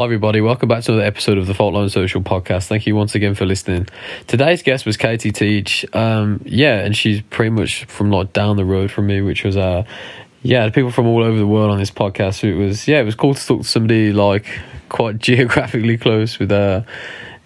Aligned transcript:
Hi, 0.00 0.04
everybody. 0.04 0.40
Welcome 0.40 0.70
back 0.70 0.82
to 0.84 0.92
another 0.92 1.06
episode 1.06 1.36
of 1.36 1.46
the 1.46 1.52
Faultline 1.52 1.90
Social 1.90 2.22
Podcast. 2.22 2.68
Thank 2.68 2.86
you 2.86 2.96
once 2.96 3.14
again 3.14 3.34
for 3.34 3.44
listening. 3.44 3.86
Today's 4.26 4.62
guest 4.62 4.86
was 4.86 4.96
Katie 4.96 5.30
Teitge. 5.30 5.94
Um, 5.94 6.40
yeah, 6.46 6.78
and 6.78 6.96
she's 6.96 7.20
pretty 7.20 7.50
much 7.50 7.84
from 7.84 8.10
like 8.10 8.32
down 8.32 8.56
the 8.56 8.64
road 8.64 8.90
from 8.90 9.08
me, 9.08 9.20
which 9.20 9.44
was 9.44 9.58
uh, 9.58 9.84
yeah, 10.42 10.64
the 10.64 10.72
people 10.72 10.90
from 10.90 11.06
all 11.06 11.22
over 11.22 11.36
the 11.36 11.46
world 11.46 11.70
on 11.70 11.76
this 11.76 11.90
podcast. 11.90 12.40
So 12.40 12.46
it 12.46 12.54
was 12.54 12.88
yeah, 12.88 13.00
it 13.00 13.04
was 13.04 13.14
cool 13.14 13.34
to 13.34 13.46
talk 13.46 13.60
to 13.60 13.68
somebody 13.68 14.10
like 14.10 14.46
quite 14.88 15.18
geographically 15.28 15.98
close 15.98 16.38
with 16.38 16.50
uh 16.50 16.80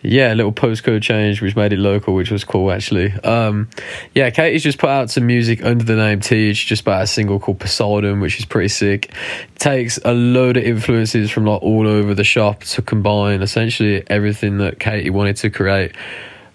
yeah, 0.04 0.32
a 0.32 0.36
little 0.36 0.52
postcode 0.52 1.02
change 1.02 1.40
which 1.40 1.56
made 1.56 1.72
it 1.72 1.78
local, 1.78 2.14
which 2.14 2.30
was 2.30 2.44
cool 2.44 2.70
actually. 2.70 3.12
Um, 3.22 3.70
yeah, 4.14 4.28
Katie's 4.28 4.62
just 4.62 4.78
put 4.78 4.90
out 4.90 5.10
some 5.10 5.26
music 5.26 5.64
under 5.64 5.82
the 5.82 5.96
name 5.96 6.20
TEEJ, 6.20 6.66
just 6.66 6.82
about 6.82 7.02
a 7.02 7.06
single 7.06 7.40
called 7.40 7.58
Poseidon, 7.58 8.20
which 8.20 8.38
is 8.38 8.44
pretty 8.44 8.68
sick. 8.68 9.12
Takes 9.58 9.98
a 10.04 10.12
load 10.12 10.58
of 10.58 10.64
influences 10.64 11.30
from 11.30 11.46
like 11.46 11.62
all 11.62 11.88
over 11.88 12.14
the 12.14 12.24
shop 12.24 12.64
to 12.64 12.82
combine 12.82 13.40
essentially 13.40 14.04
everything 14.10 14.58
that 14.58 14.78
Katie 14.78 15.10
wanted 15.10 15.36
to 15.36 15.48
create 15.50 15.92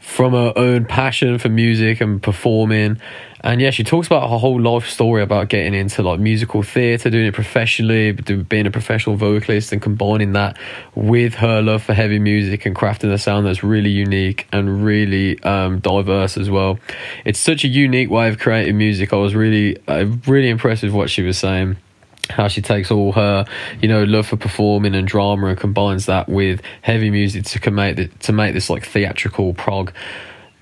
from 0.09 0.33
her 0.33 0.51
own 0.55 0.85
passion 0.85 1.37
for 1.37 1.49
music 1.49 2.01
and 2.01 2.21
performing. 2.21 2.99
And 3.41 3.61
yeah, 3.61 3.69
she 3.69 3.83
talks 3.83 4.07
about 4.07 4.29
her 4.29 4.39
whole 4.39 4.59
life 4.59 4.89
story 4.89 5.21
about 5.21 5.49
getting 5.49 5.75
into 5.75 6.01
like 6.01 6.19
musical 6.19 6.63
theatre, 6.63 7.11
doing 7.11 7.27
it 7.27 7.33
professionally, 7.35 8.11
being 8.11 8.65
a 8.65 8.71
professional 8.71 9.15
vocalist, 9.15 9.71
and 9.71 9.81
combining 9.81 10.33
that 10.33 10.57
with 10.95 11.35
her 11.35 11.61
love 11.61 11.83
for 11.83 11.93
heavy 11.93 12.17
music 12.17 12.65
and 12.65 12.75
crafting 12.75 13.13
a 13.13 13.19
sound 13.19 13.45
that's 13.45 13.63
really 13.63 13.91
unique 13.91 14.47
and 14.51 14.83
really 14.83 15.41
um, 15.43 15.79
diverse 15.79 16.37
as 16.37 16.49
well. 16.49 16.79
It's 17.23 17.39
such 17.39 17.63
a 17.63 17.67
unique 17.67 18.09
way 18.09 18.29
of 18.29 18.39
creating 18.39 18.79
music. 18.79 19.13
I 19.13 19.17
was 19.17 19.35
really, 19.35 19.77
uh, 19.87 20.07
really 20.25 20.49
impressed 20.49 20.81
with 20.81 20.91
what 20.91 21.11
she 21.11 21.21
was 21.21 21.37
saying 21.37 21.77
how 22.29 22.47
she 22.47 22.61
takes 22.61 22.91
all 22.91 23.11
her, 23.13 23.45
you 23.81 23.87
know, 23.87 24.03
love 24.03 24.27
for 24.27 24.37
performing 24.37 24.95
and 24.95 25.07
drama 25.07 25.47
and 25.47 25.57
combines 25.57 26.05
that 26.05 26.29
with 26.29 26.61
heavy 26.81 27.09
music 27.09 27.45
to 27.45 27.71
make 27.71 28.19
to 28.19 28.31
make 28.31 28.53
this 28.53 28.69
like 28.69 28.85
theatrical 28.85 29.53
prog 29.53 29.91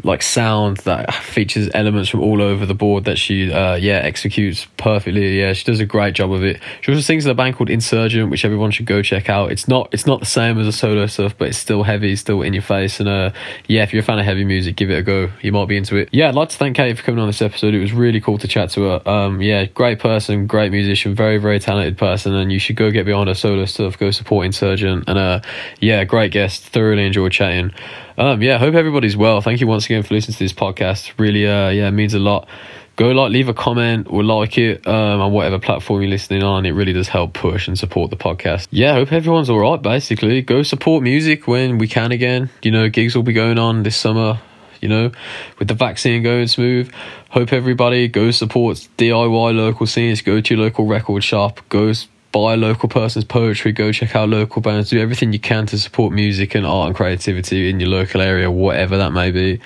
like 0.04 0.22
sound 0.22 0.78
that 0.78 1.14
features 1.14 1.70
elements 1.74 2.10
from 2.10 2.22
all 2.22 2.42
over 2.42 2.66
the 2.66 2.76
board 2.76 3.06
that 3.06 3.18
she 3.18 3.52
uh, 3.52 3.76
yeah 3.76 3.96
executes 3.96 4.68
perfectly. 4.78 5.40
Yeah 5.40 5.54
she 5.54 5.66
does 5.66 5.80
a 5.80 5.86
great 5.86 6.14
job 6.14 6.32
of 6.32 6.44
it. 6.44 6.62
She 6.82 6.92
also 6.92 7.02
sings 7.02 7.26
in 7.26 7.32
a 7.32 7.36
band 7.36 7.56
called 7.56 7.70
insurgent 7.70 8.30
which 8.30 8.46
everyone 8.46 8.72
should 8.72 8.86
go 8.86 9.02
check 9.02 9.30
out. 9.30 9.52
It's 9.52 9.68
not 9.68 9.90
it's 9.92 10.06
not 10.06 10.20
the 10.20 10.26
same 10.26 10.60
as 10.60 10.68
a 10.68 10.72
solo 10.72 11.08
stuff 11.08 11.36
but 11.38 11.50
it's 11.50 11.58
still 11.58 11.84
heavy 11.84 12.16
still 12.16 12.42
in 12.42 12.54
your 12.54 12.62
face. 12.62 13.00
And 13.00 13.10
uh 13.10 13.32
yeah 13.68 13.84
if 13.84 13.94
you're 13.94 14.02
a 14.02 14.06
fan 14.06 14.20
of 14.20 14.26
heavy 14.26 14.46
music 14.46 14.76
give 14.76 14.90
it 14.90 15.00
a 15.00 15.04
go. 15.04 15.30
You 15.42 15.52
might 15.52 15.68
be 15.68 15.78
into 15.78 15.96
it. 15.98 16.10
Yeah 16.12 16.30
i'd 16.30 16.36
like 16.36 16.50
to 16.50 16.58
thank 16.58 16.76
Kate 16.76 16.96
for 16.96 17.04
coming 17.04 17.20
on 17.20 17.28
this 17.28 17.42
episode. 17.42 17.74
It 17.74 17.80
was 17.80 17.94
really 17.94 18.22
cool 18.22 18.38
to 18.38 18.48
chat 18.48 18.70
to 18.72 18.84
her. 18.84 19.10
Um 19.10 19.42
yeah 19.42 19.66
great 19.66 20.00
person 20.00 20.46
great 20.46 20.72
musician 20.72 21.16
very 21.16 21.38
very 21.38 21.60
talented 21.60 21.98
person 21.98 22.36
and 22.36 22.52
you 22.52 22.60
should 22.60 22.76
go 22.76 22.92
get 22.92 23.06
behind 23.06 23.30
her 23.30 23.36
solo 23.36 23.66
stuff. 23.66 23.98
Go 23.98 24.12
support 24.12 24.46
insurgent. 24.46 25.06
And 25.08 25.18
uh 25.18 25.42
yeah 25.80 26.04
great 26.04 26.32
guest. 26.32 26.64
Thoroughly 26.68 27.06
enjoyed 27.06 27.32
chatting 27.32 27.72
um, 28.18 28.42
yeah, 28.42 28.58
hope 28.58 28.74
everybody's 28.74 29.16
well. 29.16 29.42
Thank 29.42 29.62
you 29.62 29.68
once 29.68 29.86
again 29.86 30.04
for 30.04 30.14
listening 30.14 30.34
to 30.34 30.44
this 30.44 30.54
podcast. 30.54 31.14
Really, 31.20 31.48
uh, 31.48 31.70
yeah, 31.70 31.90
means 31.92 32.14
a 32.14 32.20
lot. 32.20 32.48
Go 32.96 33.12
like, 33.12 33.32
leave 33.32 33.48
a 33.48 33.54
comment 33.54 34.08
or 34.10 34.24
like 34.24 34.58
it 34.58 34.88
um, 34.88 35.22
on 35.22 35.32
whatever 35.32 35.60
platform 35.60 36.02
you're 36.02 36.10
listening 36.10 36.42
on. 36.42 36.66
It 36.66 36.72
really 36.72 36.94
does 36.94 37.08
help 37.08 37.34
push 37.34 37.68
and 37.68 37.78
support 37.78 38.10
the 38.10 38.18
podcast. 38.18 38.68
Yeah, 38.72 38.94
hope 38.94 39.12
everyone's 39.12 39.52
all 39.52 39.60
right. 39.60 39.80
Basically, 39.80 40.42
go 40.42 40.64
support 40.64 41.04
music 41.04 41.48
when 41.48 41.78
we 41.78 41.88
can 41.88 42.12
again. 42.12 42.50
You 42.64 42.72
know, 42.72 42.90
gigs 42.90 43.16
will 43.16 43.22
be 43.22 43.34
going 43.34 43.60
on 43.60 43.84
this 43.84 43.96
summer. 43.96 44.40
You 44.82 44.90
know, 44.90 45.12
with 45.58 45.68
the 45.68 45.74
vaccine 45.74 46.22
going 46.24 46.48
smooth. 46.48 46.92
Hope 47.32 47.52
everybody 47.52 48.08
go 48.08 48.30
support 48.32 48.88
DIY 48.98 49.56
local 49.56 49.88
scenes. 49.88 50.22
Go 50.22 50.40
to 50.40 50.56
your 50.56 50.64
local 50.64 50.86
record 50.86 51.24
shop. 51.24 51.62
Go 51.70 51.94
buy 52.38 52.56
local 52.56 52.90
person's 52.90 53.26
poetry, 53.26 53.72
go 53.72 53.92
check 53.92 54.16
out 54.16 54.30
local 54.30 54.62
bands, 54.62 54.90
do 54.90 55.00
everything 55.00 55.34
you 55.34 55.40
can 55.40 55.66
to 55.68 55.78
support 55.78 56.14
music 56.14 56.56
and 56.56 56.66
art 56.66 56.88
and 56.88 56.96
creativity 56.96 57.70
in 57.70 57.80
your 57.80 57.90
local 57.90 58.22
area, 58.22 58.50
whatever 58.52 58.98
that 58.98 59.12
may 59.12 59.32
be. 59.32 59.60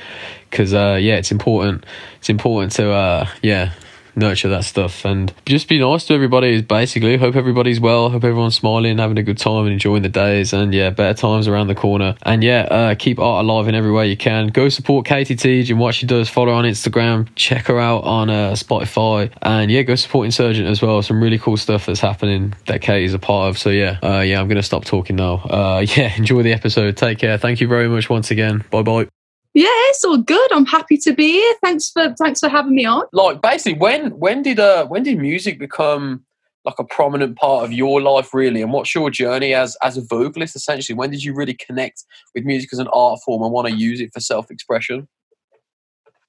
Because 0.49 0.73
uh, 0.73 0.97
yeah, 0.99 1.15
it's 1.15 1.31
important. 1.31 1.85
It's 2.19 2.29
important 2.29 2.71
to 2.73 2.91
uh, 2.91 3.27
yeah 3.41 3.73
nurture 4.15 4.49
that 4.49 4.65
stuff. 4.65 5.05
And 5.05 5.33
just 5.45 5.67
be 5.67 5.79
nice 5.79 6.05
to 6.05 6.13
everybody 6.13 6.61
basically. 6.61 7.17
Hope 7.17 7.35
everybody's 7.35 7.79
well. 7.79 8.09
Hope 8.09 8.23
everyone's 8.23 8.55
smiling 8.55 8.97
having 8.97 9.17
a 9.17 9.23
good 9.23 9.37
time 9.37 9.65
and 9.65 9.73
enjoying 9.73 10.03
the 10.03 10.09
days. 10.09 10.53
And 10.53 10.73
yeah 10.73 10.89
better 10.89 11.13
times 11.13 11.47
around 11.47 11.67
the 11.67 11.75
corner. 11.75 12.15
And 12.23 12.43
yeah 12.43 12.61
uh, 12.61 12.95
keep 12.95 13.19
art 13.19 13.45
alive 13.45 13.67
in 13.67 13.75
every 13.75 13.91
way 13.91 14.07
you 14.07 14.17
can. 14.17 14.47
Go 14.47 14.69
support 14.69 15.05
Katie 15.05 15.35
Teitge 15.35 15.69
and 15.69 15.79
what 15.79 15.95
she 15.95 16.05
does. 16.05 16.29
Follow 16.29 16.47
her 16.47 16.53
on 16.53 16.65
Instagram. 16.65 17.27
Check 17.35 17.67
her 17.67 17.79
out 17.79 18.03
on 18.03 18.29
uh, 18.29 18.51
Spotify. 18.51 19.31
And 19.41 19.71
yeah 19.71 19.83
go 19.83 19.95
support 19.95 20.25
Insurgent 20.25 20.67
as 20.67 20.81
well. 20.81 21.01
Some 21.01 21.21
really 21.21 21.39
cool 21.39 21.57
stuff 21.57 21.85
that's 21.85 21.99
happening 21.99 22.53
that 22.65 22.81
Katie's 22.81 23.13
a 23.13 23.19
part 23.19 23.49
of. 23.49 23.57
So 23.57 23.69
yeah 23.69 23.99
uh, 24.03 24.21
yeah 24.21 24.39
I'm 24.39 24.47
gonna 24.47 24.63
stop 24.63 24.85
talking 24.85 25.15
now. 25.15 25.35
Uh, 25.35 25.85
yeah 25.95 26.15
enjoy 26.15 26.43
the 26.43 26.53
episode. 26.53 26.97
Take 26.97 27.19
care. 27.19 27.37
Thank 27.37 27.61
you 27.61 27.67
very 27.67 27.87
much 27.87 28.09
once 28.09 28.31
again. 28.31 28.63
Bye 28.69 28.83
bye 28.83 29.20
yeah, 29.53 29.67
it's 29.89 30.03
all 30.03 30.17
good. 30.17 30.51
I'm 30.53 30.65
happy 30.65 30.97
to 30.97 31.13
be 31.13 31.31
here. 31.33 31.53
Thanks 31.61 31.89
for 31.89 32.13
thanks 32.17 32.39
for 32.39 32.49
having 32.49 32.75
me 32.75 32.85
on. 32.85 33.03
Like 33.11 33.41
basically, 33.41 33.79
when 33.79 34.11
when 34.11 34.41
did 34.41 34.59
uh 34.59 34.85
when 34.87 35.03
did 35.03 35.19
music 35.19 35.59
become 35.59 36.23
like 36.63 36.79
a 36.79 36.83
prominent 36.83 37.37
part 37.37 37.63
of 37.63 37.73
your 37.73 38.01
life 38.01 38.33
really 38.33 38.61
and 38.61 38.71
what's 38.71 38.93
your 38.93 39.09
journey 39.09 39.53
as 39.53 39.75
as 39.81 39.97
a 39.97 40.01
vocalist 40.01 40.55
essentially 40.55 40.95
when 40.95 41.09
did 41.09 41.23
you 41.23 41.33
really 41.33 41.55
connect 41.55 42.03
with 42.35 42.45
music 42.45 42.69
as 42.71 42.79
an 42.79 42.87
art 42.93 43.19
form 43.25 43.41
and 43.41 43.51
want 43.51 43.67
to 43.67 43.73
use 43.73 43.99
it 43.99 44.11
for 44.13 44.19
self-expression 44.19 45.07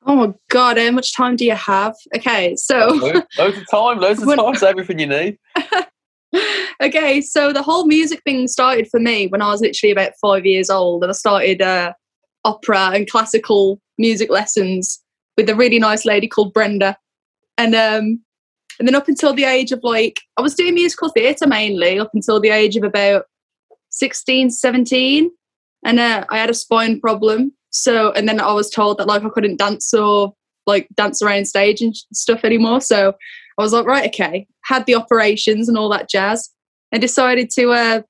oh 0.07 0.17
my 0.17 0.33
god 0.49 0.79
how 0.79 0.91
much 0.91 1.15
time 1.15 1.37
do 1.37 1.45
you 1.45 1.55
have 1.55 1.95
okay 2.17 2.57
so 2.57 2.89
loads 3.39 3.59
of 3.59 3.71
time 3.71 3.99
loads 3.99 4.23
of 4.23 4.29
time 4.37 4.55
is 4.55 4.63
everything 4.63 4.99
you 4.99 5.07
need 5.07 5.39
okay 6.83 7.21
so 7.21 7.53
the 7.53 7.63
whole 7.63 7.87
music 7.87 8.23
thing 8.25 8.49
started 8.49 8.89
for 8.91 8.99
me 8.99 9.27
when 9.27 9.43
i 9.43 9.49
was 9.49 9.61
literally 9.61 9.93
about 9.93 10.13
five 10.21 10.47
years 10.47 10.71
old 10.71 11.03
and 11.03 11.11
i 11.11 11.15
started 11.15 11.61
uh, 11.61 11.93
opera 12.45 12.91
and 12.95 13.09
classical 13.09 13.81
music 13.99 14.31
lessons 14.31 15.01
with 15.37 15.49
a 15.49 15.55
really 15.55 15.79
nice 15.79 16.05
lady 16.05 16.29
called 16.29 16.53
Brenda. 16.53 16.97
And 17.59 17.75
um, 17.75 18.21
and 18.79 18.89
then 18.89 18.95
up 18.95 19.09
until 19.09 19.35
the 19.35 19.45
age 19.45 19.73
of 19.73 19.81
like 19.83 20.21
I 20.37 20.43
was 20.43 20.55
doing 20.55 20.75
musical 20.75 21.11
theatre 21.11 21.47
mainly 21.47 21.99
up 21.99 22.11
until 22.15 22.41
the 22.41 22.51
age 22.51 22.77
of 22.77 22.85
about 22.85 23.27
16, 23.91 24.51
17. 24.51 25.31
And 25.85 26.01
uh, 26.01 26.25
I 26.31 26.39
had 26.39 26.51
a 26.51 26.55
spine 26.55 27.01
problem. 27.01 27.53
So 27.71 28.13
and 28.13 28.29
then 28.29 28.41
I 28.41 28.53
was 28.53 28.71
told 28.71 28.99
that 28.99 29.07
like 29.07 29.25
I 29.25 29.29
couldn't 29.29 29.59
dance 29.59 29.93
or 29.95 30.35
like 30.67 30.89
dance 30.95 31.23
around 31.23 31.47
stage 31.47 31.81
and 31.81 31.95
stuff 32.13 32.45
anymore. 32.45 32.81
So 32.81 33.15
I 33.59 33.63
was 33.63 33.73
like, 33.73 33.87
right, 33.87 34.07
okay. 34.07 34.47
Had 34.65 34.87
the 34.87 34.95
operations 34.95 35.69
and 35.69 35.77
all 35.77 35.89
that 35.91 36.09
jazz. 36.09 36.51
And 36.91 37.01
decided 37.01 37.51
to 37.51 37.71
uh 37.71 38.03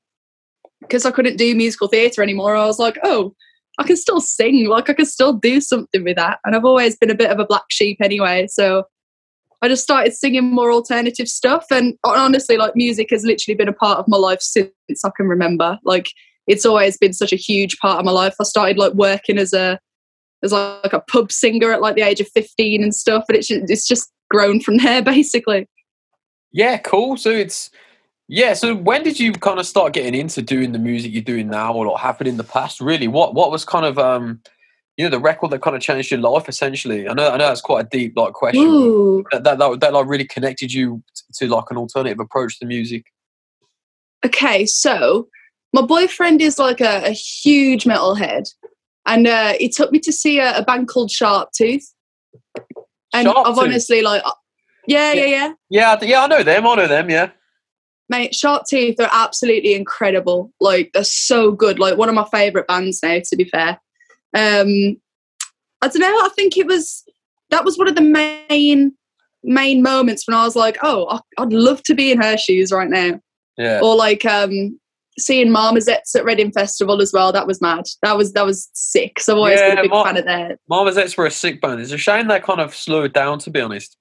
because 0.81 1.07
I 1.07 1.13
couldn't 1.13 1.37
do 1.37 1.55
musical 1.55 1.87
theatre 1.89 2.23
anymore, 2.23 2.57
I 2.57 2.67
was 2.67 2.81
like, 2.81 2.99
oh, 3.05 3.35
I 3.79 3.85
can 3.85 3.97
still 3.97 4.21
sing, 4.21 4.69
like 4.69 4.91
I 4.91 4.95
can 4.95 5.07
still 5.07 5.33
do 5.33 5.61
something 5.61 6.05
with 6.05 6.17
that. 6.17 6.39
And 6.45 6.55
I've 6.55 6.65
always 6.65 6.97
been 6.97 7.11
a 7.11 7.15
bit 7.15 7.31
of 7.31 7.39
a 7.39 7.47
black 7.47 7.65
sheep 7.71 7.99
anyway. 8.03 8.47
So 8.51 8.85
I 9.63 9.69
just 9.69 9.83
started 9.83 10.13
singing 10.13 10.53
more 10.53 10.73
alternative 10.73 11.29
stuff. 11.29 11.67
And 11.71 11.95
honestly, 12.05 12.57
like 12.57 12.77
music 12.77 13.09
has 13.11 13.25
literally 13.25 13.57
been 13.57 13.69
a 13.69 13.73
part 13.73 13.99
of 13.99 14.07
my 14.09 14.17
life 14.17 14.41
since 14.41 14.71
I 15.05 15.11
can 15.17 15.27
remember. 15.27 15.79
Like 15.85 16.09
it's 16.47 16.67
always 16.67 16.99
been 16.99 17.13
such 17.13 17.33
a 17.33 17.37
huge 17.37 17.79
part 17.79 17.99
of 17.99 18.05
my 18.05 18.11
life. 18.11 18.35
I 18.41 18.45
started 18.45 18.77
like 18.77 18.95
working 18.95 19.39
as 19.39 19.53
a 19.53 19.79
as 20.43 20.53
like 20.53 20.93
a 20.93 21.01
pub 21.01 21.31
singer 21.31 21.73
at 21.73 21.81
like 21.81 21.95
the 21.95 22.03
age 22.03 22.21
of 22.21 22.29
15 22.35 22.83
and 22.83 22.93
stuff. 22.93 23.25
And 23.29 23.39
it's 23.39 23.47
just, 23.47 23.71
it's 23.71 23.87
just 23.87 24.13
grown 24.29 24.61
from 24.61 24.79
there 24.79 25.03
basically. 25.03 25.69
Yeah, 26.51 26.79
cool. 26.79 27.17
So 27.17 27.31
it's 27.31 27.71
yeah, 28.33 28.55
so 28.55 28.75
when 28.75 29.03
did 29.03 29.21
you 29.21 29.35
kind 29.35 29.61
of 29.61 29.67
start 29.67 29.93
getting 29.93 30.15
into 30.15 30.41
doing 30.41 30.73
the 30.73 30.79
music 30.79 31.13
you're 31.13 31.21
doing 31.21 31.51
now, 31.51 31.75
or 31.75 31.87
what 31.87 32.01
happened 32.01 32.29
in 32.29 32.39
the 32.39 32.45
past? 32.45 32.81
Really, 32.81 33.07
what 33.07 33.35
what 33.35 33.51
was 33.51 33.63
kind 33.67 33.85
of 33.85 33.99
um, 33.99 34.41
you 34.97 35.05
know, 35.05 35.11
the 35.11 35.19
record 35.19 35.51
that 35.51 35.61
kind 35.61 35.77
of 35.77 35.83
changed 35.83 36.11
your 36.11 36.19
life 36.19 36.49
essentially? 36.49 37.07
I 37.07 37.13
know, 37.13 37.29
I 37.29 37.37
know 37.37 37.49
that's 37.49 37.61
quite 37.61 37.85
a 37.85 37.89
deep 37.91 38.17
like 38.17 38.33
question. 38.33 38.65
That, 39.33 39.45
that 39.45 39.59
that 39.59 39.81
that 39.81 39.93
like 39.93 40.07
really 40.07 40.25
connected 40.25 40.73
you 40.73 41.03
to 41.35 41.47
like 41.47 41.67
an 41.71 41.77
alternative 41.77 42.21
approach 42.21 42.59
to 42.61 42.65
music. 42.65 43.05
Okay, 44.25 44.65
so 44.65 45.29
my 45.75 45.83
boyfriend 45.83 46.41
is 46.41 46.59
like 46.59 46.81
a, 46.81 47.05
a 47.05 47.11
huge 47.11 47.85
metalhead, 47.85 48.49
and 49.05 49.27
uh, 49.27 49.53
he 49.61 49.69
took 49.69 49.93
me 49.93 49.99
to 49.99 50.13
see 50.13 50.39
a, 50.39 50.57
a 50.57 50.65
band 50.65 50.89
called 50.89 51.11
Sharptooth. 51.11 51.85
And 53.13 53.27
Sharp 53.27 53.47
I've 53.47 53.57
Tooth. 53.57 53.65
honestly 53.65 54.01
like, 54.01 54.23
yeah, 54.87 55.13
yeah, 55.13 55.27
yeah, 55.27 55.53
yeah, 55.69 55.99
yeah. 56.01 56.23
I 56.23 56.27
know 56.29 56.43
them. 56.43 56.67
I 56.67 56.75
know 56.77 56.89
them. 56.89 57.11
Yeah 57.11 57.33
mate, 58.13 58.35
Sharp 58.35 58.65
Teeth 58.67 59.01
are 59.01 59.11
absolutely 59.11 59.75
incredible. 59.75 60.53
Like 60.61 60.91
they're 60.93 61.03
so 61.03 61.51
good. 61.51 61.79
Like 61.79 61.97
one 61.97 62.09
of 62.09 62.15
my 62.15 62.27
favourite 62.31 62.69
bands 62.69 63.01
now, 63.03 63.19
to 63.25 63.37
be 63.37 63.45
fair. 63.45 63.81
Um, 64.35 65.01
I 65.81 65.89
don't 65.89 65.99
know. 65.99 66.21
I 66.25 66.31
think 66.37 66.57
it 66.57 66.67
was 66.67 67.03
that 67.51 67.65
was 67.65 67.77
one 67.77 67.89
of 67.89 67.97
the 67.97 68.03
main 68.03 68.93
main 69.43 69.83
moments 69.83 70.27
when 70.27 70.37
I 70.37 70.45
was 70.45 70.55
like, 70.55 70.79
oh, 70.83 71.21
I'd 71.39 71.53
love 71.53 71.83
to 71.85 71.95
be 71.95 72.13
in 72.13 72.21
her 72.23 72.37
shoes 72.37 72.71
right 72.71 72.89
now. 72.89 73.21
Yeah. 73.59 73.81
Or 73.83 73.97
like 73.97 74.25
um, 74.25 74.79
seeing 75.19 75.49
Marmozets 75.49 76.15
at 76.15 76.25
Reading 76.25 76.53
Festival 76.53 77.03
as 77.03 77.13
well. 77.13 77.33
That 77.33 77.47
was 77.47 77.61
mad. 77.61 77.85
That 78.03 78.17
was 78.17 78.33
that 78.35 78.47
was 78.47 78.71
sick. 78.75 79.21
So 79.21 79.33
I've 79.33 79.39
always 79.39 79.61
yeah, 79.61 79.71
been 79.71 79.79
a 79.79 79.83
big 79.83 79.91
Mar- 79.91 80.05
fan 80.07 80.17
of 80.17 80.25
that. 80.27 80.59
Marmozets 80.71 81.17
were 81.17 81.27
a 81.27 81.31
sick 81.31 81.61
band. 81.61 81.81
It's 81.81 81.93
a 81.93 81.99
shame 81.99 82.29
they 82.29 82.41
kind 82.41 82.61
of 82.61 82.75
slowed 82.75 83.13
down, 83.13 83.39
to 83.41 83.51
be 83.51 83.61
honest. 83.61 83.97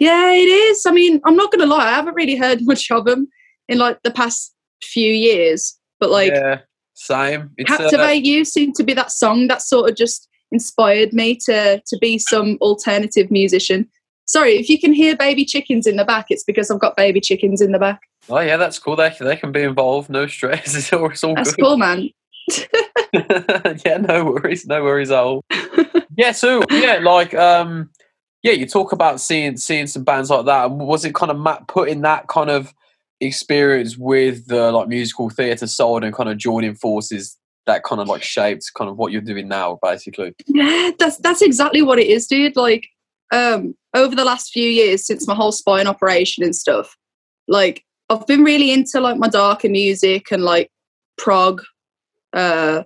Yeah, 0.00 0.32
it 0.32 0.48
is. 0.48 0.86
I 0.86 0.92
mean, 0.92 1.20
I'm 1.24 1.36
not 1.36 1.52
going 1.52 1.60
to 1.60 1.72
lie, 1.72 1.86
I 1.86 1.94
haven't 1.94 2.14
really 2.14 2.34
heard 2.34 2.60
much 2.66 2.90
of 2.90 3.04
them 3.04 3.28
in 3.68 3.78
like 3.78 4.02
the 4.02 4.10
past 4.10 4.52
few 4.82 5.12
years. 5.12 5.78
But 6.00 6.10
like 6.10 6.32
yeah, 6.32 6.60
same. 6.94 7.50
It's, 7.58 7.70
uh, 7.70 7.76
Captivate 7.76 8.24
You 8.24 8.44
seemed 8.44 8.74
to 8.76 8.82
be 8.82 8.94
that 8.94 9.12
song 9.12 9.46
that 9.48 9.62
sort 9.62 9.90
of 9.90 9.96
just 9.96 10.28
inspired 10.50 11.12
me 11.12 11.36
to 11.36 11.80
to 11.86 11.98
be 12.00 12.18
some 12.18 12.56
alternative 12.60 13.30
musician. 13.30 13.88
Sorry, 14.26 14.56
if 14.56 14.68
you 14.68 14.78
can 14.78 14.92
hear 14.92 15.16
baby 15.16 15.44
chickens 15.44 15.86
in 15.86 15.96
the 15.96 16.04
back, 16.04 16.26
it's 16.30 16.44
because 16.44 16.70
I've 16.70 16.80
got 16.80 16.96
baby 16.96 17.20
chickens 17.20 17.60
in 17.60 17.72
the 17.72 17.78
back. 17.78 18.00
oh 18.30 18.40
yeah, 18.40 18.56
that's 18.56 18.78
cool. 18.78 18.96
They 18.96 19.14
they 19.20 19.36
can 19.36 19.52
be 19.52 19.62
involved. 19.62 20.08
No 20.08 20.26
stress. 20.26 20.74
It's 20.76 20.92
all, 20.92 21.10
it's 21.10 21.22
all 21.22 21.34
That's 21.34 21.54
good. 21.54 21.62
cool, 21.62 21.76
man. 21.76 22.08
yeah, 23.12 23.98
no 23.98 24.24
worries, 24.24 24.66
no 24.66 24.82
worries 24.82 25.10
at 25.10 25.18
all. 25.18 25.44
yeah, 26.16 26.32
so 26.32 26.62
yeah, 26.70 27.00
like 27.02 27.34
um, 27.34 27.90
yeah, 28.42 28.52
you 28.52 28.66
talk 28.66 28.92
about 28.92 29.20
seeing 29.20 29.56
seeing 29.56 29.86
some 29.86 30.04
bands 30.04 30.30
like 30.30 30.46
that. 30.46 30.70
Was 30.70 31.04
it 31.04 31.14
kind 31.14 31.30
of 31.30 31.38
Matt 31.38 31.68
putting 31.68 32.02
that 32.02 32.28
kind 32.28 32.50
of 32.50 32.72
experience 33.20 33.98
with 33.98 34.46
the 34.46 34.72
like 34.72 34.88
musical 34.88 35.28
theatre 35.28 35.66
side 35.66 36.04
and 36.04 36.14
kind 36.14 36.28
of 36.30 36.38
joining 36.38 36.74
forces 36.74 37.36
that 37.66 37.84
kind 37.84 38.00
of 38.00 38.08
like 38.08 38.22
shaped 38.22 38.70
kind 38.74 38.88
of 38.90 38.96
what 38.96 39.12
you're 39.12 39.20
doing 39.20 39.46
now, 39.48 39.78
basically? 39.82 40.34
Yeah, 40.46 40.90
that's 40.98 41.18
that's 41.18 41.42
exactly 41.42 41.82
what 41.82 41.98
it 41.98 42.06
is, 42.06 42.26
dude. 42.26 42.56
Like, 42.56 42.88
um, 43.32 43.74
over 43.94 44.14
the 44.16 44.24
last 44.24 44.52
few 44.52 44.68
years 44.68 45.06
since 45.06 45.26
my 45.26 45.34
whole 45.34 45.52
spine 45.52 45.86
operation 45.86 46.42
and 46.42 46.56
stuff, 46.56 46.96
like 47.46 47.84
I've 48.08 48.26
been 48.26 48.42
really 48.42 48.72
into 48.72 49.00
like 49.00 49.18
my 49.18 49.28
darker 49.28 49.68
music 49.68 50.32
and 50.32 50.42
like 50.42 50.70
prog. 51.18 51.62
Uh, 52.32 52.84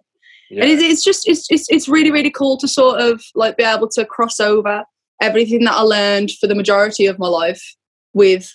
Yeah. 0.50 0.64
and 0.64 0.72
it's, 0.72 0.82
it's 0.82 1.04
just 1.04 1.28
it's, 1.28 1.46
it's 1.50 1.66
it's 1.70 1.88
really 1.88 2.10
really 2.10 2.30
cool 2.30 2.56
to 2.58 2.66
sort 2.66 3.00
of 3.00 3.22
like 3.34 3.56
be 3.56 3.62
able 3.62 3.88
to 3.90 4.04
cross 4.04 4.40
over 4.40 4.84
everything 5.20 5.64
that 5.64 5.74
I 5.74 5.80
learned 5.82 6.30
for 6.40 6.46
the 6.46 6.54
majority 6.54 7.06
of 7.06 7.18
my 7.18 7.28
life 7.28 7.62
with 8.12 8.52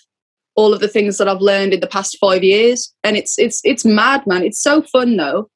all 0.56 0.74
of 0.74 0.80
the 0.80 0.88
things 0.88 1.18
that 1.18 1.28
I've 1.28 1.40
learned 1.40 1.72
in 1.74 1.80
the 1.80 1.86
past 1.86 2.18
five 2.20 2.42
years, 2.42 2.92
and 3.04 3.16
it's 3.16 3.38
it's 3.38 3.60
it's 3.64 3.84
mad, 3.84 4.26
man. 4.26 4.42
It's 4.42 4.62
so 4.62 4.82
fun 4.82 5.16
though 5.16 5.48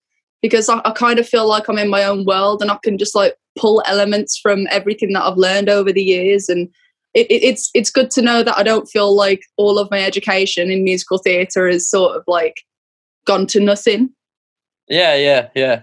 because 0.42 0.68
I, 0.68 0.80
I 0.84 0.90
kind 0.92 1.18
of 1.18 1.28
feel 1.28 1.46
like 1.48 1.68
I'm 1.68 1.78
in 1.78 1.88
my 1.88 2.04
own 2.04 2.24
world 2.24 2.60
and 2.62 2.70
I 2.70 2.78
can 2.82 2.98
just 2.98 3.14
like 3.14 3.34
pull 3.58 3.82
elements 3.86 4.38
from 4.38 4.66
everything 4.70 5.12
that 5.12 5.22
I've 5.24 5.36
learned 5.38 5.68
over 5.68 5.92
the 5.92 6.02
years 6.02 6.48
and. 6.48 6.68
It, 7.16 7.30
it, 7.30 7.44
it's 7.44 7.70
it's 7.74 7.90
good 7.92 8.10
to 8.10 8.22
know 8.22 8.42
that 8.42 8.58
I 8.58 8.64
don't 8.64 8.88
feel 8.88 9.14
like 9.14 9.42
all 9.56 9.78
of 9.78 9.88
my 9.88 10.02
education 10.02 10.68
in 10.68 10.82
musical 10.82 11.18
theatre 11.18 11.68
is 11.68 11.88
sort 11.88 12.16
of 12.16 12.24
like 12.26 12.64
gone 13.24 13.46
to 13.46 13.60
nothing. 13.60 14.10
Yeah, 14.88 15.14
yeah, 15.14 15.48
yeah. 15.54 15.82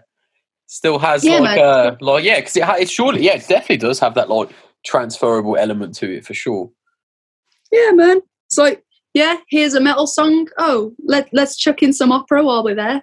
Still 0.67 0.99
has 0.99 1.23
Yeah, 1.23 1.39
like 1.39 1.57
man. 1.57 1.59
uh 1.59 1.95
like 2.01 2.25
yeah, 2.25 2.35
because 2.39 2.57
it, 2.57 2.63
ha- 2.63 2.75
it 2.79 2.89
surely 2.89 3.21
yeah, 3.23 3.35
it 3.35 3.47
definitely 3.47 3.77
does 3.77 3.97
have 3.99 4.13
that 4.15 4.29
like 4.29 4.49
transferable 4.85 5.57
element 5.57 5.95
to 5.95 6.11
it 6.17 6.25
for 6.25 6.33
sure. 6.33 6.69
Yeah, 7.71 7.91
man. 7.91 8.21
It's 8.47 8.57
like, 8.57 8.83
yeah, 9.13 9.37
here's 9.49 9.73
a 9.73 9.79
metal 9.81 10.07
song. 10.07 10.47
Oh, 10.57 10.93
let 11.05 11.29
let's 11.33 11.57
chuck 11.57 11.81
in 11.83 11.93
some 11.93 12.11
opera 12.11 12.43
while 12.43 12.63
we're 12.63 12.75
there. 12.75 13.01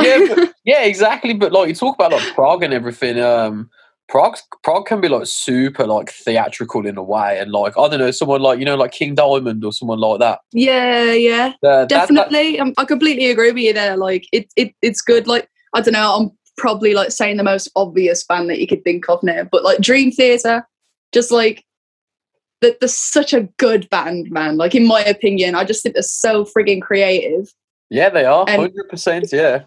Yeah, 0.00 0.26
but, 0.34 0.54
yeah, 0.64 0.82
exactly. 0.84 1.34
But 1.34 1.52
like 1.52 1.68
you 1.68 1.74
talk 1.74 1.94
about 1.94 2.12
like 2.12 2.34
prog 2.34 2.62
and 2.62 2.74
everything. 2.74 3.20
Um, 3.20 3.70
Prog 4.08 4.36
prog 4.62 4.86
can 4.86 5.00
be 5.00 5.08
like 5.08 5.26
super 5.26 5.84
like 5.84 6.10
theatrical 6.12 6.86
in 6.86 6.96
a 6.96 7.02
way, 7.02 7.40
and 7.40 7.50
like 7.50 7.76
I 7.76 7.88
don't 7.88 7.98
know, 7.98 8.12
someone 8.12 8.40
like 8.40 8.60
you 8.60 8.64
know 8.64 8.76
like 8.76 8.92
King 8.92 9.16
Diamond 9.16 9.64
or 9.64 9.72
someone 9.72 9.98
like 9.98 10.20
that. 10.20 10.38
yeah, 10.52 11.10
yeah, 11.12 11.46
Uh, 11.46 11.50
that- 11.50 11.88
that- 11.88 11.88
definitely. 11.88 12.60
Um, 12.60 12.72
I 12.78 12.84
completely 12.84 13.30
agree 13.30 13.50
with 13.50 13.64
you 13.64 13.72
there. 13.72 13.96
Like, 13.96 14.28
it, 14.30 14.46
it 14.54 14.72
it's 14.80 15.00
good. 15.00 15.26
Like, 15.26 15.48
I 15.74 15.80
don't 15.80 15.92
know. 15.94 16.14
I'm 16.14 16.30
probably 16.56 16.94
like 16.94 17.10
saying 17.10 17.36
the 17.36 17.42
most 17.42 17.68
obvious 17.74 18.22
band 18.24 18.48
that 18.48 18.60
you 18.60 18.68
could 18.68 18.84
think 18.84 19.08
of 19.08 19.20
now, 19.24 19.42
but 19.50 19.64
like 19.64 19.80
Dream 19.80 20.12
Theater, 20.12 20.64
just 21.12 21.30
like 21.30 21.64
that. 22.60 22.80
They're 22.80 22.88
such 22.88 23.32
a 23.32 23.48
good 23.58 23.88
band, 23.90 24.30
man. 24.30 24.56
Like, 24.56 24.74
in 24.74 24.86
my 24.86 25.02
opinion, 25.02 25.54
I 25.54 25.64
just 25.64 25.82
think 25.82 25.94
they're 25.94 26.02
so 26.02 26.44
frigging 26.44 26.82
creative. 26.82 27.52
yeah, 27.90 28.10
they 28.10 28.24
are 28.24 28.46
hundred 28.48 28.88
percent. 28.88 29.32
Yeah, 29.32 29.64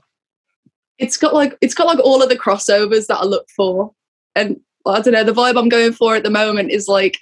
it's 0.98 1.18
got 1.18 1.34
like 1.34 1.58
it's 1.62 1.74
got 1.74 1.88
like 1.88 2.00
all 2.00 2.22
of 2.22 2.30
the 2.30 2.38
crossovers 2.38 3.08
that 3.08 3.20
I 3.20 3.26
look 3.26 3.48
for, 3.56 3.92
and 4.36 4.60
I 4.86 5.02
don't 5.02 5.14
know 5.14 5.24
the 5.24 5.34
vibe 5.34 5.58
I'm 5.58 5.70
going 5.70 5.94
for 5.94 6.16
at 6.16 6.24
the 6.24 6.30
moment 6.30 6.72
is 6.72 6.88
like 6.88 7.18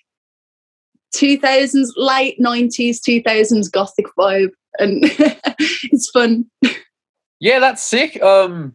2000s 1.15 1.89
late 1.95 2.39
90s 2.39 2.97
2000s 3.07 3.71
gothic 3.71 4.05
vibe, 4.17 4.51
and 4.79 4.99
it's 5.03 6.09
fun. 6.09 6.45
yeah, 7.39 7.59
that's 7.59 7.83
sick. 7.83 8.21
Um, 8.21 8.73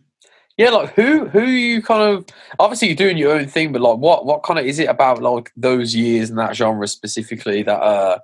yeah, 0.62 0.70
like 0.70 0.94
who 0.94 1.26
who 1.26 1.42
you 1.42 1.82
kind 1.82 2.02
of 2.02 2.24
obviously 2.60 2.86
you're 2.86 2.96
doing 2.96 3.16
your 3.16 3.32
own 3.32 3.46
thing, 3.48 3.72
but 3.72 3.82
like 3.82 3.98
what 3.98 4.24
what 4.24 4.44
kind 4.44 4.60
of 4.60 4.64
is 4.64 4.78
it 4.78 4.88
about 4.88 5.20
like 5.20 5.50
those 5.56 5.92
years 5.92 6.30
and 6.30 6.38
that 6.38 6.54
genre 6.54 6.86
specifically 6.86 7.64
that 7.64 7.80
uh 7.80 8.18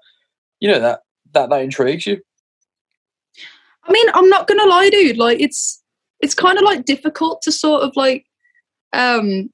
you 0.60 0.70
know 0.70 0.78
that 0.78 1.02
that 1.32 1.50
that 1.50 1.62
intrigues 1.62 2.06
you? 2.06 2.20
I 3.82 3.92
mean, 3.92 4.06
I'm 4.14 4.28
not 4.28 4.46
gonna 4.46 4.66
lie, 4.66 4.88
dude. 4.88 5.18
Like 5.18 5.40
it's 5.40 5.82
it's 6.20 6.34
kind 6.34 6.58
of 6.58 6.64
like 6.64 6.84
difficult 6.84 7.42
to 7.42 7.50
sort 7.50 7.82
of 7.82 7.96
like 7.96 8.24
um 8.92 9.50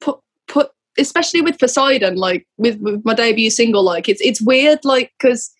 put 0.00 0.20
put 0.46 0.70
especially 0.96 1.40
with 1.40 1.58
Poseidon, 1.58 2.16
like 2.16 2.46
with, 2.56 2.78
with 2.80 3.04
my 3.04 3.14
debut 3.14 3.50
single, 3.50 3.82
like 3.82 4.08
it's 4.08 4.20
it's 4.20 4.40
weird, 4.40 4.84
like 4.84 5.12
because 5.18 5.50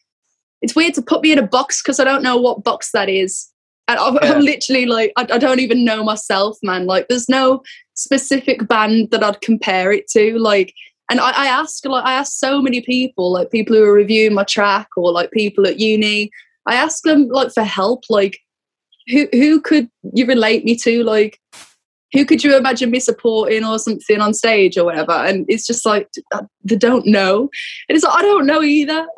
it's 0.62 0.76
weird 0.76 0.94
to 0.94 1.02
put 1.02 1.22
me 1.22 1.32
in 1.32 1.38
a 1.40 1.46
box 1.46 1.82
because 1.82 1.98
I 1.98 2.04
don't 2.04 2.22
know 2.22 2.36
what 2.36 2.62
box 2.62 2.92
that 2.92 3.08
is. 3.08 3.48
And 3.88 3.98
I'm, 3.98 4.14
Yeah. 4.14 4.32
I'm 4.34 4.40
literally 4.42 4.86
like, 4.86 5.12
I, 5.16 5.26
I 5.32 5.38
don't 5.38 5.60
even 5.60 5.84
know 5.84 6.04
myself, 6.04 6.58
man. 6.62 6.86
Like, 6.86 7.08
there's 7.08 7.28
no 7.28 7.62
specific 7.94 8.68
band 8.68 9.10
that 9.10 9.24
I'd 9.24 9.40
compare 9.40 9.90
it 9.92 10.08
to. 10.08 10.38
Like, 10.38 10.74
and 11.10 11.20
I, 11.20 11.30
I 11.30 11.46
ask, 11.46 11.84
like, 11.86 12.04
I 12.04 12.12
ask 12.12 12.32
so 12.38 12.60
many 12.60 12.82
people, 12.82 13.32
like 13.32 13.50
people 13.50 13.74
who 13.74 13.82
are 13.82 13.92
reviewing 13.92 14.34
my 14.34 14.44
track 14.44 14.88
or 14.96 15.10
like 15.10 15.30
people 15.30 15.66
at 15.66 15.80
uni. 15.80 16.30
I 16.66 16.74
ask 16.74 17.02
them 17.02 17.28
like 17.28 17.52
for 17.52 17.64
help, 17.64 18.04
like 18.10 18.38
who 19.08 19.26
who 19.32 19.60
could 19.60 19.88
you 20.12 20.26
relate 20.26 20.64
me 20.66 20.76
to, 20.76 21.02
like 21.02 21.40
who 22.12 22.24
could 22.24 22.44
you 22.44 22.56
imagine 22.56 22.90
me 22.90 23.00
supporting 23.00 23.64
or 23.64 23.78
something 23.78 24.20
on 24.20 24.34
stage 24.34 24.76
or 24.76 24.84
whatever? 24.84 25.12
And 25.12 25.46
it's 25.48 25.66
just 25.66 25.86
like 25.86 26.08
uh, 26.32 26.42
they 26.62 26.76
don't 26.76 27.06
know, 27.06 27.48
and 27.88 27.96
it's 27.96 28.04
like 28.04 28.18
I 28.18 28.22
don't 28.22 28.46
know 28.46 28.62
either. 28.62 29.06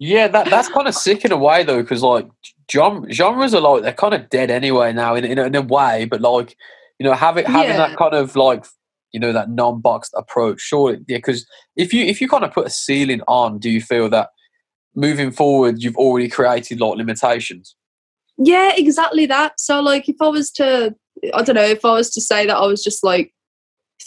Yeah, 0.00 0.28
that 0.28 0.48
that's 0.48 0.68
kind 0.68 0.86
of 0.86 0.94
sick 0.94 1.24
in 1.24 1.32
a 1.32 1.36
way 1.36 1.64
though, 1.64 1.82
because 1.82 2.02
like 2.02 2.28
genres 2.70 3.54
are 3.54 3.60
like 3.60 3.82
they're 3.82 3.92
kind 3.92 4.14
of 4.14 4.28
dead 4.28 4.50
anyway 4.50 4.92
now 4.92 5.14
in 5.14 5.24
in 5.24 5.38
a, 5.38 5.44
in 5.44 5.54
a 5.54 5.62
way, 5.62 6.04
but 6.04 6.20
like 6.20 6.56
you 6.98 7.04
know 7.04 7.14
having 7.14 7.44
having 7.46 7.70
Yeah. 7.70 7.76
that 7.88 7.96
kind 7.96 8.14
of 8.14 8.36
like 8.36 8.64
you 9.12 9.20
know 9.20 9.32
that 9.32 9.50
non-boxed 9.50 10.12
approach, 10.16 10.60
sure, 10.60 10.92
yeah. 11.08 11.16
Because 11.18 11.46
if 11.76 11.92
you 11.94 12.04
if 12.04 12.20
you 12.20 12.28
kind 12.28 12.44
of 12.44 12.52
put 12.52 12.66
a 12.66 12.70
ceiling 12.70 13.22
on, 13.26 13.58
do 13.58 13.70
you 13.70 13.80
feel 13.80 14.08
that 14.10 14.30
moving 14.94 15.30
forward 15.30 15.82
you've 15.82 15.96
already 15.96 16.28
created 16.28 16.80
like 16.80 16.96
limitations? 16.98 17.74
Yeah, 18.36 18.72
exactly 18.76 19.26
that. 19.26 19.58
So, 19.58 19.80
like, 19.80 20.08
if 20.08 20.14
I 20.20 20.28
was 20.28 20.50
to, 20.52 20.94
I 21.34 21.42
don't 21.42 21.56
know, 21.56 21.62
if 21.64 21.84
I 21.84 21.92
was 21.92 22.08
to 22.10 22.20
say 22.20 22.46
that 22.46 22.56
I 22.56 22.66
was 22.66 22.84
just 22.84 23.02
like 23.02 23.32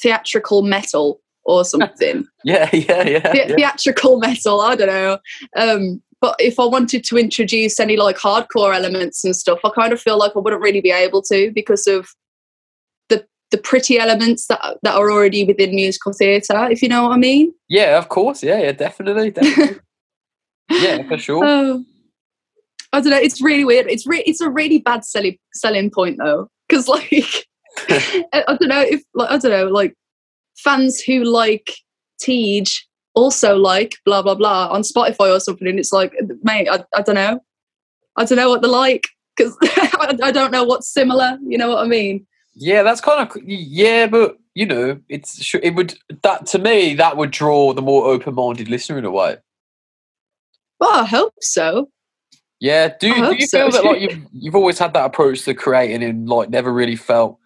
theatrical 0.01 0.61
metal 0.61 1.21
or 1.43 1.65
something, 1.73 2.25
Yeah, 2.43 2.69
yeah, 2.71 3.07
yeah. 3.07 3.31
the- 3.31 3.37
yeah. 3.49 3.55
theatrical 3.55 4.19
metal, 4.19 4.61
I 4.61 4.75
don't 4.75 4.87
know. 4.87 5.17
Um, 5.57 6.01
but 6.21 6.35
if 6.39 6.59
I 6.59 6.65
wanted 6.65 7.03
to 7.05 7.17
introduce 7.17 7.79
any 7.79 7.97
like 7.97 8.17
hardcore 8.17 8.73
elements 8.75 9.23
and 9.25 9.35
stuff, 9.35 9.59
I 9.65 9.71
kind 9.71 9.91
of 9.91 9.99
feel 9.99 10.17
like 10.17 10.33
I 10.35 10.39
wouldn't 10.39 10.61
really 10.61 10.79
be 10.79 10.91
able 10.91 11.23
to 11.23 11.51
because 11.51 11.87
of 11.87 12.09
the 13.09 13.25
the 13.49 13.57
pretty 13.57 13.97
elements 13.97 14.45
that 14.47 14.77
that 14.83 14.95
are 14.95 15.11
already 15.11 15.43
within 15.43 15.73
musical 15.73 16.13
theatre. 16.13 16.69
If 16.69 16.83
you 16.83 16.89
know 16.89 17.03
what 17.03 17.13
I 17.13 17.17
mean. 17.17 17.53
Yeah, 17.67 17.97
of 17.97 18.09
course. 18.09 18.43
Yeah, 18.43 18.59
yeah, 18.59 18.71
definitely, 18.71 19.31
definitely. 19.31 19.79
yeah, 20.69 21.07
for 21.07 21.17
sure. 21.17 21.43
Oh, 21.43 21.83
I 22.93 23.01
don't 23.01 23.09
know. 23.09 23.17
It's 23.17 23.41
really 23.41 23.65
weird. 23.65 23.87
It's 23.87 24.05
re- 24.05 24.23
it's 24.25 24.41
a 24.41 24.49
really 24.49 24.79
bad 24.79 25.03
selling 25.03 25.37
selling 25.55 25.89
point 25.89 26.19
though, 26.19 26.49
because 26.69 26.87
like 26.87 27.47
I, 27.89 28.57
don't 28.59 28.67
know 28.67 28.81
if 28.81 29.01
like 29.15 29.31
I 29.31 29.37
don't 29.37 29.51
know 29.51 29.67
like 29.67 29.95
fans 30.57 31.01
who 31.01 31.23
like 31.23 31.73
TEEJ 32.21 32.79
also 33.13 33.55
like 33.55 33.95
blah 34.05 34.21
blah 34.21 34.35
blah 34.35 34.67
on 34.67 34.81
Spotify 34.81 35.35
or 35.35 35.39
something, 35.39 35.67
and 35.67 35.79
it's 35.79 35.93
like, 35.93 36.13
mate, 36.43 36.67
I, 36.69 36.83
I 36.95 37.01
don't 37.01 37.15
know, 37.15 37.43
I 38.15 38.25
don't 38.25 38.37
know 38.37 38.49
what 38.49 38.61
they're 38.61 38.71
like 38.71 39.07
because 39.35 39.57
I, 39.61 40.17
I 40.23 40.31
don't 40.31 40.51
know 40.51 40.63
what's 40.63 40.87
similar. 40.87 41.37
You 41.45 41.57
know 41.57 41.69
what 41.69 41.83
I 41.83 41.87
mean? 41.87 42.25
Yeah, 42.55 42.83
that's 42.83 43.01
kind 43.01 43.27
of 43.27 43.37
yeah, 43.43 44.07
but 44.07 44.37
you 44.53 44.65
know, 44.65 44.99
it's 45.09 45.53
it 45.55 45.71
would 45.75 45.97
that 46.23 46.45
to 46.47 46.59
me 46.59 46.95
that 46.95 47.17
would 47.17 47.31
draw 47.31 47.73
the 47.73 47.81
more 47.81 48.05
open-minded 48.05 48.67
listener 48.67 48.97
in 48.97 49.05
a 49.05 49.11
way. 49.11 49.37
Well, 50.79 51.01
I 51.01 51.05
hope 51.05 51.33
so. 51.41 51.89
Yeah, 52.59 52.89
do, 52.99 53.13
do 53.13 53.35
you 53.35 53.47
so. 53.47 53.71
feel 53.71 53.71
that 53.71 53.85
like 53.85 54.01
you've 54.11 54.25
you've 54.33 54.55
always 54.55 54.77
had 54.77 54.93
that 54.93 55.05
approach 55.05 55.43
to 55.43 55.53
creating 55.53 56.03
and 56.03 56.27
like 56.27 56.49
never 56.49 56.71
really 56.71 56.95
felt 56.95 57.39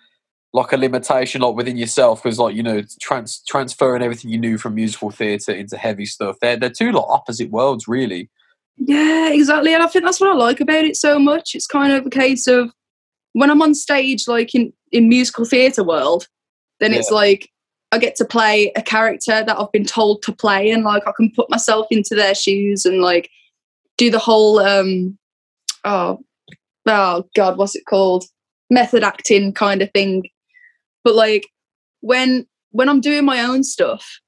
like 0.55 0.71
a 0.71 0.77
limitation 0.77 1.41
like 1.41 1.55
within 1.55 1.77
yourself 1.77 2.23
because 2.23 2.39
like 2.39 2.55
you 2.55 2.63
know 2.63 2.81
trans 3.01 3.43
transferring 3.47 4.01
everything 4.01 4.31
you 4.31 4.37
knew 4.37 4.57
from 4.57 4.73
musical 4.75 5.11
theatre 5.11 5.51
into 5.51 5.77
heavy 5.77 6.05
stuff 6.05 6.37
they're 6.41 6.55
they're 6.55 6.69
two 6.69 6.91
like 6.91 7.05
opposite 7.07 7.51
worlds 7.51 7.87
really 7.87 8.29
Yeah, 8.77 9.29
exactly. 9.31 9.73
And 9.73 9.81
I 9.81 9.87
think 9.87 10.03
that's 10.03 10.19
what 10.19 10.29
I 10.29 10.33
like 10.33 10.59
about 10.59 10.83
it 10.83 10.97
so 10.97 11.17
much. 11.17 11.55
It's 11.55 11.67
kind 11.67 11.93
of 11.93 12.05
a 12.05 12.09
case 12.09 12.47
of 12.47 12.71
when 13.33 13.49
I'm 13.49 13.61
on 13.61 13.73
stage, 13.73 14.27
like 14.27 14.53
in, 14.53 14.73
in 14.91 15.09
musical 15.09 15.45
theatre 15.45 15.83
world, 15.83 16.27
then 16.79 16.93
it's 16.93 17.11
like 17.11 17.49
I 17.91 17.97
get 17.97 18.15
to 18.17 18.25
play 18.25 18.71
a 18.75 18.81
character 18.81 19.43
that 19.43 19.57
I've 19.57 19.71
been 19.71 19.85
told 19.85 20.23
to 20.23 20.33
play 20.33 20.71
and 20.71 20.83
like 20.83 21.07
I 21.07 21.13
can 21.15 21.31
put 21.31 21.49
myself 21.49 21.87
into 21.89 22.15
their 22.15 22.35
shoes 22.35 22.85
and 22.85 23.01
like 23.01 23.29
do 23.97 24.11
the 24.11 24.19
whole 24.19 24.59
um 24.59 25.17
oh 25.85 26.19
oh 26.85 27.25
god, 27.35 27.57
what's 27.57 27.75
it 27.75 27.85
called? 27.85 28.25
Method 28.69 29.03
acting 29.03 29.53
kind 29.53 29.81
of 29.81 29.91
thing. 29.91 30.29
But 31.05 31.15
like 31.15 31.47
when 32.01 32.45
when 32.71 32.89
I'm 32.89 32.99
doing 32.99 33.23
my 33.23 33.39
own 33.39 33.63
stuff, 33.63 34.19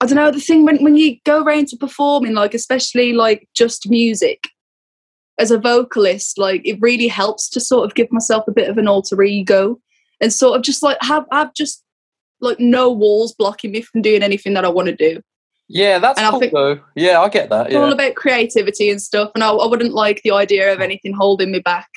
I 0.00 0.06
don't 0.06 0.16
know 0.16 0.30
the 0.30 0.40
thing 0.40 0.64
when 0.64 0.82
when 0.82 0.96
you 0.96 1.18
go 1.24 1.42
around 1.42 1.68
to 1.68 1.76
performing, 1.76 2.32
like 2.32 2.54
especially 2.54 3.12
like 3.12 3.46
just 3.54 3.90
music. 3.90 4.48
As 5.40 5.52
a 5.52 5.58
vocalist, 5.58 6.36
like 6.38 6.62
it 6.64 6.78
really 6.80 7.06
helps 7.06 7.48
to 7.50 7.60
sort 7.60 7.84
of 7.84 7.94
give 7.94 8.10
myself 8.10 8.44
a 8.48 8.52
bit 8.52 8.68
of 8.68 8.76
an 8.78 8.88
alter 8.88 9.22
ego 9.22 9.78
and 10.20 10.32
sort 10.32 10.56
of 10.56 10.62
just 10.62 10.82
like 10.82 10.98
have 11.02 11.26
have 11.30 11.54
just 11.54 11.84
like 12.40 12.58
no 12.58 12.90
walls 12.90 13.34
blocking 13.34 13.70
me 13.72 13.82
from 13.82 14.02
doing 14.02 14.22
anything 14.22 14.54
that 14.54 14.64
I 14.64 14.68
want 14.68 14.88
to 14.88 14.96
do. 14.96 15.20
Yeah, 15.68 15.98
that's 15.98 16.18
And 16.18 16.26
I 16.26 16.38
think- 16.38 16.52
though. 16.52 16.80
Yeah, 16.96 17.20
I 17.20 17.28
get 17.28 17.50
that. 17.50 17.66
It's 17.66 17.76
all 17.76 17.92
about 17.92 18.14
creativity 18.14 18.90
and 18.90 19.00
stuff, 19.02 19.30
and 19.34 19.44
I, 19.44 19.50
I 19.50 19.66
wouldn't 19.66 19.94
like 19.94 20.22
the 20.22 20.32
idea 20.32 20.72
of 20.72 20.80
anything 20.80 21.12
holding 21.12 21.50
me 21.52 21.58
back. 21.60 21.88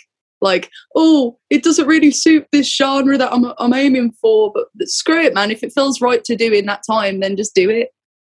Like, 0.41 0.71
oh, 0.95 1.38
it 1.50 1.63
doesn't 1.63 1.88
really 1.88 2.12
suit 2.12 2.48
this 2.51 2.74
genre 2.75 3.17
that 3.17 3.31
I'm 3.31 3.53
I'm 3.60 3.74
aiming 3.74 4.13
for, 4.13 4.51
but 4.53 4.67
screw 4.88 5.21
it, 5.21 5.33
man. 5.33 5.51
If 5.51 5.63
it 5.63 5.74
feels 5.74 6.01
right 6.01 6.24
to 6.24 6.36
do 6.36 6.51
in 6.51 6.65
that 6.65 6.83
time, 6.89 7.19
then 7.19 7.38
just 7.38 7.55
do 7.55 7.69
it. 7.69 7.89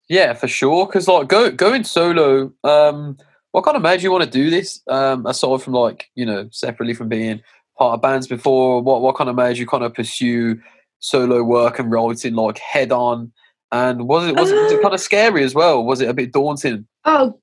Yeah, 0.10 0.34
for 0.34 0.48
sure. 0.48 0.88
Because 0.88 1.08
like 1.08 1.27
go 1.27 1.51
going 1.51 1.84
solo, 1.84 2.51
um, 2.63 3.17
what 3.51 3.63
kind 3.63 3.77
of 3.77 3.84
made 3.84 4.01
you 4.01 4.12
want 4.12 4.24
to 4.24 4.29
do 4.29 4.50
this? 4.50 4.81
Um, 4.88 5.25
aside 5.25 5.62
from 5.62 5.74
like 5.74 6.10
you 6.15 6.25
know 6.25 6.50
separately 6.51 6.93
from 6.93 7.08
being 7.10 7.41
part 7.77 7.93
of 7.93 8.01
bands 8.01 8.27
before, 8.27 8.81
what 8.81 9.01
what 9.01 9.15
kind 9.15 9.29
of 9.29 9.36
made 9.36 9.58
you 9.58 9.67
kind 9.67 9.84
of 9.84 9.93
pursue 9.93 10.60
solo 11.00 11.43
work 11.43 11.79
and 11.79 11.91
writing 11.91 12.34
like 12.36 12.58
head 12.58 12.91
on? 12.91 13.31
And 13.72 14.08
was 14.08 14.27
it 14.27 14.36
was 14.36 14.51
it, 14.51 14.55
was 14.55 14.72
it 14.72 14.81
kind 14.81 14.93
of 14.93 15.00
scary 15.00 15.43
as 15.43 15.53
well? 15.53 15.84
Was 15.84 16.01
it 16.01 16.10
a 16.10 16.13
bit 16.13 16.34
daunting? 16.34 16.88
Oh 17.05 17.39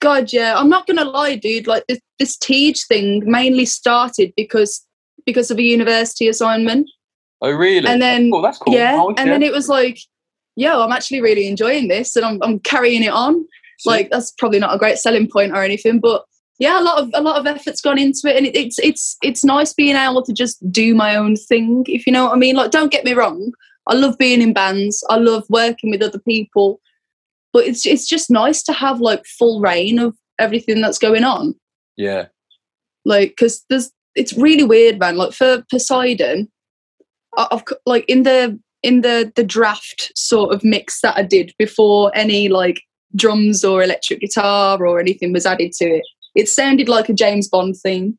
God, 0.00 0.32
yeah. 0.32 0.56
I'm 0.56 0.68
not 0.68 0.86
gonna 0.86 1.04
lie, 1.04 1.34
dude. 1.36 1.66
Like 1.66 1.84
this 1.88 2.00
this 2.18 2.36
TEEJ 2.36 2.86
thing 2.86 3.22
mainly 3.26 3.64
started 3.66 4.32
because 4.36 4.84
because 5.26 5.50
of 5.50 5.58
a 5.58 5.62
university 5.62 6.28
assignment. 6.28 6.88
Oh 7.40 7.50
really? 7.50 7.86
And 7.88 8.00
then- 8.02 8.30
oh, 8.32 8.42
that's 8.42 8.58
cool. 8.58 8.74
Yeah, 8.74 8.96
Nice, 8.96 9.14
and 9.18 9.30
then 9.30 9.42
it 9.42 9.52
was 9.52 9.68
like, 9.68 9.98
yo, 10.56 10.82
I'm 10.82 10.92
actually 10.92 11.20
really 11.20 11.46
enjoying 11.46 11.88
this, 11.88 12.16
and 12.16 12.24
I'm 12.24 12.42
I'm 12.42 12.58
carrying 12.60 13.02
it 13.02 13.12
on. 13.12 13.44
Like 13.86 14.10
that's 14.10 14.32
probably 14.32 14.58
not 14.58 14.74
a 14.74 14.78
great 14.78 14.98
selling 14.98 15.28
point 15.30 15.52
or 15.52 15.62
anything 15.62 16.00
but 16.00 16.24
yeah 16.58 16.80
a 16.80 16.82
lot 16.82 16.98
of 16.98 17.10
a 17.14 17.22
lot 17.22 17.38
of 17.38 17.46
effort's 17.46 17.80
gone 17.80 17.98
into 17.98 18.22
it 18.24 18.36
and 18.36 18.46
it, 18.46 18.56
it's 18.56 18.78
it's 18.80 19.16
it's 19.22 19.44
nice 19.44 19.72
being 19.72 19.96
able 19.96 20.22
to 20.22 20.32
just 20.32 20.58
do 20.72 20.94
my 20.94 21.14
own 21.14 21.36
thing 21.36 21.84
if 21.86 22.06
you 22.06 22.12
know 22.12 22.24
what 22.24 22.32
i 22.32 22.36
mean 22.36 22.56
like 22.56 22.70
don't 22.70 22.90
get 22.90 23.04
me 23.04 23.12
wrong 23.12 23.52
i 23.86 23.94
love 23.94 24.18
being 24.18 24.42
in 24.42 24.52
bands 24.52 25.04
i 25.10 25.16
love 25.16 25.44
working 25.48 25.90
with 25.90 26.02
other 26.02 26.18
people 26.18 26.80
but 27.52 27.64
it's 27.64 27.86
it's 27.86 28.06
just 28.06 28.30
nice 28.30 28.62
to 28.62 28.72
have 28.72 29.00
like 29.00 29.24
full 29.26 29.60
reign 29.60 29.98
of 29.98 30.16
everything 30.38 30.80
that's 30.80 30.98
going 30.98 31.24
on 31.24 31.54
yeah, 31.96 32.26
like 33.04 33.30
because 33.30 33.64
there's 33.68 33.90
it's 34.14 34.32
really 34.34 34.64
weird 34.64 34.98
man 34.98 35.16
like 35.16 35.32
for 35.32 35.64
poseidon 35.70 36.48
i've 37.36 37.64
like 37.86 38.04
in 38.08 38.22
the 38.22 38.58
in 38.82 39.00
the 39.00 39.32
the 39.34 39.44
draft 39.44 40.12
sort 40.16 40.54
of 40.54 40.62
mix 40.62 41.00
that 41.00 41.16
i 41.16 41.22
did 41.22 41.52
before 41.58 42.10
any 42.14 42.48
like 42.48 42.82
drums 43.16 43.64
or 43.64 43.82
electric 43.82 44.20
guitar 44.20 44.84
or 44.84 45.00
anything 45.00 45.32
was 45.32 45.46
added 45.46 45.72
to 45.72 45.84
it 45.84 46.04
it 46.34 46.48
sounded 46.48 46.88
like 46.88 47.08
a 47.08 47.14
james 47.14 47.48
bond 47.48 47.76
theme 47.76 48.18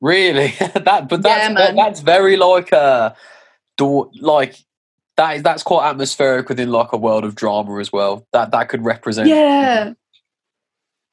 really. 0.00 0.48
that 0.58 1.08
but 1.08 1.22
that's 1.22 1.48
Yeah, 1.48 1.72
that's 1.72 2.00
very 2.00 2.36
like 2.36 2.72
uh, 2.72 3.12
a 3.12 3.16
do 3.76 4.10
like. 4.20 4.56
That 5.16 5.36
is 5.36 5.42
that's 5.42 5.62
quite 5.62 5.88
atmospheric 5.88 6.48
within 6.48 6.70
like 6.70 6.92
a 6.92 6.96
world 6.98 7.24
of 7.24 7.34
drama 7.34 7.78
as 7.78 7.90
well. 7.92 8.26
That 8.32 8.50
that 8.50 8.68
could 8.68 8.84
represent 8.84 9.28
yeah 9.28 9.92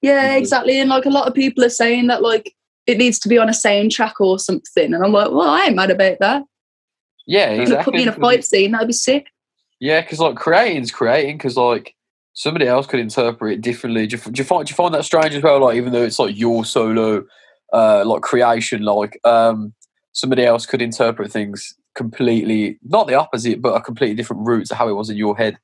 yeah 0.01 0.33
Mhm. 0.35 0.37
exactly 0.39 0.79
and 0.79 0.89
like 0.89 1.05
a 1.05 1.09
lot 1.09 1.27
of 1.27 1.33
people 1.33 1.63
are 1.63 1.69
saying 1.69 2.07
that 2.07 2.21
like 2.21 2.53
it 2.87 2.97
needs 2.97 3.17
to 3.19 3.29
be 3.29 3.37
on 3.37 3.47
a 3.47 3.53
soundtrack 3.53 4.13
or 4.19 4.37
something 4.37 4.93
and 4.93 5.01
i'm 5.01 5.13
like 5.13 5.31
well 5.31 5.49
i 5.49 5.63
ain't 5.65 5.77
mad 5.77 5.89
about 5.89 6.17
that 6.19 6.43
Yeah, 7.25 7.51
exactly. 7.51 7.83
put 7.85 7.93
me 7.93 8.01
in 8.03 8.09
a 8.09 8.11
fight 8.11 8.43
scene 8.43 8.71
that'd 8.73 8.87
be 8.87 8.93
sick 8.93 9.27
Yeah, 9.79 10.01
because 10.01 10.19
like 10.19 10.35
creating's 10.35 10.91
creating, 10.91 11.37
because 11.37 11.55
like 11.55 11.95
somebody 12.33 12.67
else 12.67 12.85
could 12.87 12.99
interpret 12.99 13.53
it 13.53 13.61
differently. 13.61 14.07
Do 14.07 14.17
you, 14.17 14.31
do 14.31 14.39
you 14.39 14.43
find 14.43 14.65
do 14.65 14.71
you 14.71 14.75
find 14.75 14.93
that 14.93 15.05
strange 15.05 15.33
as 15.35 15.43
well? 15.43 15.61
Like 15.61 15.77
even 15.77 15.93
though 15.93 16.03
it's 16.03 16.19
like 16.19 16.37
your 16.37 16.65
solo, 16.65 17.23
uh, 17.71 18.03
like 18.05 18.21
creation, 18.23 18.81
like 18.83 19.19
um, 19.23 19.73
somebody 20.11 20.43
else 20.43 20.65
could 20.65 20.81
interpret 20.81 21.31
things 21.31 21.75
completely 21.95 22.79
not 22.83 23.07
the 23.07 23.15
opposite, 23.15 23.61
but 23.61 23.75
a 23.75 23.81
completely 23.81 24.15
different 24.15 24.45
route 24.47 24.67
to 24.67 24.75
how 24.75 24.87
it 24.89 24.93
was 24.93 25.09
in 25.09 25.17
your 25.17 25.35
head. 25.37 25.57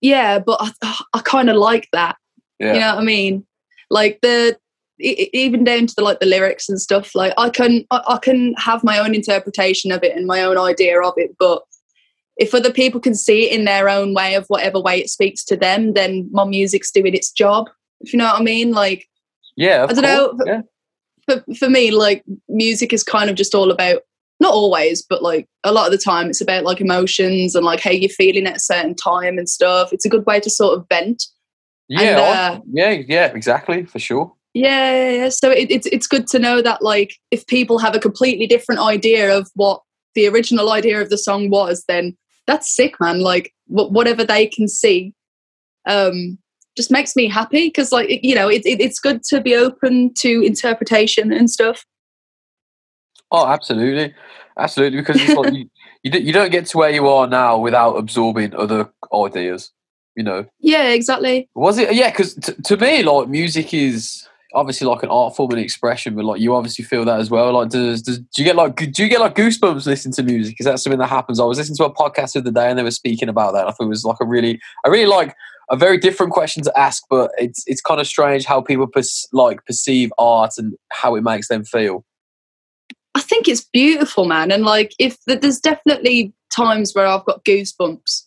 yeah 0.00 0.38
but 0.38 0.58
i, 0.60 0.94
I 1.12 1.20
kind 1.20 1.50
of 1.50 1.56
like 1.56 1.88
that 1.92 2.16
Yeah, 2.60 2.74
you 2.74 2.80
know 2.80 2.94
what 2.94 3.02
i 3.02 3.04
mean 3.04 3.44
like 3.90 4.20
the 4.22 4.56
even 5.00 5.64
down 5.64 5.86
to 5.86 5.94
the 5.96 6.02
like 6.02 6.20
the 6.20 6.26
lyrics 6.26 6.68
and 6.68 6.80
stuff 6.80 7.14
like 7.14 7.32
i 7.38 7.50
can 7.50 7.84
I, 7.90 8.02
I 8.08 8.18
can 8.18 8.54
have 8.54 8.82
my 8.84 8.98
own 8.98 9.14
interpretation 9.14 9.92
of 9.92 10.02
it 10.02 10.16
and 10.16 10.26
my 10.26 10.42
own 10.42 10.58
idea 10.58 11.00
of 11.00 11.14
it 11.16 11.36
but 11.38 11.62
if 12.36 12.54
other 12.54 12.72
people 12.72 13.00
can 13.00 13.14
see 13.14 13.46
it 13.46 13.52
in 13.58 13.64
their 13.64 13.88
own 13.88 14.14
way 14.14 14.34
of 14.34 14.46
whatever 14.46 14.80
way 14.80 14.98
it 15.00 15.10
speaks 15.10 15.44
to 15.46 15.56
them 15.56 15.94
then 15.94 16.28
my 16.32 16.44
music's 16.44 16.90
doing 16.92 17.14
its 17.14 17.30
job 17.32 17.68
if 18.00 18.12
you 18.12 18.18
know 18.18 18.26
what 18.26 18.40
i 18.40 18.42
mean 18.42 18.72
like 18.72 19.08
yeah. 19.56 19.86
I 19.88 19.92
dunno, 19.92 20.38
Yeah, 20.46 20.62
for, 21.26 21.44
for 21.56 21.68
me 21.68 21.90
like 21.90 22.22
music 22.48 22.92
is 22.92 23.02
kind 23.02 23.28
of 23.28 23.34
just 23.34 23.54
all 23.56 23.72
about 23.72 24.02
not 24.40 24.52
always 24.52 25.04
but 25.08 25.22
like 25.22 25.46
a 25.64 25.72
lot 25.72 25.86
of 25.86 25.92
the 25.92 25.98
time 25.98 26.28
it's 26.28 26.40
about 26.40 26.64
like 26.64 26.80
emotions 26.80 27.54
and 27.54 27.64
like 27.64 27.80
how 27.80 27.90
you're 27.90 28.08
feeling 28.08 28.46
at 28.46 28.56
a 28.56 28.60
certain 28.60 28.94
time 28.94 29.38
and 29.38 29.48
stuff 29.48 29.92
it's 29.92 30.04
a 30.04 30.08
good 30.08 30.24
way 30.26 30.38
to 30.38 30.50
sort 30.50 30.78
of 30.78 30.86
vent 30.88 31.24
yeah, 31.88 32.00
And, 32.00 32.18
uh, 32.18 32.60
yeah, 32.70 32.90
yeah. 32.90 33.26
Exactly 33.34 33.84
for 33.84 33.98
sure. 33.98 34.32
Yeah, 34.54 34.92
yeah, 34.92 35.10
yeah. 35.10 35.28
So 35.30 35.50
it, 35.50 35.70
it's 35.70 35.86
it's 35.86 36.06
good 36.06 36.26
to 36.28 36.38
know 36.38 36.62
that 36.62 36.82
like 36.82 37.14
if 37.30 37.46
people 37.46 37.78
have 37.78 37.94
a 37.94 38.00
completely 38.00 38.46
different 38.46 38.80
idea 38.80 39.36
of 39.36 39.50
what 39.54 39.82
the 40.14 40.26
original 40.26 40.72
idea 40.72 41.00
of 41.00 41.10
the 41.10 41.18
song 41.18 41.50
was, 41.50 41.84
then 41.88 42.16
that's 42.46 42.74
sick, 42.74 43.00
man. 43.00 43.20
Like 43.20 43.52
wh- 43.66 43.90
whatever 43.90 44.24
they 44.24 44.46
can 44.46 44.68
see, 44.68 45.14
um, 45.86 46.38
just 46.76 46.90
makes 46.90 47.16
me 47.16 47.28
happy 47.28 47.68
because 47.68 47.92
like 47.92 48.08
you 48.22 48.34
know 48.34 48.48
it, 48.48 48.64
it, 48.66 48.80
it's 48.80 49.00
good 49.00 49.22
to 49.24 49.40
be 49.40 49.54
open 49.54 50.12
to 50.18 50.42
interpretation 50.42 51.32
and 51.32 51.50
stuff. 51.50 51.84
Oh, 53.30 53.46
absolutely, 53.46 54.14
absolutely. 54.58 54.98
Because 55.00 55.20
it's 55.20 55.34
like 55.34 55.52
you, 55.52 55.68
you 56.02 56.10
don't- 56.10 56.22
you 56.24 56.32
don't 56.32 56.50
get 56.50 56.66
to 56.66 56.78
where 56.78 56.90
you 56.90 57.08
are 57.08 57.26
now 57.26 57.58
without 57.58 57.94
absorbing 57.96 58.54
other 58.54 58.90
ideas. 59.12 59.72
You 60.16 60.24
know. 60.24 60.46
Yeah, 60.58 60.88
exactly. 60.88 61.48
Was 61.54 61.78
it? 61.78 61.94
Yeah, 61.94 62.10
because 62.10 62.34
t- 62.34 62.52
to 62.64 62.76
me, 62.76 63.04
like 63.04 63.28
music 63.28 63.72
is 63.72 64.26
obviously 64.54 64.84
like 64.86 65.04
an 65.04 65.10
art 65.10 65.36
form 65.36 65.50
and 65.52 65.60
expression, 65.60 66.16
but 66.16 66.24
like 66.24 66.40
you 66.40 66.56
obviously 66.56 66.84
feel 66.84 67.04
that 67.04 67.20
as 67.20 67.30
well. 67.30 67.52
Like, 67.52 67.68
does, 67.68 68.02
does 68.02 68.18
do 68.18 68.42
you 68.42 68.44
get 68.44 68.56
like 68.56 68.74
do 68.92 69.02
you 69.04 69.08
get 69.08 69.20
like 69.20 69.36
goosebumps 69.36 69.86
listening 69.86 70.14
to 70.14 70.22
music? 70.24 70.56
Is 70.58 70.64
that 70.66 70.80
something 70.80 70.98
that 70.98 71.06
happens? 71.08 71.38
I 71.38 71.44
was 71.44 71.58
listening 71.58 71.76
to 71.76 71.84
a 71.84 71.94
podcast 71.94 72.32
the 72.32 72.40
other 72.40 72.50
day 72.50 72.68
and 72.68 72.76
they 72.76 72.82
were 72.82 72.90
speaking 72.90 73.28
about 73.28 73.52
that. 73.54 73.68
I 73.68 73.70
thought 73.70 73.84
it 73.84 73.88
was 73.90 74.04
like 74.04 74.16
a 74.20 74.26
really, 74.26 74.58
I 74.84 74.88
really 74.88 75.06
like 75.06 75.36
a 75.70 75.76
very 75.76 75.98
different 75.98 76.32
question 76.32 76.64
to 76.64 76.76
ask, 76.76 77.04
but 77.08 77.30
it's 77.38 77.62
it's 77.68 77.80
kind 77.82 78.00
of 78.00 78.06
strange 78.08 78.44
how 78.44 78.60
people 78.60 78.88
pers- 78.88 79.28
like 79.32 79.64
perceive 79.66 80.10
art 80.18 80.54
and 80.58 80.74
how 80.90 81.14
it 81.14 81.20
makes 81.22 81.46
them 81.46 81.62
feel. 81.62 82.04
I 83.28 83.34
think 83.34 83.46
it's 83.46 83.64
beautiful, 83.72 84.24
man. 84.24 84.50
And 84.50 84.64
like 84.64 84.94
if 84.98 85.18
there's 85.26 85.60
definitely 85.60 86.32
times 86.50 86.94
where 86.94 87.06
I've 87.06 87.26
got 87.26 87.44
goosebumps. 87.44 88.22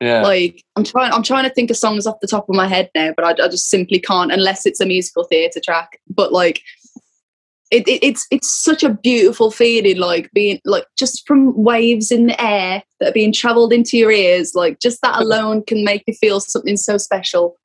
Yeah, 0.00 0.22
Like 0.22 0.62
I'm 0.76 0.84
trying, 0.84 1.12
I'm 1.12 1.22
trying 1.22 1.44
to 1.44 1.54
think 1.54 1.70
of 1.70 1.76
songs 1.76 2.06
off 2.06 2.20
the 2.20 2.26
top 2.26 2.48
of 2.48 2.54
my 2.54 2.66
head 2.66 2.90
now, 2.94 3.12
but 3.16 3.24
I, 3.24 3.44
I 3.44 3.48
just 3.48 3.68
simply 3.68 3.98
can't 3.98 4.32
unless 4.32 4.66
it's 4.66 4.80
a 4.80 4.86
musical 4.86 5.24
theatre 5.24 5.60
track. 5.62 6.00
But 6.08 6.32
like, 6.32 6.62
it, 7.70 7.86
it, 7.88 8.02
it's 8.02 8.26
it's 8.30 8.50
such 8.50 8.82
a 8.82 8.94
beautiful 8.94 9.50
feeling, 9.50 9.98
like 9.98 10.30
being 10.32 10.60
like 10.64 10.84
just 10.98 11.26
from 11.26 11.54
waves 11.62 12.10
in 12.10 12.26
the 12.26 12.40
air 12.42 12.82
that 13.00 13.10
are 13.10 13.12
being 13.12 13.32
travelled 13.32 13.72
into 13.72 13.96
your 13.98 14.10
ears. 14.10 14.52
Like 14.54 14.80
just 14.80 15.00
that 15.02 15.20
alone 15.20 15.64
can 15.64 15.82
make 15.84 16.04
you 16.06 16.14
feel 16.14 16.40
something 16.40 16.76
so 16.76 16.96
special. 16.98 17.56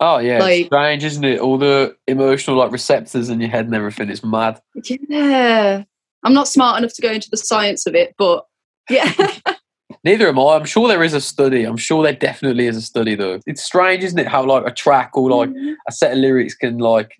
oh 0.00 0.18
yeah, 0.18 0.38
like- 0.38 0.66
strange, 0.66 1.02
isn't 1.04 1.24
it? 1.24 1.40
All 1.40 1.58
the 1.58 1.96
emotional 2.06 2.56
like 2.56 2.72
receptors 2.72 3.28
in 3.28 3.40
your 3.40 3.50
head 3.50 3.66
and 3.66 3.74
everything. 3.74 4.08
It's 4.10 4.22
mad. 4.22 4.60
Yeah, 5.08 5.84
I'm 6.22 6.34
not 6.34 6.48
smart 6.48 6.78
enough 6.78 6.94
to 6.94 7.02
go 7.02 7.10
into 7.10 7.30
the 7.30 7.36
science 7.36 7.86
of 7.86 7.94
it, 7.94 8.14
but 8.18 8.44
yeah, 8.88 9.12
Neither 10.04 10.28
am 10.28 10.38
I. 10.38 10.54
I'm 10.54 10.64
sure 10.64 10.88
there 10.88 11.02
is 11.02 11.14
a 11.14 11.20
study. 11.20 11.64
I'm 11.64 11.76
sure 11.76 12.02
there 12.02 12.14
definitely 12.14 12.66
is 12.66 12.76
a 12.76 12.82
study, 12.82 13.14
though. 13.14 13.40
It's 13.46 13.62
strange, 13.62 14.02
isn't 14.02 14.18
it? 14.18 14.28
How 14.28 14.44
like 14.44 14.66
a 14.66 14.70
track 14.70 15.10
or 15.14 15.30
like 15.30 15.50
mm-hmm. 15.50 15.72
a 15.88 15.92
set 15.92 16.12
of 16.12 16.18
lyrics 16.18 16.54
can 16.54 16.78
like 16.78 17.12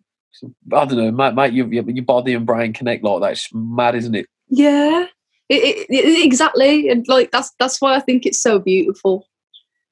I 0.73 0.85
don't 0.87 0.97
know, 0.97 1.11
make, 1.11 1.35
make 1.35 1.53
your, 1.53 2.05
body 2.05 2.33
and 2.33 2.47
brain 2.47 2.73
connect 2.73 3.05
like 3.05 3.21
that. 3.21 3.33
It's 3.33 3.49
mad, 3.53 3.95
isn't 3.97 4.15
it? 4.15 4.27
yeah, 4.49 5.07
it, 5.49 5.87
it, 5.91 5.91
it- 5.91 6.25
exactly. 6.25 6.89
And 6.89 7.07
like 7.09 7.31
that's 7.31 7.53
that's 7.59 7.81
why 7.81 7.95
I 7.95 8.01
think 8.01 8.25
it's 8.25 8.41
so 8.41 8.59
beautiful. 8.59 9.27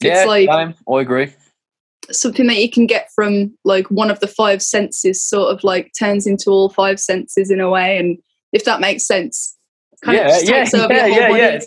Yeah, 0.00 0.20
It's 0.20 0.28
like- 0.28 0.48
same. 0.50 0.74
I 0.90 1.00
agree. 1.00 1.32
something 2.10 2.46
that 2.46 2.58
you 2.62 2.70
can 2.70 2.86
get 2.86 3.10
from 3.14 3.54
like 3.64 3.90
one 3.90 4.10
of 4.10 4.20
the 4.20 4.26
five 4.26 4.62
senses 4.62 5.22
sort 5.22 5.52
of 5.52 5.62
like 5.62 5.92
turns 5.98 6.26
into 6.26 6.50
all 6.50 6.70
five 6.70 6.98
senses 6.98 7.50
in 7.50 7.60
a 7.60 7.68
way 7.68 7.98
and 7.98 8.16
if 8.52 8.64
that 8.64 8.81
makes 8.81 9.07
sense 9.07 9.57
kind 10.05 10.19
of 10.19 10.25
Yeah, 10.43 10.64
yeah, 10.64 10.87
yeah, 10.88 11.07
yeah, 11.07 11.37
yeah. 11.37 11.49
It's, 11.49 11.67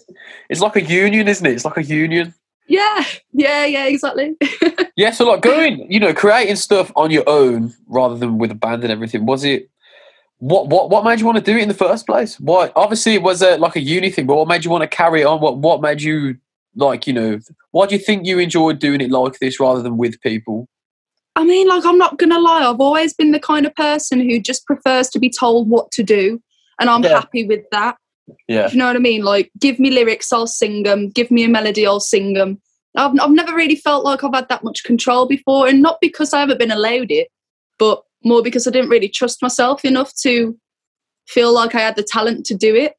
it's 0.49 0.61
like 0.61 0.75
a 0.75 0.81
union, 0.81 1.27
isn't 1.27 1.45
it? 1.45 1.53
It's 1.53 1.65
like 1.65 1.77
a 1.77 1.83
union. 1.83 2.33
yeah 2.67 3.03
yeah 3.33 3.65
yeah 3.65 3.85
exactly 3.85 4.35
Yeah, 4.95 5.11
so 5.11 5.25
like 5.25 5.41
going, 5.41 5.91
you 5.91 5.99
know, 5.99 6.13
creating 6.13 6.57
stuff 6.57 6.91
on 6.95 7.11
your 7.11 7.27
own 7.27 7.73
rather 7.87 8.15
than 8.15 8.37
with 8.37 8.51
a 8.51 8.55
band 8.55 8.83
and 8.83 8.91
everything. 8.91 9.25
Was 9.25 9.43
it? 9.43 9.69
what 10.41 10.69
what 10.69 10.89
what 10.89 11.05
made 11.05 11.19
you 11.19 11.25
want 11.25 11.37
to 11.37 11.43
do 11.43 11.55
it 11.55 11.61
in 11.61 11.67
the 11.67 11.73
first 11.73 12.07
place? 12.07 12.39
What 12.39 12.73
obviously 12.75 13.13
it 13.13 13.21
was 13.21 13.43
a 13.43 13.57
like 13.57 13.75
a 13.75 13.79
uni 13.79 14.09
thing, 14.09 14.25
but 14.25 14.35
what 14.35 14.47
made 14.47 14.65
you 14.65 14.71
want 14.71 14.81
to 14.81 14.87
carry 14.87 15.21
it 15.21 15.25
on? 15.25 15.39
What 15.39 15.59
what 15.59 15.81
made 15.81 16.01
you 16.01 16.35
like 16.75 17.05
you 17.05 17.13
know? 17.13 17.39
Why 17.69 17.85
do 17.85 17.95
you 17.95 18.01
think 18.01 18.25
you 18.25 18.39
enjoyed 18.39 18.79
doing 18.79 19.01
it 19.01 19.11
like 19.11 19.37
this 19.37 19.59
rather 19.59 19.83
than 19.83 19.97
with 19.97 20.19
people? 20.21 20.67
I 21.35 21.45
mean, 21.45 21.67
like, 21.67 21.85
I'm 21.85 21.97
not 21.97 22.17
gonna 22.17 22.39
lie, 22.39 22.67
I've 22.67 22.81
always 22.81 23.13
been 23.13 23.31
the 23.31 23.39
kind 23.39 23.65
of 23.65 23.73
person 23.75 24.19
who 24.19 24.39
just 24.39 24.65
prefers 24.65 25.09
to 25.09 25.19
be 25.19 25.29
told 25.29 25.69
what 25.69 25.91
to 25.91 26.03
do, 26.03 26.41
and 26.81 26.89
I'm 26.89 27.03
Yeah. 27.03 27.13
happy 27.21 27.45
with 27.45 27.61
that. 27.71 27.95
Yeah, 28.47 28.67
Do 28.67 28.73
you 28.73 28.79
know 28.79 28.87
what 28.87 28.95
I 28.95 28.99
mean? 28.99 29.23
Like, 29.23 29.51
give 29.59 29.79
me 29.79 29.89
lyrics, 29.91 30.31
I'll 30.33 30.47
sing 30.47 30.83
them. 30.83 31.09
Give 31.09 31.31
me 31.31 31.43
a 31.43 31.49
melody, 31.49 31.85
I'll 31.85 31.99
sing 31.99 32.33
them. 32.33 32.61
I've, 32.95 33.17
I've 33.19 33.31
never 33.31 33.53
really 33.55 33.75
felt 33.75 34.03
like 34.05 34.23
I've 34.23 34.33
had 34.33 34.49
that 34.49 34.63
much 34.63 34.83
control 34.83 35.25
before, 35.27 35.67
and 35.67 35.81
not 35.81 35.97
because 36.01 36.33
I 36.33 36.39
haven't 36.41 36.59
been 36.59 36.71
allowed 36.71 37.11
it, 37.11 37.27
but 37.79 38.03
more 38.23 38.41
because 38.43 38.67
I 38.67 38.71
didn't 38.71 38.89
really 38.89 39.09
trust 39.09 39.41
myself 39.41 39.83
enough 39.85 40.13
to 40.23 40.57
feel 41.27 41.53
like 41.53 41.73
I 41.75 41.79
had 41.79 41.95
the 41.95 42.03
talent 42.03 42.45
to 42.47 42.55
do 42.55 42.75
it. 42.75 42.93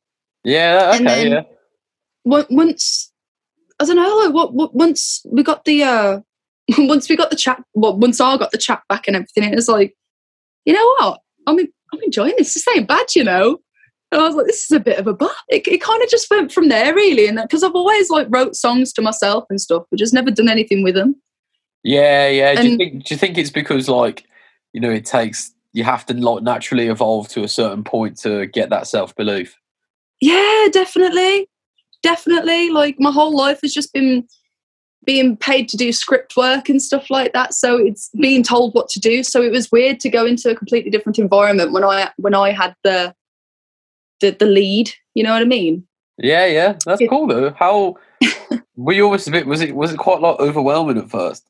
yeah, 0.44 0.94
And 0.94 1.06
okay, 1.06 1.22
then- 1.28 1.32
yeah, 1.32 1.42
On- 2.36 2.46
Once, 2.50 3.12
I 3.80 3.84
don't 3.84 3.96
know, 3.96 4.16
like, 4.24 4.32
what, 4.34 4.54
what, 4.54 4.74
once 4.74 5.22
we 5.30 5.42
got 5.42 5.64
the, 5.64 5.82
uh, 5.82 6.20
once 6.78 7.08
we 7.08 7.16
got 7.16 7.30
the 7.30 7.36
chat, 7.36 7.62
well, 7.74 7.96
once 7.96 8.20
I 8.20 8.36
got 8.36 8.50
the 8.52 8.58
chat 8.58 8.82
back 8.88 9.06
and 9.06 9.16
everything, 9.16 9.44
it 9.44 9.54
was 9.56 9.68
like, 9.68 9.94
you 10.64 10.72
know 10.72 10.94
what? 11.00 11.20
I'm, 11.46 11.58
I'm 11.58 12.02
enjoying 12.02 12.34
this. 12.38 12.54
This 12.54 12.66
ain't 12.74 12.86
bad, 12.88 13.06
you 13.16 13.24
know. 13.24 13.58
And 14.12 14.20
I 14.20 14.26
was 14.26 14.36
like, 14.36 14.46
this 14.46 14.64
is 14.64 14.70
a 14.70 14.80
bit 14.80 14.98
of 14.98 15.06
a 15.06 15.14
bop. 15.14 15.34
It, 15.48 15.66
it 15.66 15.80
kind 15.80 16.02
of 16.02 16.08
just 16.10 16.30
went 16.30 16.52
from 16.52 16.68
there, 16.68 16.94
really. 16.94 17.26
And 17.26 17.38
because 17.40 17.64
I've 17.64 17.74
always 17.74 18.10
like 18.10 18.26
wrote 18.30 18.54
songs 18.54 18.92
to 18.92 19.02
myself 19.02 19.46
and 19.48 19.60
stuff, 19.60 19.84
but 19.90 19.98
just 19.98 20.12
never 20.12 20.30
done 20.30 20.50
anything 20.50 20.84
with 20.84 20.94
them. 20.94 21.16
yeah, 21.82 22.28
yeah. 22.28 22.54
Do 22.54 22.68
you 22.68 22.76
think 22.76 23.04
do 23.04 23.14
you 23.14 23.18
think 23.18 23.38
it's 23.38 23.50
because 23.50 23.88
like 23.88 24.24
you 24.72 24.80
know 24.80 24.90
it 24.90 25.06
takes 25.06 25.52
you 25.72 25.84
have 25.84 26.04
to 26.06 26.14
like 26.14 26.42
naturally 26.42 26.88
evolve 26.88 27.28
to 27.28 27.42
a 27.42 27.48
certain 27.48 27.82
point 27.82 28.18
to 28.18 28.46
get 28.46 28.70
that 28.70 28.86
self 28.86 29.16
belief? 29.16 29.56
Yeah, 30.20 30.68
definitely. 30.70 31.48
Definitely. 32.02 32.70
Like 32.70 32.96
my 32.98 33.10
whole 33.10 33.34
life 33.34 33.60
has 33.62 33.72
just 33.72 33.92
been 33.92 34.26
being 35.04 35.36
paid 35.36 35.68
to 35.68 35.76
do 35.76 35.92
script 35.92 36.36
work 36.36 36.68
and 36.68 36.80
stuff 36.80 37.10
like 37.10 37.32
that. 37.32 37.54
So 37.54 37.76
it's 37.76 38.10
being 38.20 38.42
told 38.42 38.74
what 38.74 38.88
to 38.90 39.00
do. 39.00 39.22
So 39.24 39.42
it 39.42 39.50
was 39.50 39.72
weird 39.72 39.98
to 40.00 40.10
go 40.10 40.24
into 40.24 40.50
a 40.50 40.54
completely 40.54 40.90
different 40.90 41.18
environment 41.18 41.72
when 41.72 41.84
I 41.84 42.10
when 42.18 42.34
I 42.34 42.52
had 42.52 42.74
the 42.84 43.14
the, 44.22 44.30
the 44.30 44.46
lead. 44.46 44.90
You 45.14 45.22
know 45.24 45.32
what 45.32 45.42
I 45.42 45.44
mean? 45.44 45.86
Yeah, 46.16 46.46
yeah, 46.46 46.78
that's 46.86 47.02
It- 47.02 47.10
cool 47.10 47.26
though. 47.26 47.50
How 47.52 47.96
were 48.76 48.94
you 48.94 49.04
always 49.04 49.28
a 49.28 49.30
bit? 49.30 49.46
Was 49.46 49.60
it 49.60 49.76
was 49.76 49.92
it 49.92 49.98
quite 49.98 50.20
like 50.22 50.40
overwhelming 50.40 50.96
at 50.96 51.10
first? 51.10 51.46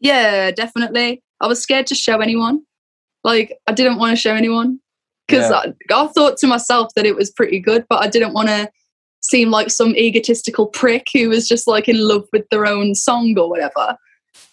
Yeah, 0.00 0.50
definitely. 0.50 1.22
I 1.40 1.46
was 1.46 1.62
scared 1.62 1.86
to 1.88 1.94
show 1.94 2.20
anyone. 2.20 2.62
Like 3.22 3.56
I 3.66 3.72
didn't 3.72 3.98
want 3.98 4.10
to 4.12 4.16
show 4.16 4.34
anyone 4.34 4.80
because 5.26 5.50
Yeah. 5.50 5.72
I, 5.90 6.02
I 6.02 6.06
thought 6.08 6.36
to 6.38 6.46
myself 6.46 6.90
that 6.96 7.06
it 7.06 7.16
was 7.16 7.30
pretty 7.30 7.58
good, 7.58 7.86
but 7.88 8.02
I 8.02 8.08
didn't 8.08 8.34
want 8.34 8.48
to 8.48 8.70
seem 9.22 9.50
like 9.50 9.70
some 9.70 9.96
egotistical 9.96 10.66
prick 10.66 11.06
who 11.14 11.30
was 11.30 11.48
just 11.48 11.66
like 11.66 11.88
in 11.88 11.98
love 12.06 12.24
with 12.32 12.44
their 12.50 12.66
own 12.66 12.94
song 12.94 13.34
or 13.38 13.48
whatever. 13.48 13.96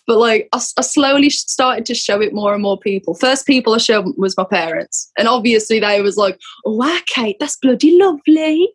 But 0.08 0.18
like 0.18 0.50
I 0.52 0.58
slowly 0.58 1.30
started 1.30 1.86
to 1.86 1.96
show 1.96 2.20
it 2.22 2.34
more 2.34 2.54
and 2.54 2.62
more 2.62 2.78
people. 2.80 3.14
First 3.14 3.46
people 3.46 3.74
I 3.74 3.78
showed 3.78 4.06
was 4.18 4.36
my 4.38 4.44
parents, 4.44 5.12
and 5.18 5.28
obviously 5.28 5.80
they 5.80 6.02
was 6.02 6.18
like, 6.18 6.40
"Oh, 6.66 6.76
wow, 6.76 6.98
Kate, 7.08 7.38
that's 7.40 7.58
bloody 7.58 7.98
lovely." 7.98 8.70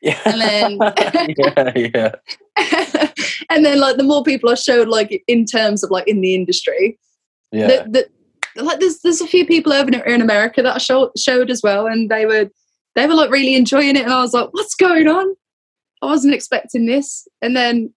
Yeah, 0.00 0.18
And 0.24 0.40
then- 0.40 0.78
yeah, 1.38 1.72
yeah, 1.76 2.14
and 3.50 3.64
then 3.64 3.78
like 3.78 3.96
the 3.98 4.02
more 4.02 4.24
people 4.24 4.50
I 4.50 4.54
showed, 4.54 4.88
like 4.88 5.22
in 5.28 5.44
terms 5.44 5.84
of 5.84 5.90
like 5.90 6.08
in 6.08 6.20
the 6.22 6.34
industry, 6.34 6.98
yeah. 7.52 7.68
that, 7.68 7.92
that 7.92 8.06
like 8.56 8.80
there's 8.80 8.98
there's 9.02 9.20
a 9.20 9.26
few 9.28 9.46
people 9.46 9.72
over 9.72 9.88
in- 9.90 10.02
in 10.12 10.20
America 10.20 10.62
that 10.62 10.74
I 10.74 10.78
showed 10.78 11.10
showed 11.16 11.50
as 11.50 11.62
well, 11.62 11.86
and 11.86 12.10
they 12.10 12.26
were 12.26 12.50
they 12.96 13.06
were 13.06 13.14
like 13.14 13.30
really 13.30 13.54
enjoying 13.54 13.94
it, 13.96 14.02
and 14.04 14.12
I 14.12 14.22
was 14.22 14.32
like, 14.34 14.48
what's 14.52 14.74
going 14.74 15.06
on? 15.06 15.34
I 16.02 16.06
wasn't 16.06 16.34
expecting 16.34 16.86
this, 16.86 17.28
and 17.40 17.54
then 17.54 17.94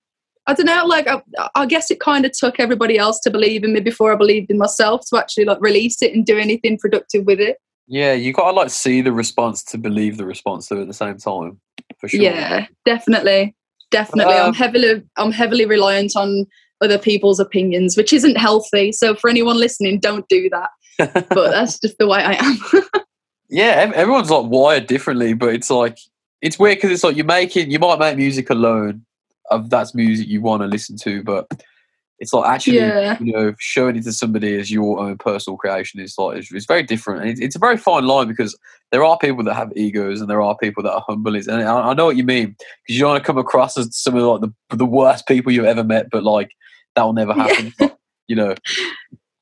I 0.47 0.53
don't 0.53 0.67
know, 0.67 0.85
like 0.85 1.07
I, 1.07 1.21
I 1.55 1.65
guess 1.65 1.89
it 1.89 1.99
kind 1.99 2.25
of 2.25 2.31
took 2.31 2.59
everybody 2.59 2.97
else 2.97 3.19
to 3.21 3.31
believe 3.31 3.63
in 3.63 3.73
me 3.73 3.79
before 3.79 4.13
I 4.13 4.15
believed 4.15 4.51
in 4.51 4.57
myself 4.57 5.01
to 5.09 5.17
actually 5.17 5.45
like 5.45 5.59
release 5.59 6.01
it 6.01 6.13
and 6.13 6.25
do 6.25 6.37
anything 6.37 6.77
productive 6.77 7.25
with 7.25 7.39
it. 7.39 7.57
Yeah, 7.87 8.13
you 8.13 8.33
gotta 8.33 8.55
like 8.55 8.69
see 8.69 9.01
the 9.01 9.11
response 9.11 9.63
to 9.65 9.77
believe 9.77 10.17
the 10.17 10.25
response 10.25 10.67
though 10.67 10.81
at 10.81 10.87
the 10.87 10.93
same 10.93 11.17
time, 11.17 11.59
for 11.99 12.07
sure. 12.07 12.21
Yeah, 12.21 12.67
definitely, 12.85 13.55
definitely. 13.91 14.35
Um, 14.35 14.47
I'm 14.47 14.53
heavily 14.53 15.03
I'm 15.17 15.31
heavily 15.31 15.65
reliant 15.65 16.15
on 16.15 16.45
other 16.81 16.99
people's 16.99 17.39
opinions, 17.39 17.97
which 17.97 18.13
isn't 18.13 18.37
healthy. 18.37 18.91
So 18.91 19.15
for 19.15 19.29
anyone 19.29 19.57
listening, 19.57 19.99
don't 19.99 20.27
do 20.29 20.49
that. 20.49 20.69
But 21.29 21.51
that's 21.51 21.79
just 21.79 21.97
the 21.97 22.07
way 22.07 22.23
I 22.23 22.33
am. 22.33 22.57
yeah, 23.49 23.91
everyone's 23.93 24.29
like 24.29 24.49
wired 24.49 24.87
differently, 24.87 25.33
but 25.33 25.53
it's 25.53 25.69
like 25.69 25.97
it's 26.41 26.59
weird 26.59 26.77
because 26.77 26.91
it's 26.91 27.03
like 27.03 27.15
you're 27.15 27.25
making 27.25 27.71
you 27.71 27.79
might 27.79 27.99
make 27.99 28.17
music 28.17 28.49
alone 28.49 29.05
of 29.51 29.69
that's 29.69 29.93
music 29.95 30.27
you 30.27 30.41
want 30.41 30.61
to 30.61 30.67
listen 30.67 30.97
to, 30.97 31.23
but 31.23 31.47
it's 32.19 32.31
like 32.31 32.49
actually 32.49 32.77
Yeah. 32.77 33.17
you 33.21 33.33
know 33.33 33.53
showing 33.59 33.95
it 33.97 34.03
to 34.03 34.13
somebody 34.13 34.57
as 34.57 34.71
your 34.71 34.99
own 34.99 35.17
personal 35.17 35.57
creation 35.57 35.99
is 35.99 36.15
like 36.17 36.37
it's, 36.37 36.51
it's 36.53 36.65
very 36.65 36.83
different, 36.83 37.21
and 37.21 37.29
it, 37.31 37.43
it's 37.43 37.55
a 37.55 37.59
very 37.59 37.77
fine 37.77 38.05
line 38.05 38.27
because 38.27 38.57
there 38.91 39.03
are 39.03 39.17
people 39.17 39.43
that 39.43 39.53
have 39.55 39.71
egos 39.75 40.21
and 40.21 40.29
there 40.29 40.41
are 40.41 40.55
people 40.57 40.81
that 40.83 40.93
are 40.93 41.03
humble, 41.07 41.35
and 41.35 41.51
I, 41.51 41.89
I 41.89 41.93
know 41.93 42.05
what 42.05 42.15
you 42.17 42.23
mean 42.23 42.55
because 42.57 42.95
you 42.95 42.99
don't 42.99 43.11
want 43.11 43.23
to 43.23 43.27
come 43.27 43.37
across 43.37 43.77
as 43.77 43.95
some 43.95 44.15
of 44.15 44.23
like 44.23 44.41
the 44.41 44.75
the 44.77 44.85
worst 44.85 45.27
people 45.27 45.51
you've 45.51 45.65
ever 45.65 45.83
met, 45.83 46.07
but 46.11 46.23
like 46.23 46.51
that 46.95 47.03
will 47.03 47.13
never 47.13 47.33
Yeah. 47.35 47.43
happen, 47.47 47.91
you 48.27 48.35
know. 48.35 48.55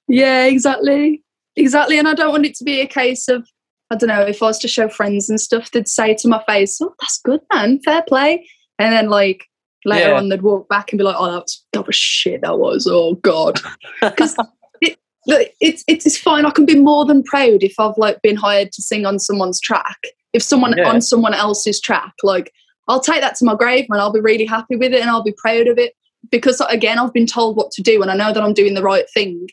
Yeah, 0.07 0.45
exactly. 0.45 1.23
Exactly. 1.55 1.99
And 1.99 2.07
I 2.07 2.13
don't 2.13 2.31
want 2.31 2.45
it 2.45 2.55
to 2.55 2.63
be 2.63 2.81
a 2.81 2.87
case 2.87 3.27
of, 3.27 3.47
I 3.91 3.95
don't 3.95 4.09
know, 4.09 4.21
if 4.21 4.41
I 4.41 4.47
was 4.47 4.57
to 4.59 4.67
show 4.67 4.89
friends 4.89 5.29
and 5.29 5.39
stuff, 5.39 5.69
they'd 5.71 5.87
say 5.87 6.15
to 6.15 6.27
my 6.27 6.43
face, 6.47 6.79
Oh, 6.81 6.93
that's 6.99 7.19
good, 7.23 7.41
man. 7.53 7.79
Fair 7.85 8.01
play. 8.01 8.47
And 8.79 8.91
then 8.91 9.09
like 9.09 9.45
later 9.85 10.09
Yeah. 10.09 10.17
on 10.17 10.29
they'd 10.29 10.41
walk 10.41 10.67
back 10.69 10.91
and 10.91 10.97
be 10.97 11.03
like, 11.03 11.15
Oh, 11.17 11.31
that 11.31 11.41
was 11.43 11.65
that 11.73 11.87
was 11.87 11.95
shit, 11.95 12.41
that 12.41 12.59
was. 12.59 12.87
Oh 12.89 13.15
God. 13.15 13.59
Because 14.01 14.35
it, 14.81 14.97
look, 15.27 15.47
it's 15.61 15.83
it's 15.87 16.17
fine. 16.17 16.45
I 16.45 16.51
can 16.51 16.65
be 16.65 16.75
more 16.79 17.05
than 17.05 17.23
proud 17.23 17.63
if 17.63 17.73
I've 17.79 17.97
like 17.97 18.21
been 18.21 18.35
hired 18.35 18.71
to 18.73 18.81
sing 18.81 19.05
on 19.05 19.19
someone's 19.19 19.59
track. 19.61 19.97
If 20.33 20.43
someone 20.43 20.75
Yeah. 20.77 20.89
on 20.89 21.01
someone 21.01 21.33
else's 21.33 21.79
track, 21.79 22.13
like 22.23 22.51
I'll 22.87 22.99
take 22.99 23.21
that 23.21 23.35
to 23.37 23.45
my 23.45 23.55
grave 23.55 23.85
and 23.89 23.99
I'll 24.01 24.11
be 24.11 24.19
really 24.19 24.45
happy 24.45 24.75
with 24.75 24.93
it 24.93 25.01
and 25.01 25.09
I'll 25.09 25.23
be 25.23 25.35
proud 25.37 25.67
of 25.67 25.77
it. 25.77 25.93
Because 26.31 26.61
again, 26.69 26.99
I've 26.99 27.13
been 27.13 27.27
told 27.27 27.55
what 27.57 27.71
to 27.71 27.81
do 27.81 28.01
and 28.01 28.09
I 28.11 28.15
know 28.15 28.31
that 28.33 28.43
I'm 28.43 28.53
doing 28.53 28.73
the 28.73 28.81
right 28.83 29.05
thing 29.13 29.47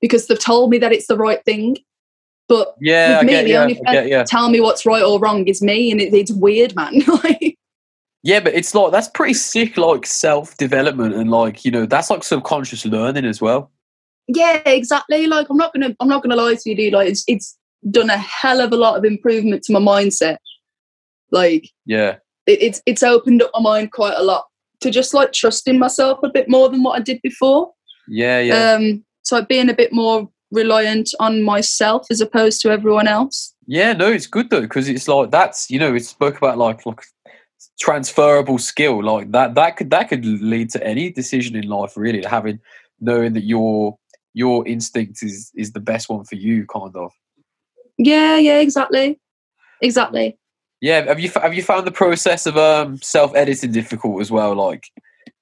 because 0.00 0.26
they've 0.26 0.38
told 0.38 0.70
me 0.70 0.78
that 0.78 0.92
it's 0.92 1.06
the 1.06 1.16
right 1.16 1.44
thing. 1.44 1.76
But 2.48 2.74
Yeah, 2.80 3.18
with 3.18 3.26
me, 3.26 3.32
get 3.32 3.42
the 3.44 3.50
yeah, 3.50 3.60
only 3.60 3.74
get 3.74 4.08
yeah. 4.08 4.24
tell 4.24 4.48
me 4.48 4.60
what's 4.60 4.86
right 4.86 5.02
or 5.02 5.18
wrong 5.18 5.46
is 5.46 5.60
me, 5.60 5.90
and 5.90 6.00
it, 6.00 6.14
it's 6.14 6.32
weird, 6.32 6.74
man. 6.74 7.00
like, 7.22 7.57
Yeah, 8.22 8.40
but 8.40 8.54
it's 8.54 8.74
like 8.74 8.92
that's 8.92 9.08
pretty 9.08 9.34
sick, 9.34 9.76
like 9.76 10.04
self 10.06 10.56
development 10.56 11.14
and 11.14 11.30
like 11.30 11.64
you 11.64 11.70
know 11.70 11.86
that's 11.86 12.10
like 12.10 12.24
subconscious 12.24 12.84
learning 12.84 13.24
as 13.24 13.40
well. 13.40 13.70
yeah, 14.26 14.60
exactly. 14.66 15.26
Like, 15.26 15.48
I'm 15.48 15.56
not 15.56 15.72
gonna, 15.72 15.94
I'm 16.00 16.08
not 16.08 16.22
gonna 16.22 16.36
lie 16.36 16.54
to 16.54 16.70
you, 16.70 16.76
dude. 16.76 16.92
Like, 16.92 17.08
it's, 17.08 17.24
it's 17.26 17.56
done 17.90 18.10
a 18.10 18.18
hell 18.18 18.60
of 18.60 18.72
a 18.72 18.76
lot 18.76 18.98
of 18.98 19.04
improvement 19.04 19.62
to 19.64 19.72
my 19.72 19.80
mindset. 19.80 20.38
Like, 21.30 21.70
Yeah, 21.86 22.16
it, 22.46 22.60
it's, 22.60 22.82
it's 22.86 23.02
opened 23.02 23.42
up 23.42 23.50
my 23.54 23.60
mind 23.60 23.92
quite 23.92 24.16
a 24.16 24.22
lot 24.22 24.46
to 24.80 24.90
just 24.90 25.14
like 25.14 25.32
trusting 25.32 25.78
myself 25.78 26.18
a 26.22 26.28
bit 26.28 26.48
more 26.48 26.68
than 26.68 26.82
what 26.82 26.98
I 26.98 27.02
did 27.02 27.20
before. 27.22 27.72
yeah, 28.08 28.40
yeah, 28.40 28.72
Um, 28.74 29.04
so 29.22 29.36
like, 29.36 29.48
being 29.48 29.70
a 29.70 29.74
bit 29.74 29.92
more 29.92 30.28
reliant 30.50 31.10
on 31.20 31.42
myself 31.42 32.06
as 32.10 32.20
opposed 32.20 32.60
to 32.62 32.70
everyone 32.70 33.06
else. 33.06 33.54
yeah. 33.66 33.92
No, 33.92 34.08
it's 34.10 34.26
good 34.26 34.48
though 34.50 34.62
because 34.62 34.88
it's 34.88 35.06
like 35.06 35.30
that's 35.30 35.70
you 35.70 35.78
know 35.78 35.94
it 35.94 36.04
spoke 36.04 36.38
about 36.38 36.56
like 36.56 36.86
like 36.86 37.00
transferable 37.80 38.58
skill 38.58 39.02
like 39.02 39.32
that 39.32 39.54
that 39.54 39.76
could 39.76 39.90
that 39.90 40.08
could 40.08 40.24
lead 40.24 40.70
to 40.70 40.84
any 40.86 41.10
decision 41.10 41.56
in 41.56 41.68
life 41.68 41.96
really 41.96 42.22
having 42.24 42.60
knowing 43.00 43.32
that 43.32 43.44
your 43.44 43.96
your 44.34 44.66
instinct 44.66 45.22
is 45.22 45.50
is 45.56 45.72
the 45.72 45.80
best 45.80 46.08
one 46.08 46.24
for 46.24 46.36
you 46.36 46.66
kind 46.66 46.94
of. 46.94 47.10
Yeah, 47.98 48.36
yeah, 48.36 48.58
exactly, 48.60 49.18
exactly. 49.82 50.38
yeah 50.80 51.04
have 51.06 51.18
you 51.18 51.30
have 51.30 51.54
you 51.54 51.62
found 51.62 51.86
the 51.86 51.92
process 51.92 52.46
of 52.46 52.56
um 52.56 52.98
self 52.98 53.34
editing 53.34 53.72
difficult 53.72 54.20
as 54.20 54.30
well? 54.30 54.54
Like 54.54 54.84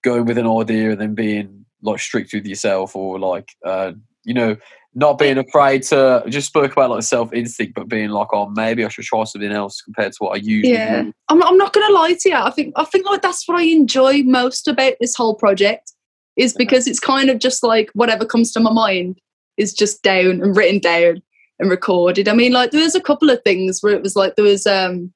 going 0.02 0.24
with 0.24 0.38
an 0.38 0.46
idea 0.46 0.90
and 0.92 1.00
then 1.00 1.14
being 1.14 1.66
like 1.82 2.00
strict 2.00 2.32
with 2.32 2.46
yourself 2.46 2.96
or 2.96 3.18
like 3.18 3.50
uh 3.64 3.92
you 4.24 4.34
know 4.34 4.56
not 4.96 5.18
being 5.18 5.36
afraid 5.36 5.82
to 5.82 6.24
just 6.26 6.48
spoke 6.48 6.72
about 6.72 6.88
like 6.88 7.02
self 7.02 7.32
instinct 7.32 7.74
but 7.74 7.86
being 7.86 8.08
like 8.08 8.28
oh 8.32 8.48
maybe 8.48 8.82
i 8.82 8.88
should 8.88 9.04
try 9.04 9.22
something 9.24 9.52
else 9.52 9.82
compared 9.82 10.10
to 10.10 10.16
what 10.20 10.30
i 10.30 10.36
usually 10.36 10.72
Yeah, 10.72 11.02
do 11.02 11.12
I'm, 11.28 11.42
I'm 11.42 11.58
not 11.58 11.72
gonna 11.72 11.92
lie 11.92 12.14
to 12.20 12.28
you. 12.28 12.34
I 12.34 12.50
think 12.50 12.72
I 12.76 12.84
think 12.84 13.06
like 13.06 13.22
that's 13.22 13.46
what 13.46 13.58
I 13.58 13.62
enjoy 13.62 14.22
most 14.22 14.66
about 14.66 14.94
this 15.00 15.14
whole 15.14 15.34
project 15.34 15.92
is 16.36 16.52
because 16.52 16.86
it's 16.86 17.00
kind 17.00 17.30
of 17.30 17.38
just 17.38 17.62
like 17.62 17.90
whatever 17.94 18.24
comes 18.24 18.52
to 18.52 18.60
my 18.60 18.72
mind 18.72 19.18
is 19.56 19.72
just 19.72 20.02
down 20.02 20.42
and 20.42 20.56
written 20.56 20.78
down 20.78 21.22
and 21.58 21.70
recorded. 21.70 22.28
I 22.28 22.34
mean, 22.34 22.52
like 22.52 22.70
there 22.70 22.82
was 22.82 22.94
a 22.94 23.00
couple 23.00 23.30
of 23.30 23.42
things 23.42 23.80
where 23.80 23.94
it 23.94 24.02
was 24.02 24.16
like 24.16 24.36
there 24.36 24.44
was 24.44 24.66
um 24.66 25.12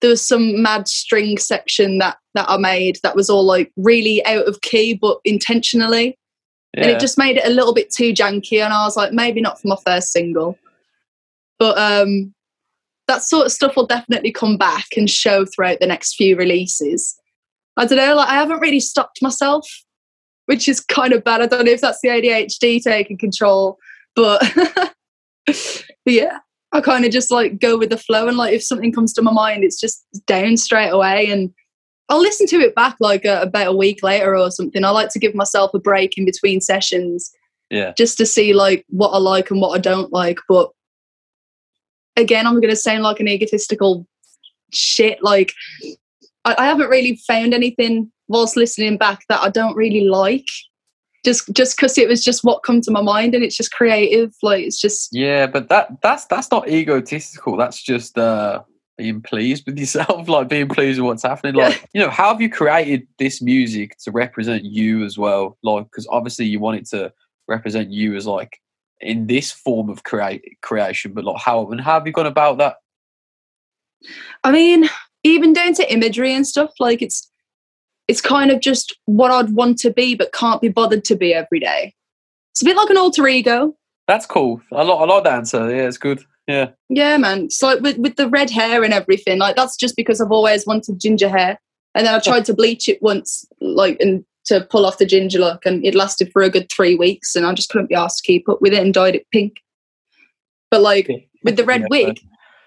there 0.00 0.10
was 0.10 0.26
some 0.26 0.62
mad 0.62 0.88
string 0.88 1.38
section 1.38 1.98
that 1.98 2.16
that 2.34 2.48
I 2.48 2.56
made 2.56 2.98
that 3.02 3.16
was 3.16 3.28
all 3.30 3.44
like 3.44 3.70
really 3.76 4.24
out 4.26 4.46
of 4.46 4.60
key 4.62 4.94
but 4.94 5.18
intentionally. 5.24 6.18
Yeah 6.74 6.82
and 6.82 6.90
it 6.90 7.00
just 7.00 7.18
made 7.18 7.36
it 7.36 7.46
a 7.46 7.50
little 7.50 7.74
bit 7.74 7.90
too 7.90 8.12
janky 8.12 8.62
and 8.62 8.72
i 8.72 8.84
was 8.84 8.96
like 8.96 9.12
maybe 9.12 9.40
not 9.40 9.60
for 9.60 9.68
my 9.68 9.76
first 9.84 10.12
single 10.12 10.58
But 11.60 11.76
um, 11.76 12.34
that 13.06 13.22
sort 13.22 13.46
of 13.46 13.52
stuff 13.52 13.76
will 13.76 13.86
definitely 13.86 14.32
come 14.32 14.56
back 14.56 14.86
and 14.96 15.08
show 15.08 15.44
throughout 15.44 15.78
the 15.78 15.86
next 15.86 16.14
few 16.14 16.34
releases. 16.34 17.14
I 17.76 17.84
don't 17.84 17.98
know, 17.98 18.14
like 18.14 18.30
I 18.30 18.34
haven't 18.34 18.60
really 18.60 18.80
stopped 18.80 19.20
myself, 19.20 19.68
which 20.46 20.68
is 20.68 20.80
kind 20.80 21.12
of 21.12 21.22
bad. 21.22 21.42
I 21.42 21.46
don't 21.46 21.66
know 21.66 21.70
if 21.70 21.82
that's 21.82 22.00
the 22.00 22.08
ADHD 22.08 22.82
taking 22.82 23.18
control, 23.18 23.76
but, 24.16 24.42
but 25.46 25.84
yeah, 26.06 26.38
I 26.72 26.80
kind 26.80 27.04
of 27.04 27.10
just 27.10 27.30
like 27.30 27.60
go 27.60 27.76
with 27.76 27.90
the 27.90 27.98
flow 27.98 28.26
and 28.26 28.38
like 28.38 28.54
if 28.54 28.64
something 28.64 28.90
comes 28.90 29.12
to 29.14 29.22
my 29.22 29.32
mind, 29.32 29.62
it's 29.62 29.78
just 29.78 30.02
down 30.26 30.56
straight 30.56 30.90
away 30.90 31.30
and 31.30 31.52
I'll 32.10 32.20
listen 32.20 32.46
to 32.48 32.60
it 32.60 32.74
back 32.74 32.96
like 32.98 33.24
a, 33.24 33.40
about 33.40 33.68
a 33.68 33.76
week 33.76 34.02
later 34.02 34.36
or 34.36 34.50
something. 34.50 34.84
I 34.84 34.90
like 34.90 35.10
to 35.10 35.20
give 35.20 35.34
myself 35.34 35.72
a 35.72 35.78
break 35.78 36.18
in 36.18 36.24
between 36.24 36.60
sessions, 36.60 37.32
yeah, 37.70 37.92
just 37.96 38.18
to 38.18 38.26
see 38.26 38.52
like 38.52 38.84
what 38.88 39.10
I 39.10 39.18
like 39.18 39.50
and 39.50 39.60
what 39.60 39.76
I 39.76 39.78
don't 39.78 40.12
like. 40.12 40.38
But 40.48 40.70
again, 42.16 42.48
I'm 42.48 42.60
going 42.60 42.70
to 42.70 42.76
sound 42.76 43.04
like 43.04 43.20
an 43.20 43.28
egotistical 43.28 44.08
shit. 44.72 45.22
Like 45.22 45.52
I, 46.44 46.56
I 46.58 46.66
haven't 46.66 46.90
really 46.90 47.16
found 47.28 47.54
anything 47.54 48.10
whilst 48.26 48.56
listening 48.56 48.98
back 48.98 49.20
that 49.28 49.40
I 49.40 49.48
don't 49.48 49.76
really 49.76 50.04
like. 50.04 50.46
Just 51.24 51.52
just 51.52 51.76
because 51.76 51.96
it 51.96 52.08
was 52.08 52.24
just 52.24 52.42
what 52.42 52.62
come 52.62 52.80
to 52.80 52.90
my 52.90 53.02
mind 53.02 53.34
and 53.34 53.44
it's 53.44 53.56
just 53.56 53.72
creative. 53.72 54.34
Like 54.42 54.64
it's 54.64 54.80
just 54.80 55.10
yeah, 55.12 55.46
but 55.46 55.68
that 55.68 56.00
that's 56.02 56.24
that's 56.24 56.50
not 56.50 56.68
egotistical. 56.68 57.56
That's 57.56 57.80
just 57.80 58.18
uh 58.18 58.62
being 59.00 59.22
pleased 59.22 59.64
with 59.66 59.78
yourself, 59.78 60.28
like 60.28 60.48
being 60.48 60.68
pleased 60.68 61.00
with 61.00 61.06
what's 61.06 61.22
happening. 61.22 61.54
Like, 61.54 61.88
you 61.94 62.00
know, 62.00 62.10
how 62.10 62.28
have 62.28 62.40
you 62.40 62.50
created 62.50 63.06
this 63.18 63.40
music 63.40 63.96
to 64.04 64.10
represent 64.10 64.64
you 64.64 65.04
as 65.04 65.16
well? 65.16 65.56
Like, 65.62 65.86
because 65.86 66.06
obviously 66.10 66.44
you 66.44 66.60
want 66.60 66.78
it 66.78 66.86
to 66.88 67.12
represent 67.48 67.90
you 67.90 68.14
as 68.14 68.26
like 68.26 68.60
in 69.00 69.26
this 69.26 69.50
form 69.50 69.88
of 69.88 70.04
create 70.04 70.58
creation, 70.60 71.14
but 71.14 71.24
like 71.24 71.40
how 71.40 71.70
and 71.70 71.80
how 71.80 71.94
have 71.94 72.06
you 72.06 72.12
gone 72.12 72.26
about 72.26 72.58
that? 72.58 72.76
I 74.44 74.52
mean, 74.52 74.88
even 75.24 75.54
down 75.54 75.72
to 75.74 75.92
imagery 75.92 76.34
and 76.34 76.46
stuff, 76.46 76.70
like 76.78 77.00
it's 77.00 77.30
it's 78.06 78.20
kind 78.20 78.50
of 78.50 78.60
just 78.60 78.96
what 79.06 79.30
I'd 79.30 79.54
want 79.54 79.78
to 79.78 79.90
be, 79.90 80.14
but 80.14 80.32
can't 80.32 80.60
be 80.60 80.68
bothered 80.68 81.04
to 81.04 81.14
be 81.14 81.32
every 81.32 81.60
day. 81.60 81.94
It's 82.50 82.60
a 82.60 82.64
bit 82.64 82.76
like 82.76 82.90
an 82.90 82.96
alter 82.96 83.26
ego. 83.26 83.74
That's 84.06 84.26
cool. 84.26 84.60
I 84.72 84.82
like 84.82 84.98
I 84.98 85.04
like 85.04 85.24
that 85.24 85.32
answer. 85.34 85.74
Yeah, 85.74 85.88
it's 85.88 85.96
good. 85.96 86.22
Yeah. 86.50 86.70
Yeah, 86.88 87.16
man. 87.16 87.44
It's 87.44 87.62
like 87.62 87.80
with, 87.80 87.98
with 87.98 88.16
the 88.16 88.28
red 88.28 88.50
hair 88.50 88.82
and 88.82 88.92
everything, 88.92 89.38
like 89.38 89.56
that's 89.56 89.76
just 89.76 89.96
because 89.96 90.20
I've 90.20 90.32
always 90.32 90.66
wanted 90.66 91.00
ginger 91.00 91.28
hair. 91.28 91.58
And 91.94 92.06
then 92.06 92.14
I 92.14 92.20
tried 92.20 92.44
to 92.44 92.54
bleach 92.54 92.88
it 92.88 93.02
once, 93.02 93.44
like, 93.60 93.96
and 94.00 94.24
to 94.46 94.66
pull 94.70 94.86
off 94.86 94.98
the 94.98 95.06
ginger 95.06 95.38
look, 95.38 95.66
and 95.66 95.84
it 95.84 95.94
lasted 95.94 96.30
for 96.32 96.42
a 96.42 96.50
good 96.50 96.70
three 96.70 96.94
weeks, 96.96 97.34
and 97.36 97.46
I 97.46 97.52
just 97.52 97.68
couldn't 97.68 97.88
be 97.88 97.94
asked 97.94 98.18
to 98.18 98.26
keep 98.26 98.48
up 98.48 98.60
with 98.60 98.72
it 98.72 98.80
and 98.80 98.94
dyed 98.94 99.14
it 99.14 99.26
pink. 99.32 99.56
But 100.70 100.82
like 100.82 101.08
with 101.44 101.56
the 101.56 101.64
red 101.64 101.82
yeah, 101.82 101.86
wig, 101.90 102.20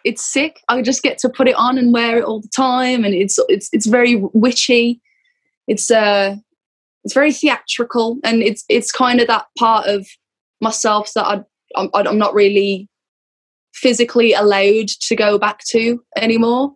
it's 0.04 0.24
sick. 0.24 0.60
I 0.68 0.82
just 0.82 1.04
get 1.04 1.18
to 1.20 1.30
put 1.30 1.48
it 1.48 1.56
on 1.56 1.78
and 1.78 1.94
wear 1.94 2.18
it 2.18 2.26
all 2.26 2.42
the 2.42 2.50
time, 2.50 3.06
and 3.06 3.14
it's 3.14 3.40
it's 3.50 3.70
it's 3.72 3.86
very 3.86 4.16
witchy. 4.34 5.02
It's 5.68 5.90
uh, 5.90 6.36
it's 7.04 7.14
very 7.14 7.32
theatrical, 7.32 8.18
and 8.24 8.42
it's 8.42 8.66
it's 8.70 8.92
kind 8.92 9.20
of 9.20 9.28
that 9.28 9.46
part 9.58 9.88
of 9.88 10.08
myself 10.62 11.12
that 11.16 11.26
I 11.26 11.44
I'm, 11.76 11.90
I'm 11.94 12.18
not 12.18 12.34
really 12.34 12.88
physically 13.74 14.34
allowed 14.34 14.88
to 14.88 15.16
go 15.16 15.38
back 15.38 15.64
to 15.70 16.04
anymore. 16.16 16.74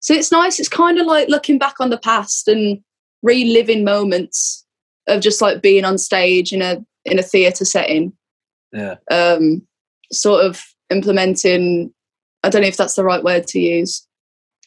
So 0.00 0.14
it's 0.14 0.32
nice. 0.32 0.58
It's 0.58 0.68
kind 0.68 0.98
of 0.98 1.06
like 1.06 1.28
looking 1.28 1.58
back 1.58 1.76
on 1.80 1.90
the 1.90 1.98
past 1.98 2.48
and 2.48 2.80
reliving 3.22 3.84
moments 3.84 4.64
of 5.06 5.20
just 5.20 5.40
like 5.40 5.62
being 5.62 5.84
on 5.84 5.98
stage 5.98 6.52
in 6.52 6.62
a 6.62 6.84
in 7.04 7.18
a 7.18 7.22
theatre 7.22 7.64
setting. 7.64 8.12
Yeah. 8.72 8.96
Um, 9.10 9.66
sort 10.12 10.44
of 10.44 10.62
implementing. 10.90 11.92
I 12.42 12.50
don't 12.50 12.62
know 12.62 12.68
if 12.68 12.76
that's 12.76 12.94
the 12.94 13.04
right 13.04 13.22
word 13.22 13.46
to 13.48 13.60
use. 13.60 14.06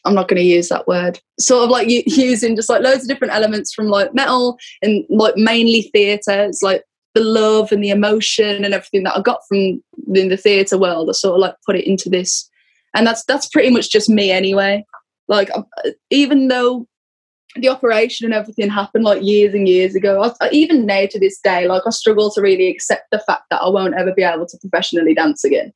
I'm 0.04 0.14
not 0.14 0.28
going 0.28 0.38
to 0.38 0.46
use 0.46 0.68
that 0.68 0.86
word. 0.86 1.20
Sort 1.38 1.64
of 1.64 1.70
like 1.70 1.88
using 2.06 2.56
just 2.56 2.68
like 2.68 2.82
loads 2.82 3.02
of 3.02 3.08
different 3.08 3.34
elements 3.34 3.72
from 3.72 3.88
like 3.88 4.14
metal 4.14 4.58
and 4.82 5.04
like 5.08 5.36
mainly 5.36 5.82
theatre. 5.82 6.44
It's 6.44 6.62
like 6.62 6.84
the 7.18 7.24
love 7.24 7.72
and 7.72 7.82
the 7.82 7.90
emotion 7.90 8.64
and 8.64 8.72
everything 8.72 9.02
that 9.02 9.16
I 9.16 9.20
got 9.20 9.40
from 9.48 9.82
in 10.14 10.28
the 10.28 10.36
theatre 10.36 10.78
world. 10.78 11.08
I 11.08 11.12
sort 11.12 11.34
of 11.34 11.40
like 11.40 11.54
put 11.66 11.76
it 11.76 11.86
into 11.86 12.08
this, 12.08 12.48
and 12.94 13.06
that's 13.06 13.24
that's 13.24 13.48
pretty 13.48 13.70
much 13.70 13.90
just 13.90 14.08
me 14.08 14.30
anyway. 14.30 14.84
Like 15.26 15.50
even 16.10 16.48
though 16.48 16.86
the 17.56 17.68
operation 17.68 18.24
and 18.24 18.34
everything 18.34 18.70
happened 18.70 19.04
like 19.04 19.22
years 19.22 19.52
and 19.52 19.66
years 19.66 19.94
ago, 19.94 20.22
I, 20.22 20.46
I, 20.46 20.50
even 20.50 20.86
now 20.86 21.06
to 21.10 21.18
this 21.18 21.40
day, 21.40 21.66
like 21.66 21.82
I 21.86 21.90
struggle 21.90 22.30
to 22.32 22.40
really 22.40 22.68
accept 22.68 23.06
the 23.10 23.18
fact 23.18 23.44
that 23.50 23.62
I 23.62 23.68
won't 23.68 23.94
ever 23.94 24.14
be 24.14 24.22
able 24.22 24.46
to 24.46 24.58
professionally 24.58 25.14
dance 25.14 25.44
again. 25.44 25.72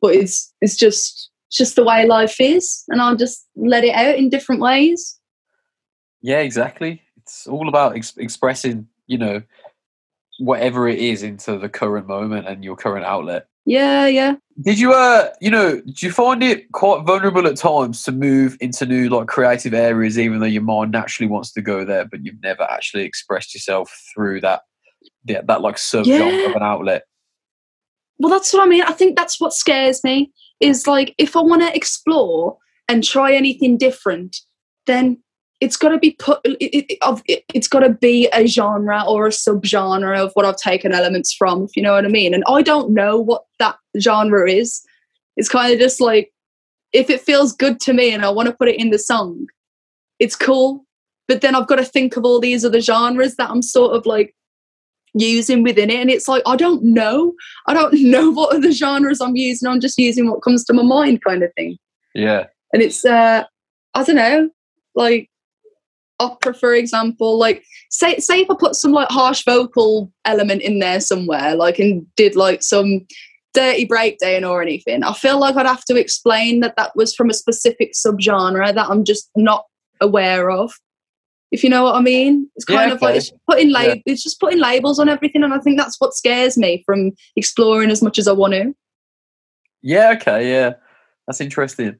But 0.00 0.14
it's 0.14 0.52
it's 0.60 0.76
just 0.76 1.30
it's 1.48 1.56
just 1.56 1.76
the 1.76 1.84
way 1.84 2.04
life 2.04 2.40
is, 2.40 2.82
and 2.88 3.00
I'll 3.00 3.16
just 3.16 3.46
let 3.56 3.84
it 3.84 3.94
out 3.94 4.16
in 4.16 4.28
different 4.28 4.60
ways. 4.60 5.18
Yeah, 6.20 6.40
exactly. 6.40 7.00
It's 7.18 7.46
all 7.46 7.68
about 7.68 7.94
ex- 7.94 8.16
expressing, 8.16 8.88
you 9.06 9.18
know, 9.18 9.42
whatever 10.38 10.88
it 10.88 10.98
is 10.98 11.22
into 11.22 11.58
the 11.58 11.68
current 11.68 12.06
moment 12.06 12.46
and 12.46 12.64
your 12.64 12.76
current 12.76 13.04
outlet. 13.04 13.46
Yeah, 13.66 14.06
yeah. 14.06 14.36
Did 14.62 14.78
you 14.78 14.92
uh 14.94 15.28
you 15.40 15.50
know, 15.50 15.80
do 15.80 16.06
you 16.06 16.10
find 16.10 16.42
it 16.42 16.72
quite 16.72 17.04
vulnerable 17.04 17.46
at 17.46 17.56
times 17.56 18.02
to 18.04 18.12
move 18.12 18.56
into 18.60 18.86
new 18.86 19.08
like 19.08 19.26
creative 19.26 19.74
areas 19.74 20.18
even 20.18 20.40
though 20.40 20.46
your 20.46 20.62
mind 20.62 20.90
naturally 20.90 21.28
wants 21.28 21.52
to 21.52 21.60
go 21.60 21.84
there, 21.84 22.06
but 22.06 22.24
you've 22.24 22.42
never 22.42 22.62
actually 22.62 23.04
expressed 23.04 23.54
yourself 23.54 23.94
through 24.14 24.40
that 24.40 24.62
yeah, 25.26 25.42
that 25.44 25.60
like 25.60 25.76
sub 25.76 26.06
yeah. 26.06 26.24
of 26.48 26.56
an 26.56 26.62
outlet? 26.62 27.02
Well 28.18 28.30
that's 28.30 28.52
what 28.52 28.62
I 28.62 28.66
mean. 28.66 28.82
I 28.82 28.92
think 28.92 29.16
that's 29.16 29.38
what 29.38 29.52
scares 29.52 30.02
me 30.02 30.32
is 30.60 30.86
like 30.86 31.14
if 31.18 31.36
I 31.36 31.40
want 31.40 31.62
to 31.62 31.76
explore 31.76 32.56
and 32.88 33.04
try 33.04 33.34
anything 33.34 33.76
different, 33.76 34.38
then 34.86 35.22
it's 35.60 35.76
got 35.76 35.88
to 35.88 35.98
be 35.98 36.12
put 36.12 36.40
it, 36.44 36.56
it, 36.60 37.44
it's 37.54 37.68
got 37.68 37.80
to 37.80 37.90
be 37.90 38.28
a 38.32 38.46
genre 38.46 39.02
or 39.06 39.26
a 39.26 39.30
subgenre 39.30 40.18
of 40.18 40.32
what 40.34 40.46
i've 40.46 40.56
taken 40.56 40.92
elements 40.92 41.32
from 41.32 41.64
if 41.64 41.76
you 41.76 41.82
know 41.82 41.92
what 41.92 42.04
i 42.04 42.08
mean. 42.08 42.34
And 42.34 42.44
i 42.48 42.62
don't 42.62 42.90
know 42.90 43.18
what 43.18 43.44
that 43.58 43.76
genre 44.00 44.50
is. 44.50 44.82
It's 45.36 45.48
kind 45.48 45.72
of 45.72 45.78
just 45.78 46.00
like 46.00 46.32
if 46.92 47.10
it 47.10 47.20
feels 47.20 47.52
good 47.52 47.80
to 47.80 47.92
me 47.92 48.12
and 48.12 48.24
i 48.24 48.30
want 48.30 48.48
to 48.48 48.54
put 48.54 48.68
it 48.68 48.80
in 48.80 48.90
the 48.90 48.98
song 48.98 49.46
it's 50.18 50.34
cool. 50.34 50.84
But 51.26 51.40
then 51.40 51.54
i've 51.54 51.66
got 51.66 51.76
to 51.76 51.84
think 51.84 52.16
of 52.16 52.24
all 52.24 52.40
these 52.40 52.64
other 52.64 52.80
genres 52.80 53.36
that 53.36 53.50
i'm 53.50 53.62
sort 53.62 53.94
of 53.94 54.06
like 54.06 54.34
using 55.14 55.62
within 55.62 55.90
it. 55.90 56.00
And 56.00 56.10
it's 56.10 56.28
like 56.28 56.42
i 56.46 56.54
don't 56.54 56.82
know. 56.82 57.34
I 57.66 57.74
don't 57.74 57.94
know 58.10 58.30
what 58.30 58.54
other 58.54 58.72
genres 58.72 59.20
i'm 59.20 59.36
using. 59.36 59.68
I'm 59.68 59.80
just 59.80 59.98
using 59.98 60.30
what 60.30 60.42
comes 60.42 60.64
to 60.64 60.72
my 60.72 60.82
mind 60.82 61.24
kind 61.24 61.42
of 61.42 61.52
thing. 61.54 61.78
Yeah. 62.14 62.46
And 62.72 62.82
it's 62.82 63.04
uh 63.04 63.44
i 63.94 64.04
don't 64.04 64.16
know 64.16 64.50
like 64.94 65.30
opera, 66.20 66.54
for 66.54 66.74
example, 66.74 67.38
like 67.38 67.64
say 67.90 68.18
say 68.18 68.40
if 68.40 68.50
I 68.50 68.54
put 68.58 68.74
some 68.74 68.92
like 68.92 69.08
harsh 69.08 69.44
vocal 69.44 70.12
element 70.24 70.62
in 70.62 70.78
there 70.78 71.00
somewhere, 71.00 71.54
like 71.54 71.78
and 71.78 72.06
did 72.16 72.36
like 72.36 72.62
some 72.62 73.06
dirty 73.54 73.84
breakdown 73.84 74.44
or 74.44 74.62
anything, 74.62 75.02
I 75.02 75.12
feel 75.14 75.38
like 75.38 75.56
I'd 75.56 75.66
have 75.66 75.84
to 75.86 75.96
explain 75.96 76.60
that 76.60 76.76
that 76.76 76.94
was 76.94 77.14
from 77.14 77.30
a 77.30 77.34
specific 77.34 77.92
subgenre 77.92 78.74
that 78.74 78.90
I'm 78.90 79.04
just 79.04 79.30
not 79.36 79.64
aware 80.00 80.50
of. 80.50 80.72
If 81.50 81.64
you 81.64 81.70
know 81.70 81.84
what 81.84 81.96
I 81.96 82.00
mean, 82.00 82.50
it's 82.56 82.66
kind 82.66 82.88
yeah, 82.88 82.94
of 82.94 83.02
like 83.02 83.16
it's 83.16 83.32
putting 83.48 83.70
lab- 83.70 83.96
yeah. 83.96 84.02
it's 84.12 84.22
just 84.22 84.38
putting 84.38 84.58
labels 84.60 84.98
on 84.98 85.08
everything, 85.08 85.42
and 85.42 85.54
I 85.54 85.58
think 85.58 85.78
that's 85.78 85.98
what 85.98 86.14
scares 86.14 86.58
me 86.58 86.82
from 86.84 87.12
exploring 87.36 87.90
as 87.90 88.02
much 88.02 88.18
as 88.18 88.28
I 88.28 88.32
want 88.32 88.52
to. 88.52 88.74
Yeah. 89.80 90.12
Okay. 90.16 90.50
Yeah, 90.50 90.74
that's 91.26 91.40
interesting. 91.40 91.98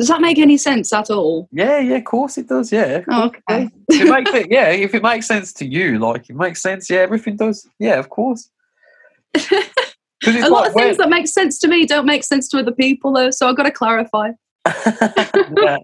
Does 0.00 0.08
that 0.08 0.22
make 0.22 0.38
any 0.38 0.56
sense 0.56 0.94
at 0.94 1.10
all? 1.10 1.46
Yeah, 1.52 1.78
yeah, 1.78 1.96
of 1.96 2.04
course 2.06 2.38
it 2.38 2.48
does. 2.48 2.72
Yeah. 2.72 3.04
Oh, 3.10 3.26
okay. 3.26 3.68
it 3.90 4.10
makes 4.10 4.32
it, 4.32 4.50
yeah, 4.50 4.70
if 4.70 4.94
it 4.94 5.02
makes 5.02 5.26
sense 5.26 5.52
to 5.52 5.66
you, 5.66 5.98
like 5.98 6.30
it 6.30 6.36
makes 6.36 6.62
sense. 6.62 6.88
Yeah, 6.88 7.00
everything 7.00 7.36
does. 7.36 7.68
Yeah, 7.78 7.98
of 7.98 8.08
course. 8.08 8.48
a 9.34 10.48
lot 10.48 10.68
of 10.68 10.72
things 10.72 10.96
that 10.96 11.10
make 11.10 11.28
sense 11.28 11.58
to 11.58 11.68
me 11.68 11.84
don't 11.84 12.06
make 12.06 12.24
sense 12.24 12.48
to 12.48 12.58
other 12.60 12.72
people, 12.72 13.12
though. 13.12 13.30
So 13.30 13.46
I've 13.46 13.58
got 13.58 13.64
to 13.64 13.70
clarify. 13.70 14.30
yeah. 14.86 15.76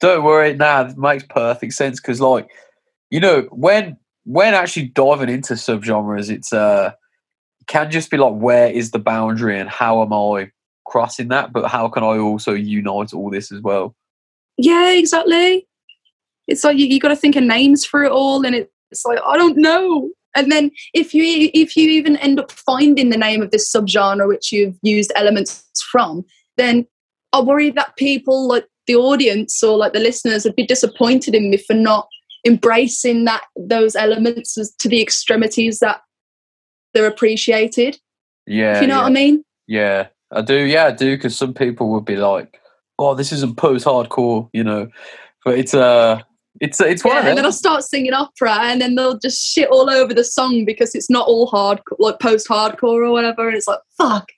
Don't 0.00 0.22
worry. 0.22 0.52
Nah, 0.52 0.88
it 0.88 0.98
makes 0.98 1.24
perfect 1.24 1.72
sense 1.72 1.98
because, 1.98 2.20
like, 2.20 2.50
you 3.08 3.20
know, 3.20 3.48
when 3.52 3.96
when 4.24 4.52
actually 4.52 4.88
diving 4.88 5.30
into 5.30 5.54
subgenres, 5.54 6.28
it's 6.28 6.52
uh, 6.52 6.92
can 7.68 7.90
just 7.90 8.10
be 8.10 8.18
like, 8.18 8.34
where 8.34 8.68
is 8.68 8.90
the 8.90 8.98
boundary 8.98 9.58
and 9.58 9.70
how 9.70 10.02
am 10.02 10.12
I 10.12 10.50
crossing 10.92 11.28
that, 11.28 11.54
but 11.54 11.68
how 11.68 11.88
can 11.88 12.02
I 12.02 12.18
also 12.18 12.52
unite 12.52 13.14
all 13.14 13.30
this 13.30 13.50
as 13.50 13.62
well? 13.62 13.96
Yeah, 14.58 14.92
exactly. 14.92 15.66
It's 16.46 16.62
like 16.64 16.76
you, 16.76 16.86
you 16.86 17.00
got 17.00 17.08
to 17.08 17.16
think 17.16 17.34
of 17.34 17.44
names 17.44 17.82
for 17.82 18.04
it 18.04 18.12
all, 18.12 18.44
and 18.44 18.54
it's 18.54 19.04
like 19.06 19.18
I 19.26 19.38
don't 19.38 19.56
know. 19.56 20.10
And 20.36 20.52
then 20.52 20.70
if 20.92 21.14
you 21.14 21.50
if 21.54 21.76
you 21.76 21.88
even 21.88 22.16
end 22.18 22.38
up 22.38 22.52
finding 22.52 23.08
the 23.08 23.16
name 23.16 23.40
of 23.40 23.50
this 23.50 23.72
subgenre 23.72 24.28
which 24.28 24.52
you've 24.52 24.78
used 24.82 25.12
elements 25.16 25.64
from, 25.90 26.24
then 26.58 26.86
I 27.32 27.40
worry 27.40 27.70
that 27.70 27.96
people 27.96 28.46
like 28.46 28.66
the 28.86 28.96
audience 28.96 29.62
or 29.62 29.78
like 29.78 29.94
the 29.94 30.00
listeners 30.00 30.44
would 30.44 30.56
be 30.56 30.66
disappointed 30.66 31.34
in 31.34 31.48
me 31.50 31.56
for 31.56 31.74
not 31.74 32.06
embracing 32.46 33.24
that 33.24 33.44
those 33.56 33.96
elements 33.96 34.58
to 34.78 34.88
the 34.88 35.00
extremities 35.00 35.78
that 35.78 36.02
they're 36.92 37.06
appreciated. 37.06 37.98
Yeah, 38.46 38.76
if 38.76 38.82
you 38.82 38.88
know 38.88 38.96
yeah. 38.96 39.02
what 39.02 39.10
I 39.10 39.14
mean. 39.14 39.44
Yeah, 39.66 40.08
I 40.32 40.42
do. 40.42 40.56
Yeah, 40.56 40.86
I 40.86 40.90
do. 40.92 41.16
Because 41.16 41.36
some 41.36 41.54
people 41.54 41.90
would 41.90 42.04
be 42.04 42.16
like, 42.16 42.60
"Oh, 42.98 43.14
this 43.14 43.32
isn't 43.32 43.56
post-hardcore," 43.56 44.48
you 44.52 44.64
know. 44.64 44.88
But 45.44 45.58
it's 45.58 45.74
uh 45.74 46.20
it's 46.60 46.80
it's 46.80 47.04
one 47.04 47.14
Yeah, 47.14 47.20
of 47.20 47.26
and 47.26 47.38
then. 47.38 47.44
I'll 47.44 47.52
start 47.52 47.82
singing 47.84 48.12
opera, 48.12 48.58
and 48.62 48.80
then 48.80 48.94
they'll 48.94 49.18
just 49.18 49.42
shit 49.42 49.68
all 49.70 49.90
over 49.90 50.12
the 50.14 50.24
song 50.24 50.64
because 50.64 50.94
it's 50.94 51.10
not 51.10 51.26
all 51.26 51.46
hard, 51.46 51.80
like 51.98 52.20
post-hardcore 52.20 53.06
or 53.06 53.10
whatever. 53.10 53.48
And 53.48 53.56
it's 53.56 53.66
like, 53.66 53.80
fuck. 53.98 54.28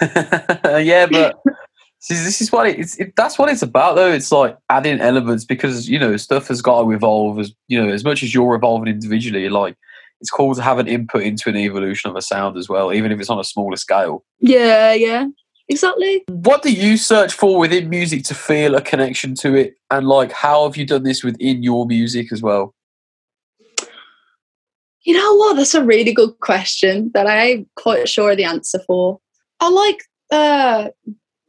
yeah, 0.00 1.06
but 1.06 1.36
see, 1.98 2.14
this 2.14 2.40
is 2.40 2.50
what 2.50 2.66
it, 2.66 2.78
it's. 2.78 2.96
It, 2.98 3.12
that's 3.16 3.38
what 3.38 3.48
it's 3.48 3.62
about, 3.62 3.96
though. 3.96 4.10
It's 4.10 4.32
like 4.32 4.56
adding 4.70 5.00
elements 5.00 5.44
because 5.44 5.88
you 5.88 5.98
know 5.98 6.16
stuff 6.16 6.48
has 6.48 6.62
got 6.62 6.82
to 6.82 6.90
evolve. 6.92 7.38
As 7.38 7.52
you 7.68 7.82
know, 7.82 7.92
as 7.92 8.04
much 8.04 8.22
as 8.22 8.34
you're 8.34 8.54
evolving 8.54 8.88
individually, 8.88 9.48
like 9.48 9.76
it's 10.24 10.30
cool 10.30 10.54
to 10.54 10.62
have 10.62 10.78
an 10.78 10.88
input 10.88 11.22
into 11.22 11.50
an 11.50 11.56
evolution 11.56 12.08
of 12.08 12.16
a 12.16 12.22
sound 12.22 12.56
as 12.56 12.66
well, 12.66 12.94
even 12.94 13.12
if 13.12 13.20
it's 13.20 13.28
on 13.28 13.38
a 13.38 13.44
smaller 13.44 13.76
scale. 13.76 14.24
Yeah, 14.40 14.94
yeah, 14.94 15.26
exactly. 15.68 16.24
What 16.28 16.62
do 16.62 16.72
you 16.72 16.96
search 16.96 17.34
for 17.34 17.58
within 17.58 17.90
music 17.90 18.24
to 18.24 18.34
feel 18.34 18.74
a 18.74 18.80
connection 18.80 19.34
to 19.36 19.54
it, 19.54 19.74
and 19.90 20.08
like 20.08 20.32
how 20.32 20.64
have 20.64 20.78
you 20.78 20.86
done 20.86 21.02
this 21.02 21.22
within 21.22 21.62
your 21.62 21.84
music 21.84 22.32
as 22.32 22.40
well? 22.40 22.74
You 25.02 25.12
know 25.12 25.34
what? 25.34 25.56
That's 25.56 25.74
a 25.74 25.84
really 25.84 26.14
good 26.14 26.40
question 26.40 27.10
that 27.12 27.26
I'm 27.26 27.66
quite 27.76 28.08
sure 28.08 28.30
of 28.30 28.38
the 28.38 28.44
answer 28.44 28.78
for. 28.86 29.20
I 29.60 29.68
like 29.68 30.00
uh 30.30 30.88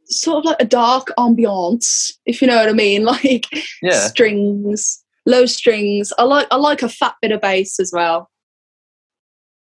sort 0.04 0.40
of 0.40 0.44
like 0.44 0.60
a 0.60 0.66
dark 0.66 1.14
ambiance, 1.18 2.12
if 2.26 2.42
you 2.42 2.46
know 2.46 2.56
what 2.56 2.68
I 2.68 2.74
mean. 2.74 3.04
Like 3.06 3.46
Yeah, 3.80 4.06
strings, 4.08 5.02
low 5.24 5.46
strings. 5.46 6.12
I 6.18 6.24
like 6.24 6.46
I 6.50 6.56
like 6.56 6.82
a 6.82 6.90
fat 6.90 7.14
bit 7.22 7.32
of 7.32 7.40
bass 7.40 7.80
as 7.80 7.90
well. 7.90 8.28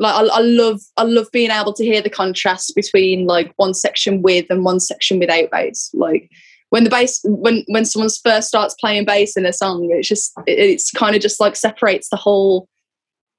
Like 0.00 0.14
I, 0.14 0.38
I 0.38 0.40
love 0.40 0.80
I 0.96 1.02
love 1.02 1.28
being 1.30 1.50
able 1.50 1.74
to 1.74 1.84
hear 1.84 2.00
the 2.00 2.10
contrast 2.10 2.74
between 2.74 3.26
like 3.26 3.52
one 3.56 3.74
section 3.74 4.22
with 4.22 4.46
and 4.48 4.64
one 4.64 4.80
section 4.80 5.18
without 5.18 5.50
bass. 5.50 5.90
Like 5.92 6.30
when 6.70 6.84
the 6.84 6.90
bass 6.90 7.20
when 7.24 7.64
when 7.68 7.84
someone 7.84 8.10
first 8.24 8.48
starts 8.48 8.74
playing 8.80 9.04
bass 9.04 9.36
in 9.36 9.44
a 9.44 9.52
song, 9.52 9.88
it's 9.92 10.08
just 10.08 10.32
it, 10.46 10.58
it's 10.58 10.90
kind 10.90 11.14
of 11.14 11.20
just 11.20 11.38
like 11.38 11.54
separates 11.54 12.08
the 12.08 12.16
whole 12.16 12.66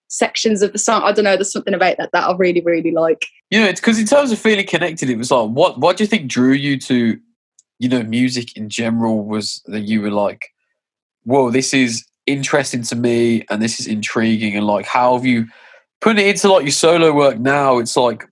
sections 0.08 0.62
of 0.62 0.71
the 0.71 0.78
song. 0.78 1.02
I 1.04 1.13
don't 1.13 1.26
know. 1.26 1.36
There's 1.36 1.52
something 1.52 1.74
about 1.74 1.97
that 1.97 2.12
that 2.13 2.30
I 2.30 2.36
really 2.38 2.62
really 2.62 2.91
like. 2.91 3.26
you 3.50 3.60
know, 3.60 3.67
it's 3.67 3.82
because 3.82 3.97
in 3.97 4.06
terms 4.06 4.32
of 4.32 4.38
feeling 4.38 4.67
connected, 4.67 5.10
it 5.10 5.17
was 5.17 5.32
like 5.32 5.50
what 5.50 5.80
what 5.80 5.97
do 5.97 6.04
you 6.04 6.08
think 6.08 6.30
drew 6.30 6.54
you 6.54 6.78
to, 6.82 7.19
you 7.80 7.89
know, 7.89 8.04
music 8.04 8.56
in 8.56 8.69
general? 8.69 9.26
Was 9.26 9.63
that 9.65 9.82
you 9.82 10.00
were 10.02 10.12
like, 10.12 10.47
whoa, 11.24 11.50
this 11.50 11.74
is 11.74 12.06
interesting 12.28 12.84
to 12.84 12.95
me, 12.95 13.45
and 13.50 13.63
this 13.63 13.80
is 13.80 13.88
intriguing, 13.88 14.56
and 14.56 14.67
like, 14.67 14.86
how 14.86 15.15
have 15.15 15.26
you 15.26 15.47
put 16.02 16.20
it 16.20 16.28
into 16.28 16.52
like 16.52 16.64
your 16.64 16.72
solo 16.72 17.14
work 17.14 17.40
now? 17.40 17.78
It's 17.78 17.96
like, 17.96 18.28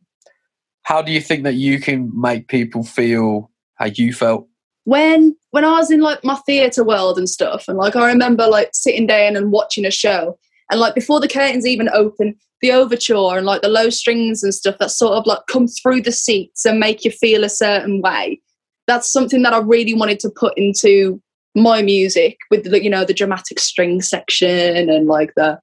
how 0.84 1.02
do 1.02 1.12
you 1.12 1.22
think 1.22 1.44
that 1.44 1.56
you 1.56 1.80
can 1.80 2.12
make 2.20 2.48
people 2.48 2.84
feel 2.84 3.52
how 3.76 3.86
you 3.86 4.12
felt? 4.14 4.50
when 4.90 5.36
when 5.52 5.64
I 5.64 5.74
was 5.74 5.92
in 5.92 6.02
like 6.02 6.24
my 6.24 6.36
theatre 6.48 6.84
world 6.84 7.20
and 7.20 7.30
stuff, 7.30 7.66
and 7.68 7.78
like 7.78 7.96
I 7.96 8.08
remember 8.08 8.48
like 8.48 8.70
sitting 8.74 9.06
down 9.06 9.36
and 9.36 9.52
watching 9.52 9.86
a 9.86 9.92
show, 9.92 10.38
and 10.72 10.80
like 10.80 10.96
before 10.96 11.20
the 11.20 11.28
curtains 11.28 11.68
even 11.68 11.90
open, 11.90 12.36
the 12.62 12.72
overture 12.72 13.38
and 13.38 13.46
like 13.46 13.62
the 13.62 13.70
low 13.70 13.92
strings 13.92 14.42
and 14.42 14.54
stuff 14.54 14.78
that 14.80 14.90
sort 14.90 15.14
of 15.14 15.28
like 15.28 15.46
come 15.48 15.68
through 15.68 16.02
the 16.02 16.12
seats 16.12 16.66
and 16.66 16.80
make 16.80 17.06
you 17.06 17.12
feel 17.12 17.44
a 17.44 17.50
certain 17.50 18.02
way. 18.02 18.42
That's 18.88 19.12
something 19.12 19.44
that 19.44 19.54
I 19.54 19.60
really 19.60 19.94
wanted 19.94 20.20
to 20.22 20.32
put 20.32 20.58
into 20.58 21.22
my 21.54 21.84
music 21.84 22.38
with 22.50 22.64
the 22.64 22.84
you 22.84 22.90
know 22.90 23.06
the 23.06 23.14
dramatic 23.14 23.60
string 23.60 24.02
section 24.02 24.90
and 24.90 25.08
like 25.08 25.34
the 25.36 25.60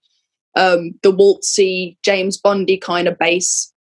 um 0.56 0.92
the 1.02 1.12
waltzy 1.12 1.96
James 2.02 2.36
Bondy 2.36 2.76
kind 2.76 3.06
of 3.06 3.18
bass 3.18 3.72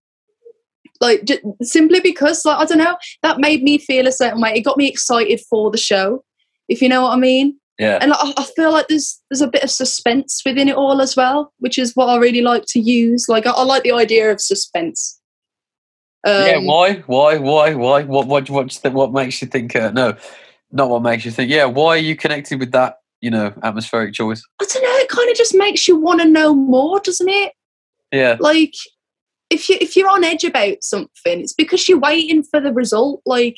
like 1.01 1.29
simply 1.61 1.99
because 1.99 2.45
like 2.45 2.57
I 2.57 2.65
don't 2.65 2.77
know 2.77 2.97
that 3.21 3.39
made 3.39 3.63
me 3.63 3.77
feel 3.77 4.07
a 4.07 4.11
certain 4.11 4.41
way. 4.41 4.53
It 4.55 4.61
got 4.61 4.77
me 4.77 4.87
excited 4.87 5.41
for 5.49 5.71
the 5.71 5.77
show, 5.77 6.23
if 6.69 6.81
you 6.81 6.89
know 6.89 7.03
what 7.03 7.13
I 7.13 7.17
mean. 7.17 7.59
Yeah, 7.77 7.99
And 8.01 8.13
I, 8.13 8.33
I 8.37 8.45
feel 8.55 8.71
like 8.71 8.87
there's 8.87 9.21
there's 9.29 9.41
a 9.41 9.47
bit 9.47 9.63
of 9.63 9.69
suspense 9.69 10.41
within 10.45 10.69
it 10.69 10.77
all 10.77 11.01
as 11.01 11.17
well, 11.17 11.51
which 11.59 11.77
is 11.77 11.93
what 11.93 12.07
I 12.07 12.17
really 12.17 12.41
like 12.41 12.63
to 12.69 12.79
use. 12.79 13.27
Like 13.27 13.45
I, 13.45 13.51
I 13.51 13.63
like 13.63 13.83
the 13.83 13.91
idea 13.91 14.31
of 14.31 14.39
suspense. 14.39 15.19
Um, 16.25 16.33
yeah. 16.33 16.57
Why? 16.57 16.95
Why? 17.05 17.37
Why? 17.37 17.73
Why? 17.73 18.03
What? 18.03 18.27
What? 18.27 18.49
What? 18.49 18.73
What, 18.73 18.93
what 18.93 19.13
makes 19.13 19.41
you 19.41 19.49
think? 19.49 19.75
Uh, 19.75 19.91
no, 19.91 20.15
not 20.71 20.89
what 20.89 21.03
makes 21.03 21.25
you 21.25 21.31
think. 21.31 21.51
Yeah. 21.51 21.65
Why 21.65 21.95
are 21.95 21.97
you 21.97 22.15
connected 22.15 22.61
with 22.61 22.71
that? 22.71 22.99
You 23.25 23.31
know, 23.31 23.53
atmospheric 23.63 24.13
choice. 24.13 24.43
I 24.61 24.65
don't 24.65 24.83
know. 24.83 24.95
It 24.97 25.09
kind 25.09 25.31
of 25.31 25.35
just 25.35 25.55
makes 25.55 25.87
you 25.87 25.97
want 25.97 26.21
to 26.21 26.27
know 26.27 26.53
more, 26.53 26.99
doesn't 26.99 27.27
it? 27.27 27.53
Yeah. 28.11 28.37
like 28.39 28.73
if 29.49 29.69
you 29.69 29.77
if 29.81 29.95
you're 29.95 30.09
on 30.09 30.23
edge 30.23 30.43
about 30.43 30.77
something 30.81 31.41
it's 31.41 31.53
because 31.53 31.87
you're 31.87 31.99
waiting 31.99 32.43
for 32.43 32.59
the 32.59 32.73
result 32.73 33.21
like 33.25 33.57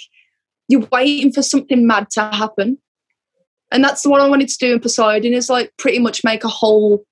you're 0.68 0.88
waiting 0.92 1.32
for 1.32 1.42
something 1.42 1.86
mad 1.86 2.10
to 2.12 2.22
happen 2.22 2.78
and 3.72 3.84
that's 3.84 4.06
what 4.06 4.22
i 4.22 4.28
wanted 4.28 4.50
to 4.50 4.58
do 4.60 4.74
in 4.74 4.80
poseidon 4.80 5.34
is 5.34 5.50
like 5.50 5.72
pretty 5.78 6.00
much 6.00 6.24
make 6.24 6.44
a 6.44 6.50
whole 6.50 7.06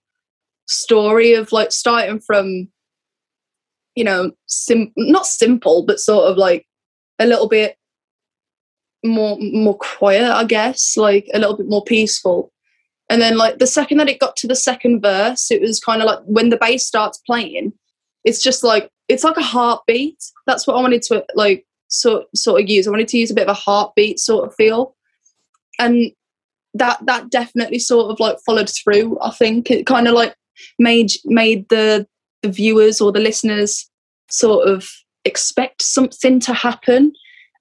story 0.67 1.33
of 1.33 1.51
like 1.51 1.71
starting 1.71 2.19
from 2.19 2.67
you 3.95 4.03
know 4.03 4.31
sim- 4.47 4.93
not 4.97 5.25
simple 5.25 5.85
but 5.85 5.99
sort 5.99 6.29
of 6.29 6.37
like 6.37 6.65
a 7.19 7.25
little 7.25 7.47
bit 7.47 7.77
more 9.05 9.37
more 9.39 9.77
quiet 9.77 10.23
i 10.23 10.43
guess 10.43 10.97
like 10.97 11.27
a 11.33 11.39
little 11.39 11.57
bit 11.57 11.67
more 11.67 11.83
peaceful. 11.83 12.51
And 13.07 13.21
then 13.21 13.37
like 13.37 13.59
the 13.59 13.67
second 13.67 13.99
that 13.99 14.09
it 14.09 14.19
got 14.19 14.35
to 14.37 14.47
the 14.47 14.55
second 14.55 15.01
verse 15.01 15.51
it 15.51 15.61
was 15.61 15.79
kind 15.79 16.01
of 16.01 16.07
like 16.07 16.19
when 16.25 16.49
the 16.49 16.57
bass 16.57 16.87
starts 16.87 17.19
playing 17.19 17.71
it's 18.23 18.41
just 18.41 18.63
like 18.63 18.89
it's 19.07 19.23
like 19.23 19.37
a 19.37 19.43
heartbeat. 19.43 20.17
That's 20.47 20.67
what 20.67 20.75
i 20.75 20.81
wanted 20.81 21.03
to 21.03 21.23
like 21.35 21.65
sort 21.87 22.25
sort 22.35 22.61
of 22.61 22.69
use. 22.69 22.87
I 22.87 22.91
wanted 22.91 23.07
to 23.09 23.17
use 23.17 23.31
a 23.31 23.35
bit 23.35 23.47
of 23.47 23.55
a 23.55 23.59
heartbeat 23.59 24.19
sort 24.19 24.47
of 24.47 24.55
feel. 24.55 24.95
And 25.79 26.11
that 26.73 27.05
that 27.05 27.29
definitely 27.29 27.79
sort 27.79 28.11
of 28.11 28.19
like 28.19 28.37
followed 28.45 28.69
through 28.69 29.17
i 29.21 29.31
think. 29.31 29.71
It 29.71 29.85
kind 29.85 30.07
of 30.07 30.13
like 30.13 30.35
made 30.79 31.11
made 31.25 31.69
the 31.69 32.07
the 32.41 32.49
viewers 32.49 32.99
or 32.99 33.11
the 33.11 33.19
listeners 33.19 33.89
sort 34.29 34.67
of 34.67 34.87
expect 35.23 35.81
something 35.81 36.39
to 36.41 36.53
happen. 36.53 37.13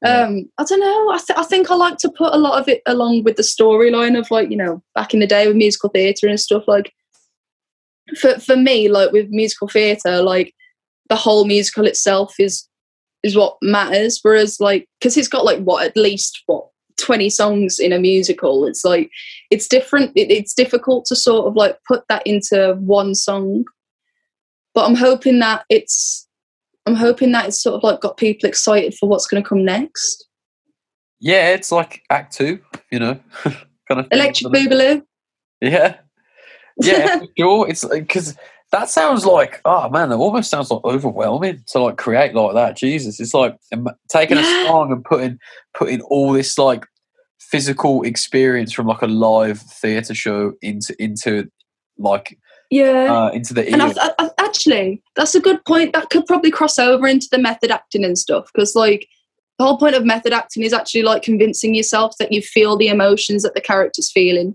Um 0.04 0.48
i 0.58 0.64
don't 0.64 0.80
know. 0.80 1.10
I, 1.10 1.18
th- 1.18 1.38
I 1.38 1.44
think 1.44 1.70
i 1.70 1.74
like 1.74 1.98
to 1.98 2.10
put 2.10 2.34
a 2.34 2.38
lot 2.38 2.60
of 2.60 2.68
it 2.68 2.82
along 2.86 3.24
with 3.24 3.36
the 3.36 3.42
storyline 3.42 4.18
of 4.18 4.30
like 4.30 4.50
you 4.50 4.56
know 4.56 4.82
back 4.94 5.14
in 5.14 5.20
the 5.20 5.26
day 5.26 5.46
with 5.46 5.56
musical 5.56 5.90
theatre 5.90 6.28
and 6.28 6.38
stuff 6.38 6.64
like 6.66 6.92
for 8.18 8.38
for 8.38 8.56
me 8.56 8.88
like 8.88 9.12
with 9.12 9.28
musical 9.30 9.68
theatre 9.68 10.22
like 10.22 10.54
the 11.08 11.16
whole 11.16 11.44
musical 11.44 11.86
itself 11.86 12.34
is 12.38 12.68
is 13.22 13.36
what 13.36 13.56
matters 13.62 14.20
whereas 14.22 14.60
like 14.60 14.86
because 14.98 15.16
it's 15.16 15.28
got 15.28 15.44
like 15.44 15.60
what 15.60 15.84
at 15.84 15.96
least 15.96 16.42
what 16.46 16.66
20 16.98 17.28
songs 17.30 17.78
in 17.78 17.92
a 17.92 17.98
musical 17.98 18.66
it's 18.66 18.84
like 18.84 19.10
it's 19.50 19.66
different 19.66 20.12
it, 20.14 20.30
it's 20.30 20.54
difficult 20.54 21.04
to 21.06 21.16
sort 21.16 21.46
of 21.46 21.56
like 21.56 21.76
put 21.88 22.04
that 22.08 22.24
into 22.26 22.74
one 22.80 23.14
song. 23.14 23.64
But 24.74 24.86
i'm 24.86 24.94
hoping 24.94 25.38
that 25.40 25.64
it's 25.68 26.23
i'm 26.86 26.94
hoping 26.94 27.32
that 27.32 27.46
it's 27.48 27.62
sort 27.62 27.74
of 27.76 27.82
like 27.82 28.00
got 28.00 28.16
people 28.16 28.48
excited 28.48 28.94
for 28.94 29.08
what's 29.08 29.26
going 29.26 29.42
to 29.42 29.48
come 29.48 29.64
next 29.64 30.26
Yeah, 31.20 31.54
it's 31.54 31.72
like 31.72 32.02
Act 32.10 32.36
Two, 32.36 32.58
you 32.90 32.98
know, 32.98 33.18
kind 33.88 34.00
of 34.00 34.08
electric 34.10 34.52
boogaloo 34.52 35.02
Yeah, 35.60 35.96
yeah, 36.82 37.18
for 37.20 37.26
sure. 37.38 37.68
It's 37.68 37.84
uh, 37.84 37.88
because 37.94 38.36
that 38.72 38.90
sounds 38.90 39.24
like 39.24 39.60
oh 39.64 39.88
man, 39.88 40.12
it 40.12 40.16
almost 40.16 40.50
sounds 40.50 40.70
like 40.70 40.84
overwhelming 40.84 41.62
to 41.68 41.78
like 41.78 41.96
create 41.96 42.34
like 42.34 42.54
that. 42.54 42.76
Jesus, 42.76 43.20
it's 43.20 43.32
like 43.32 43.56
taking 44.10 44.36
Yeah. 44.36 44.64
a 44.64 44.66
song 44.66 44.92
and 44.92 45.04
putting 45.04 45.38
putting 45.72 46.02
all 46.02 46.32
this 46.32 46.58
like 46.58 46.84
physical 47.40 48.02
experience 48.02 48.72
from 48.72 48.86
like 48.86 49.02
a 49.02 49.06
live 49.06 49.60
theatre 49.60 50.14
show 50.14 50.52
into 50.60 50.94
into 50.98 51.48
like 51.98 52.38
yeah 52.74 53.12
uh, 53.12 53.30
into 53.30 53.54
the 53.54 53.66
and 53.72 53.82
I, 53.82 53.88
ear. 53.88 53.94
I, 53.98 54.12
I- 54.18 54.30
actually 54.38 55.02
that's 55.16 55.34
a 55.34 55.40
good 55.40 55.64
point 55.64 55.92
that 55.92 56.10
could 56.10 56.26
probably 56.26 56.50
cross 56.50 56.78
over 56.78 57.06
into 57.06 57.28
the 57.30 57.38
method 57.38 57.70
acting 57.70 58.04
and 58.04 58.18
stuff 58.18 58.50
because 58.52 58.74
like 58.74 59.08
the 59.58 59.64
whole 59.64 59.78
point 59.78 59.94
of 59.94 60.04
method 60.04 60.32
acting 60.32 60.62
is 60.64 60.72
actually 60.72 61.02
like 61.02 61.22
convincing 61.22 61.74
yourself 61.74 62.14
that 62.18 62.32
you 62.32 62.42
feel 62.42 62.76
the 62.76 62.88
emotions 62.88 63.42
that 63.42 63.54
the 63.54 63.60
character's 63.60 64.10
feeling 64.10 64.54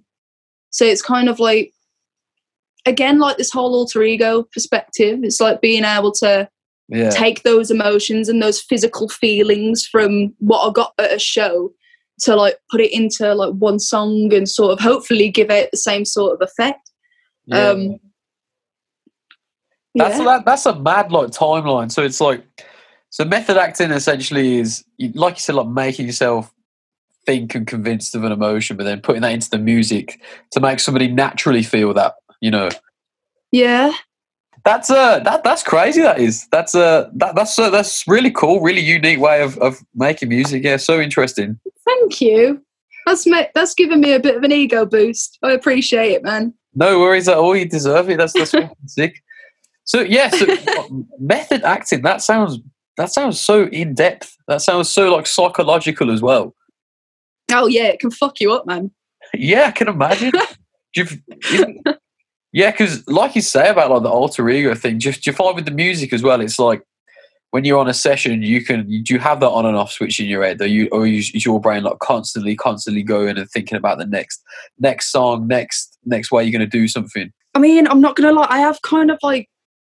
so 0.69 0.86
it's 0.86 1.01
kind 1.01 1.29
of 1.29 1.39
like 1.39 1.73
again 2.86 3.19
like 3.19 3.38
this 3.38 3.51
whole 3.51 3.73
alter 3.75 4.03
ego 4.03 4.43
perspective 4.53 5.19
it's 5.23 5.39
like 5.39 5.62
being 5.62 5.84
able 5.84 6.12
to 6.12 6.49
yeah, 6.89 7.12
take 7.12 7.43
those 7.43 7.69
emotions 7.69 8.29
and 8.29 8.41
those 8.41 8.60
physical 8.60 9.08
feelings 9.10 9.86
from 9.86 10.34
what 10.39 10.67
I 10.67 10.71
got 10.73 10.93
at 10.97 11.13
a 11.13 11.19
show 11.19 11.71
to 12.21 12.36
like 12.36 12.58
put 12.69 12.82
it 12.82 12.91
into 12.91 13.34
like 13.36 13.53
one 13.53 13.79
song 13.79 14.34
and 14.34 14.49
sort 14.49 14.73
of 14.73 14.79
hopefully 14.79 15.29
give 15.29 15.51
it 15.51 15.69
the 15.71 15.77
same 15.77 16.03
sort 16.03 16.34
of 16.34 16.41
effect. 16.41 16.89
yeah. 17.45 17.69
Um, 17.69 17.99
That's 19.95 20.17
yeah. 20.17 20.25
that, 20.25 20.45
that's 20.45 20.65
a 20.65 20.80
mad 20.80 21.12
like 21.12 21.30
timeline. 21.30 21.91
So 21.91 22.04
it's 22.04 22.21
like 22.21 22.43
so 23.10 23.25
method 23.25 23.58
acting 23.58 23.91
essentially 23.91 24.60
is 24.60 24.84
like 25.15 25.36
you 25.36 25.41
said, 25.41 25.56
like 25.56 25.67
making 25.67 26.06
yourself 26.08 26.54
think 27.25 27.56
and 27.56 27.67
convinced 27.67 28.15
of 28.15 28.23
an 28.23 28.32
emotion, 28.32 28.78
but 28.78 28.84
then 28.84 29.02
putting 29.02 29.21
that 29.21 29.32
into 29.32 29.49
the 29.49 29.58
music 29.58 30.21
to 30.52 30.60
make 30.60 30.80
somebody 30.80 31.08
naturally 31.08 31.63
feel 31.63 31.93
that. 31.93 32.15
You 32.41 32.52
know, 32.52 32.69
yeah, 33.52 33.91
That's 34.63 34.89
uh 34.89 35.19
that 35.19 35.43
that's 35.43 35.63
crazy. 35.63 36.02
That 36.02 36.19
is 36.19 36.47
that's 36.52 36.75
uh 36.75 37.10
that 37.15 37.36
that's 37.36 37.58
uh, 37.58 37.69
that's 37.69 38.08
really 38.08 38.32
cool. 38.32 38.62
Really 38.62 38.82
unique 38.82 39.19
way 39.19 39.41
of 39.41 39.58
of 39.58 39.80
making 39.95 40.30
music. 40.30 40.63
Yeah, 40.63 40.78
so 40.78 40.99
interesting. 40.99 41.60
Thank 41.86 42.21
you. 42.21 42.62
That's 43.06 43.25
ma- 43.25 43.47
that's 43.56 43.73
given 43.73 44.02
me 44.02 44.13
a 44.13 44.19
bit 44.19 44.38
of 44.38 44.43
an 44.43 44.52
ego 44.52 44.86
boost. 44.86 45.39
I 45.41 45.52
appreciate 45.52 46.12
it, 46.12 46.23
man. 46.23 46.54
No 46.75 46.99
worries 46.99 47.28
at 47.28 47.38
all. 47.38 47.56
You 47.56 47.67
deserve 47.67 48.10
it. 48.10 48.17
That's 48.17 48.34
that's 48.34 48.54
sick. 48.86 49.23
So 49.89 50.02
yeah, 50.02 50.30
so 50.30 50.45
method 51.19 51.63
acting. 51.63 52.04
That 52.04 52.21
sounds 52.21 52.60
that 52.97 53.12
sounds 53.12 53.39
so 53.39 53.63
in 53.69 53.95
depth. 53.95 54.38
That 54.47 54.62
sounds 54.62 54.88
so 54.88 55.12
like 55.12 55.25
psychological 55.25 56.12
as 56.12 56.21
well. 56.21 56.54
Oh 57.52 57.65
yeah, 57.65 57.86
it 57.86 57.99
can 57.99 58.12
fuck 58.12 58.39
you 58.39 58.54
up, 58.54 58.67
man. 58.67 58.91
Yeah, 59.34 59.63
I 59.63 59.71
can 59.71 59.88
imagine. 59.88 60.32
Yeah, 62.52 62.71
because 62.71 63.08
like 63.08 63.36
you 63.36 63.43
say 63.43 63.69
about 63.69 63.91
like 63.91 64.02
the 64.02 64.10
alter 64.10 64.49
ego 64.49 64.73
thing, 64.73 64.97
just 64.97 65.23
do 65.23 65.30
you 65.30 65.36
find 65.36 65.56
with 65.56 65.65
the 65.65 65.71
music 65.71 66.12
as 66.13 66.23
well? 66.23 66.41
It's 66.41 66.58
like 66.58 66.82
when 67.52 67.63
you're 67.63 67.78
on 67.78 67.88
a 67.88 67.93
session, 67.93 68.41
you 68.41 68.65
can 68.65 68.88
do 69.04 69.13
you 69.13 69.19
have 69.19 69.39
that 69.41 69.49
on 69.49 69.67
and 69.67 69.78
off 69.78 69.91
switch 69.91 70.19
in 70.19 70.25
your 70.25 70.43
head, 70.43 70.60
or 70.60 70.65
you 70.65 70.89
or 70.91 71.06
is 71.06 71.30
is 71.36 71.45
your 71.45 71.62
brain 71.62 71.84
like 71.84 71.99
constantly, 71.99 72.56
constantly 72.56 73.04
going 73.04 73.38
and 73.38 73.47
thinking 73.52 73.78
about 73.78 73.99
the 73.99 74.08
next 74.08 74.41
next 74.80 75.12
song, 75.12 75.45
next 75.45 75.95
next 76.06 76.32
way 76.32 76.43
you're 76.43 76.52
going 76.52 76.67
to 76.67 76.78
do 76.78 76.88
something. 76.88 77.32
I 77.54 77.60
mean, 77.60 77.88
I'm 77.88 78.02
not 78.02 78.15
gonna 78.15 78.32
lie. 78.32 78.47
I 78.49 78.62
have 78.62 78.82
kind 78.82 79.12
of 79.12 79.19
like 79.21 79.47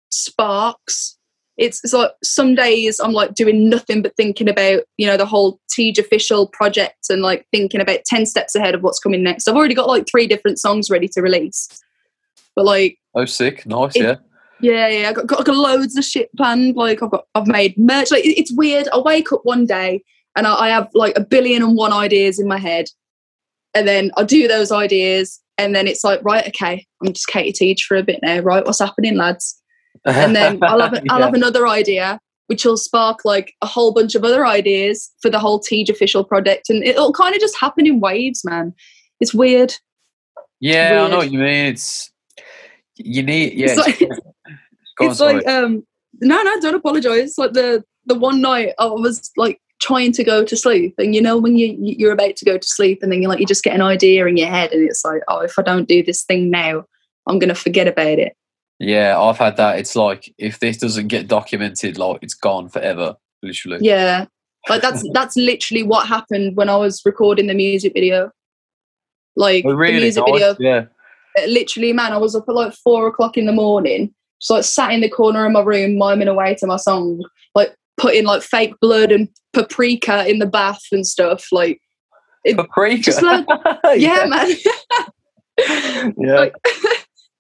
sparks. 0.09 1.15
It's, 1.57 1.83
it's 1.83 1.91
like 1.93 2.11
some 2.23 2.55
days 2.55 2.99
I'm 3.01 3.11
like 3.11 3.33
doing 3.35 3.69
nothing 3.69 4.01
but 4.01 4.15
thinking 4.15 4.47
about 4.47 4.83
you 4.97 5.05
know 5.05 5.17
the 5.17 5.25
whole 5.25 5.59
TEEJ 5.71 5.99
official 5.99 6.47
project 6.47 7.07
and 7.09 7.21
like 7.21 7.45
thinking 7.51 7.81
about 7.81 8.05
ten 8.05 8.25
steps 8.25 8.55
ahead 8.55 8.75
of 8.75 8.81
what's 8.81 8.99
coming 8.99 9.23
next. 9.23 9.47
I've 9.47 9.55
already 9.55 9.75
got 9.75 9.87
like 9.87 10.07
three 10.09 10.25
different 10.25 10.57
songs 10.59 10.89
ready 10.89 11.09
to 11.09 11.21
release, 11.21 11.67
but 12.55 12.63
like 12.65 12.97
Oh, 13.15 13.25
sick, 13.25 13.65
nice, 13.65 13.95
It- 13.95 14.03
yeah. 14.03 14.15
yeah, 14.61 14.87
yeah, 14.87 15.09
I 15.09 15.13
got, 15.13 15.27
got, 15.27 15.45
got 15.45 15.55
loads 15.55 15.97
of 15.97 16.05
shit 16.05 16.29
planned. 16.37 16.75
Like 16.77 17.03
I've 17.03 17.11
got 17.11 17.25
I've 17.35 17.47
made 17.47 17.77
merch. 17.77 18.09
Like 18.11 18.25
it's 18.25 18.53
weird. 18.53 18.87
I 18.93 18.99
wake 18.99 19.33
up 19.33 19.41
one 19.43 19.65
day 19.65 20.01
and 20.37 20.47
I, 20.47 20.53
I 20.55 20.69
have 20.69 20.87
like 20.93 21.17
a 21.17 21.21
billion 21.25 21.61
and 21.63 21.75
one 21.75 21.91
ideas 21.91 22.39
in 22.39 22.47
my 22.47 22.57
head, 22.57 22.85
and 23.73 23.85
then 23.85 24.11
I 24.15 24.23
do 24.23 24.47
those 24.47 24.71
ideas, 24.71 25.41
and 25.57 25.75
then 25.75 25.87
it's 25.87 26.05
like 26.05 26.23
right, 26.23 26.47
okay, 26.47 26.85
I'm 27.03 27.11
just 27.11 27.27
Katie 27.27 27.51
Teitge 27.75 27.81
for 27.81 27.97
a 27.97 28.03
bit 28.03 28.19
now. 28.21 28.39
Right, 28.39 28.65
what's 28.65 28.79
happening, 28.79 29.17
lads? 29.17 29.58
And 30.05 30.35
then 30.35 30.59
I'll 30.63 30.79
have 30.81 30.93
I'll 31.09 31.19
Yeah. 31.19 31.25
have 31.25 31.33
another 31.33 31.67
idea, 31.67 32.19
which 32.47 32.65
will 32.65 32.77
spark 32.77 33.25
like 33.25 33.53
a 33.61 33.65
whole 33.67 33.93
bunch 33.93 34.15
of 34.15 34.23
other 34.23 34.45
ideas 34.45 35.11
for 35.21 35.29
the 35.29 35.39
whole 35.39 35.59
TEEJ 35.59 35.89
official 35.89 36.23
project, 36.23 36.69
and 36.69 36.83
it'll 36.83 37.13
kind 37.13 37.35
of 37.35 37.41
just 37.41 37.59
happen 37.59 37.85
in 37.87 37.99
waves, 37.99 38.43
man. 38.45 38.73
It's 39.19 39.33
weird. 39.33 39.73
Yeah, 40.59 41.03
I 41.05 41.09
know 41.09 41.17
what 41.17 41.31
you 41.31 41.39
mean. 41.39 41.67
It's 41.67 42.11
you 42.95 43.23
need 43.23 43.53
yeah. 43.53 43.67
It's 43.77 43.87
It's, 43.87 43.99
like- 44.01 44.09
go 44.97 45.05
on, 45.05 45.11
it's 45.11 45.19
like 45.21 45.47
um 45.47 45.83
no 46.21 46.41
no 46.43 46.59
don't 46.59 46.75
apologize 46.75 47.37
like 47.37 47.53
the 47.53 47.81
the 48.05 48.15
one 48.15 48.41
night 48.41 48.73
i 48.79 48.85
was 48.85 49.31
like 49.37 49.61
trying 49.79 50.11
to 50.11 50.21
go 50.25 50.43
to 50.43 50.57
sleep 50.57 50.93
and 50.97 51.15
you 51.15 51.21
know 51.21 51.37
when 51.37 51.55
you 51.55 51.73
you're 51.79 52.11
about 52.11 52.35
to 52.35 52.43
go 52.43 52.57
to 52.57 52.67
sleep 52.67 52.99
and 53.01 53.09
then 53.09 53.21
you're 53.21 53.29
like 53.29 53.39
you 53.39 53.45
just 53.45 53.63
get 53.63 53.73
an 53.73 53.81
idea 53.81 54.25
in 54.25 54.35
your 54.35 54.49
head 54.49 54.73
and 54.73 54.83
it's 54.89 55.05
like 55.05 55.21
oh 55.29 55.39
if 55.39 55.57
i 55.57 55.61
don't 55.61 55.87
do 55.87 56.03
this 56.03 56.23
thing 56.23 56.49
now 56.49 56.83
i'm 57.27 57.39
gonna 57.39 57.55
forget 57.55 57.87
about 57.87 58.19
it 58.19 58.35
yeah, 58.79 59.19
I've 59.19 59.37
had 59.37 59.57
that. 59.57 59.77
It's 59.79 59.95
like 59.95 60.33
if 60.37 60.59
this 60.59 60.77
doesn't 60.77 61.07
get 61.07 61.27
documented, 61.27 61.97
like 61.97 62.19
it's 62.21 62.33
gone 62.33 62.69
forever, 62.69 63.15
literally. 63.43 63.79
yeah 63.81 64.25
like 64.67 64.81
that's 64.81 65.03
that's 65.13 65.37
literally 65.37 65.83
what 65.83 66.05
happened 66.05 66.57
when 66.57 66.67
i 66.67 66.75
was 66.75 67.01
recording 67.05 67.47
the 67.47 67.53
music 67.53 67.93
video 67.93 68.29
like 69.37 69.63
Oh, 69.65 69.71
really? 69.73 69.93
the 69.93 70.01
music 70.01 70.23
video 70.25 70.55
Yeah. 70.59 70.85
uh, 71.41 71.45
literally, 71.47 71.93
man, 71.93 72.11
I 72.11 72.17
was 72.17 72.35
up 72.35 72.43
at 72.49 72.55
like 72.55 72.73
four 72.73 73.07
o'clock 73.07 73.37
in 73.37 73.45
the 73.45 73.53
morning, 73.53 74.13
so 74.39 74.55
I 74.57 74.61
sat 74.61 74.91
in 74.91 74.99
the 74.99 75.09
corner 75.09 75.45
of 75.45 75.51
my 75.53 75.61
room, 75.61 75.97
miming 75.97 76.27
away 76.27 76.55
to 76.55 76.67
my 76.67 76.75
song, 76.75 77.23
like 77.55 77.73
putting 77.97 78.25
like 78.25 78.41
fake 78.41 78.73
blood 78.81 79.11
and 79.13 79.29
paprika 79.53 80.27
in 80.27 80.39
the 80.39 80.45
bath 80.45 80.81
and 80.91 81.07
stuff. 81.07 81.45
Like, 81.53 81.79
it, 82.43 82.57
Paprika. 82.57 83.01
just 83.03 83.21
like- 83.21 83.45
yeah, 83.95 84.25
man. 84.25 84.49
yeah. 86.17 86.39
like, 86.39 86.53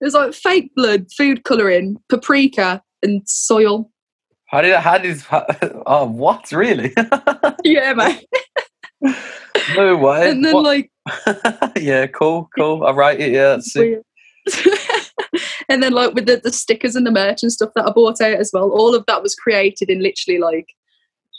there's 0.01 0.13
like 0.13 0.33
fake 0.33 0.71
blood, 0.75 1.07
food 1.15 1.43
coloring, 1.43 1.97
paprika, 2.09 2.81
and 3.03 3.21
soil. 3.27 3.91
How 4.47 4.61
did 4.61 4.75
how 4.75 4.97
did 4.97 5.21
oh 5.85 6.05
what 6.05 6.51
really? 6.51 6.93
Yeah, 7.63 7.93
man. 7.93 8.19
no 9.75 9.97
way. 9.97 10.29
And 10.29 10.43
then 10.45 10.53
What- 10.53 10.63
like, 10.65 10.91
yeah, 11.79 12.07
cool, 12.07 12.49
cool. 12.57 12.83
I 12.85 12.91
write 12.91 13.19
it. 13.19 13.31
Yeah, 13.31 13.49
that's 13.57 13.71
sick. 13.73 14.01
and 15.69 15.83
then 15.83 15.93
like 15.93 16.13
with 16.13 16.25
the, 16.25 16.37
the 16.43 16.51
stickers 16.51 16.95
and 16.95 17.05
the 17.05 17.11
merch 17.11 17.43
and 17.43 17.51
stuff 17.51 17.71
that 17.75 17.85
I 17.87 17.91
bought 17.91 18.21
out 18.21 18.37
as 18.39 18.51
well, 18.53 18.69
all 18.71 18.95
of 18.95 19.05
that 19.07 19.21
was 19.23 19.35
created 19.35 19.89
in 19.89 20.01
literally 20.01 20.39
like 20.39 20.73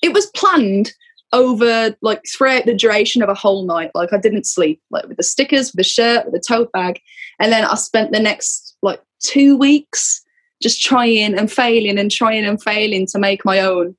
it 0.03 0.13
was 0.13 0.27
planned 0.37 0.93
over 1.33 1.95
like 2.03 2.23
throughout 2.33 2.65
the 2.67 2.75
duration 2.75 3.23
of 3.23 3.29
a 3.29 3.35
whole 3.35 3.65
night. 3.65 3.91
Like 3.95 4.13
I 4.13 4.19
didn't 4.19 4.47
sleep, 4.47 4.81
like 4.91 5.07
with 5.07 5.17
the 5.17 5.23
stickers, 5.23 5.69
with 5.73 5.77
the 5.77 5.85
shirt, 5.85 6.25
with 6.25 6.35
the 6.35 6.41
tote 6.47 6.73
bag. 6.73 7.01
And 7.39 7.53
then 7.53 7.65
I 7.65 7.75
spent 7.75 8.13
the 8.13 8.21
next 8.21 8.77
like 8.83 9.01
two 9.21 9.57
weeks 9.57 10.23
just 10.63 10.83
trying 10.83 11.35
and 11.39 11.51
failing 11.51 11.99
and 11.99 12.11
trying 12.11 12.45
and 12.45 12.63
failing 12.63 13.07
to 13.07 13.19
make 13.19 13.45
my 13.45 13.61
own. 13.61 13.97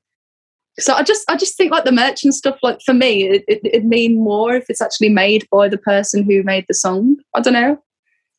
So 0.78 0.94
I 0.94 1.02
just 1.02 1.28
I 1.30 1.36
just 1.36 1.56
think 1.56 1.70
like 1.72 1.84
the 1.84 1.92
merch 1.92 2.24
and 2.24 2.34
stuff 2.34 2.58
like 2.62 2.80
for 2.84 2.94
me 2.94 3.24
it, 3.24 3.44
it, 3.48 3.60
it'd 3.64 3.84
mean 3.84 4.16
more 4.18 4.54
if 4.54 4.70
it's 4.70 4.80
actually 4.80 5.10
made 5.10 5.46
by 5.50 5.68
the 5.68 5.78
person 5.78 6.22
who 6.22 6.42
made 6.42 6.64
the 6.68 6.74
song. 6.74 7.16
I 7.34 7.40
don't 7.40 7.52
know 7.52 7.82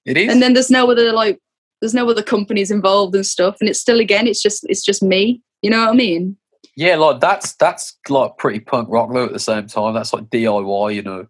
It 0.05 0.17
is. 0.17 0.31
and 0.31 0.41
then 0.41 0.53
there's 0.53 0.71
no 0.71 0.89
other 0.89 1.11
like 1.11 1.39
there's 1.81 1.93
no 1.93 2.09
other 2.09 2.23
companies 2.23 2.71
involved 2.71 3.13
and 3.13 3.25
stuff 3.25 3.57
and 3.59 3.69
it's 3.69 3.79
still 3.79 3.99
again 3.99 4.25
it's 4.25 4.41
just 4.41 4.65
it's 4.69 4.83
just 4.85 5.03
me 5.03 5.41
you 5.61 5.69
know 5.69 5.79
what 5.81 5.89
i 5.89 5.93
mean 5.93 6.37
yeah, 6.75 6.95
like 6.95 7.19
that's 7.19 7.53
that's 7.55 7.97
like 8.09 8.37
pretty 8.37 8.59
punk 8.59 8.89
rock 8.89 9.11
though 9.13 9.25
at 9.25 9.33
the 9.33 9.39
same 9.39 9.67
time. 9.67 9.93
That's 9.93 10.13
like 10.13 10.25
DIY, 10.29 10.95
you 10.95 11.01
know. 11.03 11.27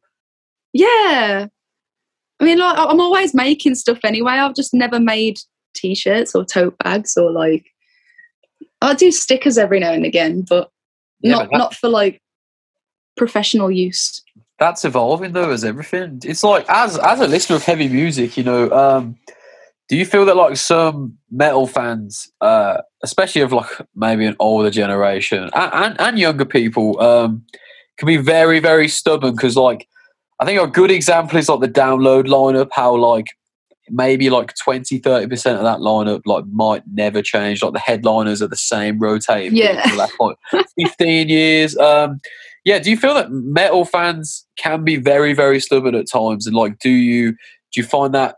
yeah 0.73 1.47
i 2.39 2.43
mean 2.43 2.57
like 2.57 2.75
i'm 2.77 2.99
always 2.99 3.33
making 3.33 3.75
stuff 3.75 3.99
anyway 4.03 4.33
i've 4.33 4.55
just 4.55 4.73
never 4.73 4.99
made 4.99 5.37
t-shirts 5.75 6.33
or 6.35 6.43
tote 6.43 6.75
bags 6.79 7.15
or 7.15 7.31
like 7.31 7.65
i 8.81 8.93
do 8.93 9.11
stickers 9.11 9.57
every 9.57 9.79
now 9.79 9.91
and 9.91 10.03
again 10.05 10.41
but 10.41 10.71
Yeah, 11.21 11.33
not 11.33 11.49
but 11.51 11.57
not 11.57 11.73
for 11.75 11.89
like 11.89 12.21
professional 13.15 13.69
use 13.69 14.23
that's 14.57 14.83
evolving 14.83 15.33
though 15.33 15.51
as 15.51 15.63
everything 15.63 16.19
it's 16.25 16.43
like 16.43 16.65
as 16.69 16.97
as 16.97 17.19
a 17.19 17.27
listener 17.27 17.55
of 17.57 17.63
heavy 17.63 17.87
music 17.87 18.35
you 18.35 18.43
know 18.43 18.71
um 18.71 19.15
do 19.89 19.97
you 19.97 20.05
feel 20.05 20.25
that 20.25 20.35
like 20.37 20.57
some 20.57 21.17
metal 21.31 21.67
fans 21.67 22.31
uh 22.41 22.77
especially 23.03 23.41
of 23.41 23.51
like 23.51 23.69
maybe 23.95 24.25
an 24.25 24.35
older 24.39 24.69
generation 24.69 25.43
and 25.43 25.73
and, 25.73 26.01
and 26.01 26.19
younger 26.19 26.45
people 26.45 26.99
um 27.01 27.43
can 27.97 28.07
be 28.07 28.17
very 28.17 28.59
very 28.59 28.87
stubborn? 28.87 29.35
Because 29.35 29.55
like 29.57 29.87
i 30.39 30.45
think 30.45 30.59
a 30.61 30.67
good 30.67 30.91
example 30.91 31.37
is 31.37 31.49
like 31.49 31.59
the 31.59 31.67
download 31.67 32.25
lineup 32.27 32.69
how 32.71 32.95
like 32.95 33.27
maybe 33.89 34.29
like 34.29 34.53
20 34.63 34.97
30 34.99 35.27
percent 35.27 35.57
of 35.57 35.63
that 35.63 35.79
lineup 35.79 36.21
like 36.25 36.45
might 36.51 36.83
never 36.93 37.21
change. 37.21 37.61
Like 37.61 37.73
the 37.73 37.79
headliners 37.79 38.41
are 38.41 38.47
the 38.47 38.55
same 38.55 38.97
rotating 38.97 39.55
Yeah. 39.57 39.85
for 39.89 39.95
like 39.97 40.11
like 40.53 40.65
15 40.79 41.27
years 41.27 41.75
um 41.77 42.21
yeah 42.63 42.79
do 42.79 42.89
you 42.89 42.95
feel 42.95 43.13
that 43.13 43.29
metal 43.29 43.83
fans 43.83 44.45
can 44.57 44.85
be 44.85 44.95
very 44.95 45.33
very 45.33 45.59
stubborn 45.59 45.95
at 45.95 46.09
times? 46.09 46.47
And 46.47 46.55
like 46.55 46.79
do 46.79 46.89
you 46.89 47.31
do 47.33 47.81
you 47.81 47.83
find 47.83 48.13
that 48.15 48.37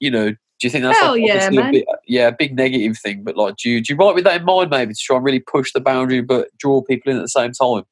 you 0.00 0.10
know 0.10 0.34
do 0.58 0.66
you 0.66 0.70
think 0.70 0.84
that's 0.84 0.98
Hell 0.98 1.12
like, 1.12 1.26
yeah, 1.26 1.48
a 1.48 1.50
man. 1.52 1.72
bit, 1.72 1.84
yeah 2.06 2.28
a 2.28 2.32
big 2.32 2.56
negative 2.56 2.98
thing 2.98 3.22
but 3.24 3.36
like 3.36 3.56
do 3.56 3.70
you 3.70 3.80
do 3.80 3.92
you 3.92 3.98
write 3.98 4.14
with 4.14 4.24
that 4.24 4.40
in 4.40 4.44
mind 4.44 4.70
maybe 4.70 4.94
to 4.94 5.00
try 5.00 5.16
and 5.16 5.24
really 5.24 5.40
push 5.40 5.72
the 5.72 5.80
boundary 5.80 6.20
but 6.20 6.48
draw 6.58 6.82
people 6.82 7.12
in 7.12 7.18
at 7.18 7.22
the 7.22 7.28
same 7.28 7.52
time 7.52 7.84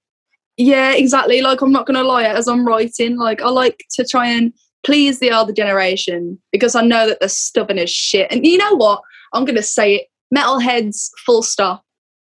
Yeah, 0.57 0.93
exactly. 0.95 1.43
Like 1.43 1.61
I'm 1.63 1.73
not 1.73 1.85
gonna 1.87 2.05
lie, 2.05 2.25
as 2.25 2.47
I'm 2.47 2.65
writing, 2.67 3.19
like 3.19 3.43
I 3.43 3.49
like 3.49 3.85
to 3.97 4.05
try 4.07 4.29
and 4.29 4.53
please 4.87 5.19
the 5.19 5.33
older 5.33 5.53
generation 5.53 6.39
because 6.53 6.77
I 6.77 6.83
know 6.83 7.09
that 7.09 7.19
they're 7.19 7.29
stubborn 7.29 7.79
as 7.79 7.91
shit. 7.91 8.31
And 8.31 8.47
you 8.47 8.57
know 8.59 8.75
what? 8.77 9.03
I'm 9.33 9.45
gonna 9.45 9.63
say 9.65 9.97
it. 9.97 10.07
Metalheads, 10.33 11.11
full 11.27 11.43
stop. 11.43 11.83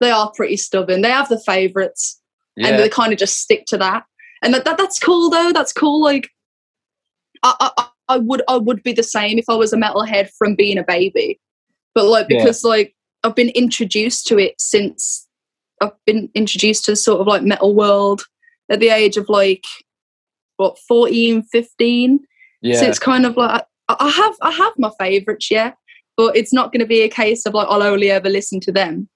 They 0.01 0.11
are 0.11 0.31
pretty 0.37 0.57
stubborn. 0.57 1.03
They 1.03 1.11
have 1.11 1.29
the 1.29 1.41
favourites 1.41 2.21
and 2.57 2.79
they 2.79 2.89
kind 2.89 3.13
of 3.13 3.19
just 3.19 3.41
stick 3.41 3.65
to 3.67 3.79
that. 3.79 4.05
And 4.43 4.55
that, 4.55 4.65
that 4.67 4.79
that's 4.79 4.99
cool 5.01 5.29
though. 5.31 5.53
That's 5.53 5.73
cool. 5.73 6.01
Like 6.01 6.29
I, 7.43 7.71
I 7.77 7.89
I 8.13 8.19
would 8.19 8.43
I 8.49 8.57
would 8.57 8.83
be 8.83 8.93
the 8.93 9.03
same 9.03 9.39
if 9.39 9.47
I 9.49 9.55
was 9.55 9.73
a 9.73 9.77
metalhead 9.77 10.31
from 10.39 10.55
being 10.55 10.79
a 10.79 10.85
baby. 10.85 11.41
But 11.95 12.07
like 12.07 12.27
Yeah. 12.29 12.39
because 12.39 12.65
like 12.65 12.95
I've 13.25 13.35
been 13.35 13.51
introduced 13.51 14.27
to 14.29 14.39
it 14.39 14.55
since 14.61 15.27
I've 15.81 15.93
been 16.07 16.29
introduced 16.35 16.85
to 16.85 16.93
the 16.93 16.97
sort 16.97 17.21
of 17.21 17.27
like 17.27 17.43
metal 17.43 17.75
world 17.75 18.25
at 18.71 18.81
the 18.81 18.89
age 18.89 19.17
of 19.17 19.29
like 19.29 19.65
what 20.57 20.79
14 20.87 21.43
15 21.45 22.21
yeah 22.63 22.79
so 22.79 22.87
it's 22.87 22.99
kind 22.99 23.27
of 23.27 23.37
like 23.37 23.65
I, 23.89 23.97
I 23.99 24.09
have 24.11 24.35
I 24.43 24.51
have 24.51 24.73
my 24.79 24.91
favorites 24.99 25.51
yeah 25.51 25.73
but 26.17 26.37
it's 26.37 26.53
not 26.53 26.73
going 26.73 26.81
to 26.81 26.87
be 26.87 27.03
a 27.03 27.09
case 27.09 27.47
of 27.47 27.55
like 27.55 27.67
I'll 27.69 27.83
only 27.83 28.11
ever 28.11 28.29
listen 28.29 28.61
to 28.61 28.73
them 28.73 29.09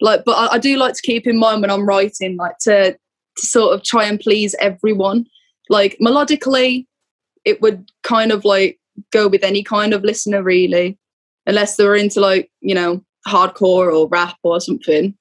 like 0.00 0.22
but 0.24 0.32
I, 0.32 0.54
I 0.54 0.58
do 0.58 0.76
like 0.76 0.94
to 0.94 1.02
keep 1.02 1.26
in 1.26 1.38
mind 1.38 1.62
when 1.62 1.70
I'm 1.70 1.86
writing 1.86 2.36
like 2.36 2.58
to 2.62 2.92
to 2.92 3.46
sort 3.46 3.74
of 3.74 3.82
try 3.82 4.04
and 4.04 4.20
please 4.20 4.54
everyone 4.60 5.26
like 5.68 5.96
melodically 6.00 6.86
it 7.44 7.60
would 7.60 7.90
kind 8.02 8.32
of 8.32 8.44
like 8.44 8.78
go 9.12 9.28
with 9.28 9.44
any 9.44 9.62
kind 9.62 9.92
of 9.92 10.04
listener 10.04 10.42
really 10.42 10.98
unless 11.46 11.76
they 11.76 11.84
were 11.84 11.96
into 11.96 12.20
like 12.20 12.50
you 12.60 12.74
know 12.74 13.02
hardcore 13.26 13.92
or 13.92 14.08
rap 14.08 14.36
or 14.42 14.60
something. 14.60 15.14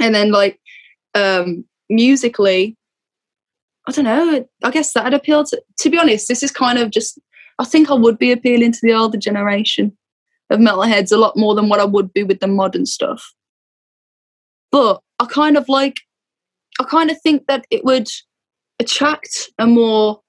And 0.00 0.14
then 0.14 0.30
like 0.30 0.60
um 1.14 1.64
musically, 1.88 2.76
I 3.86 3.92
don't 3.92 4.04
know, 4.04 4.46
I 4.62 4.70
guess 4.70 4.92
that'd 4.92 5.14
appeal 5.14 5.44
to 5.44 5.62
to 5.80 5.90
be 5.90 5.98
honest, 5.98 6.28
this 6.28 6.42
is 6.42 6.50
kind 6.50 6.78
of 6.78 6.90
just 6.90 7.18
I 7.58 7.64
think 7.64 7.90
I 7.90 7.94
would 7.94 8.18
be 8.18 8.32
appealing 8.32 8.72
to 8.72 8.80
the 8.82 8.92
older 8.92 9.18
generation 9.18 9.96
of 10.50 10.60
metalheads 10.60 11.12
a 11.12 11.16
lot 11.16 11.36
more 11.36 11.54
than 11.54 11.68
what 11.68 11.80
I 11.80 11.84
would 11.84 12.12
be 12.12 12.22
with 12.22 12.40
the 12.40 12.46
modern 12.46 12.86
stuff. 12.86 13.32
But 14.70 15.00
I 15.20 15.26
kind 15.26 15.56
of 15.56 15.68
like 15.68 15.96
I 16.80 16.84
kind 16.84 17.10
of 17.10 17.20
think 17.22 17.46
that 17.46 17.66
it 17.70 17.84
would 17.84 18.08
attract 18.80 19.50
a 19.58 19.66
more 19.66 20.20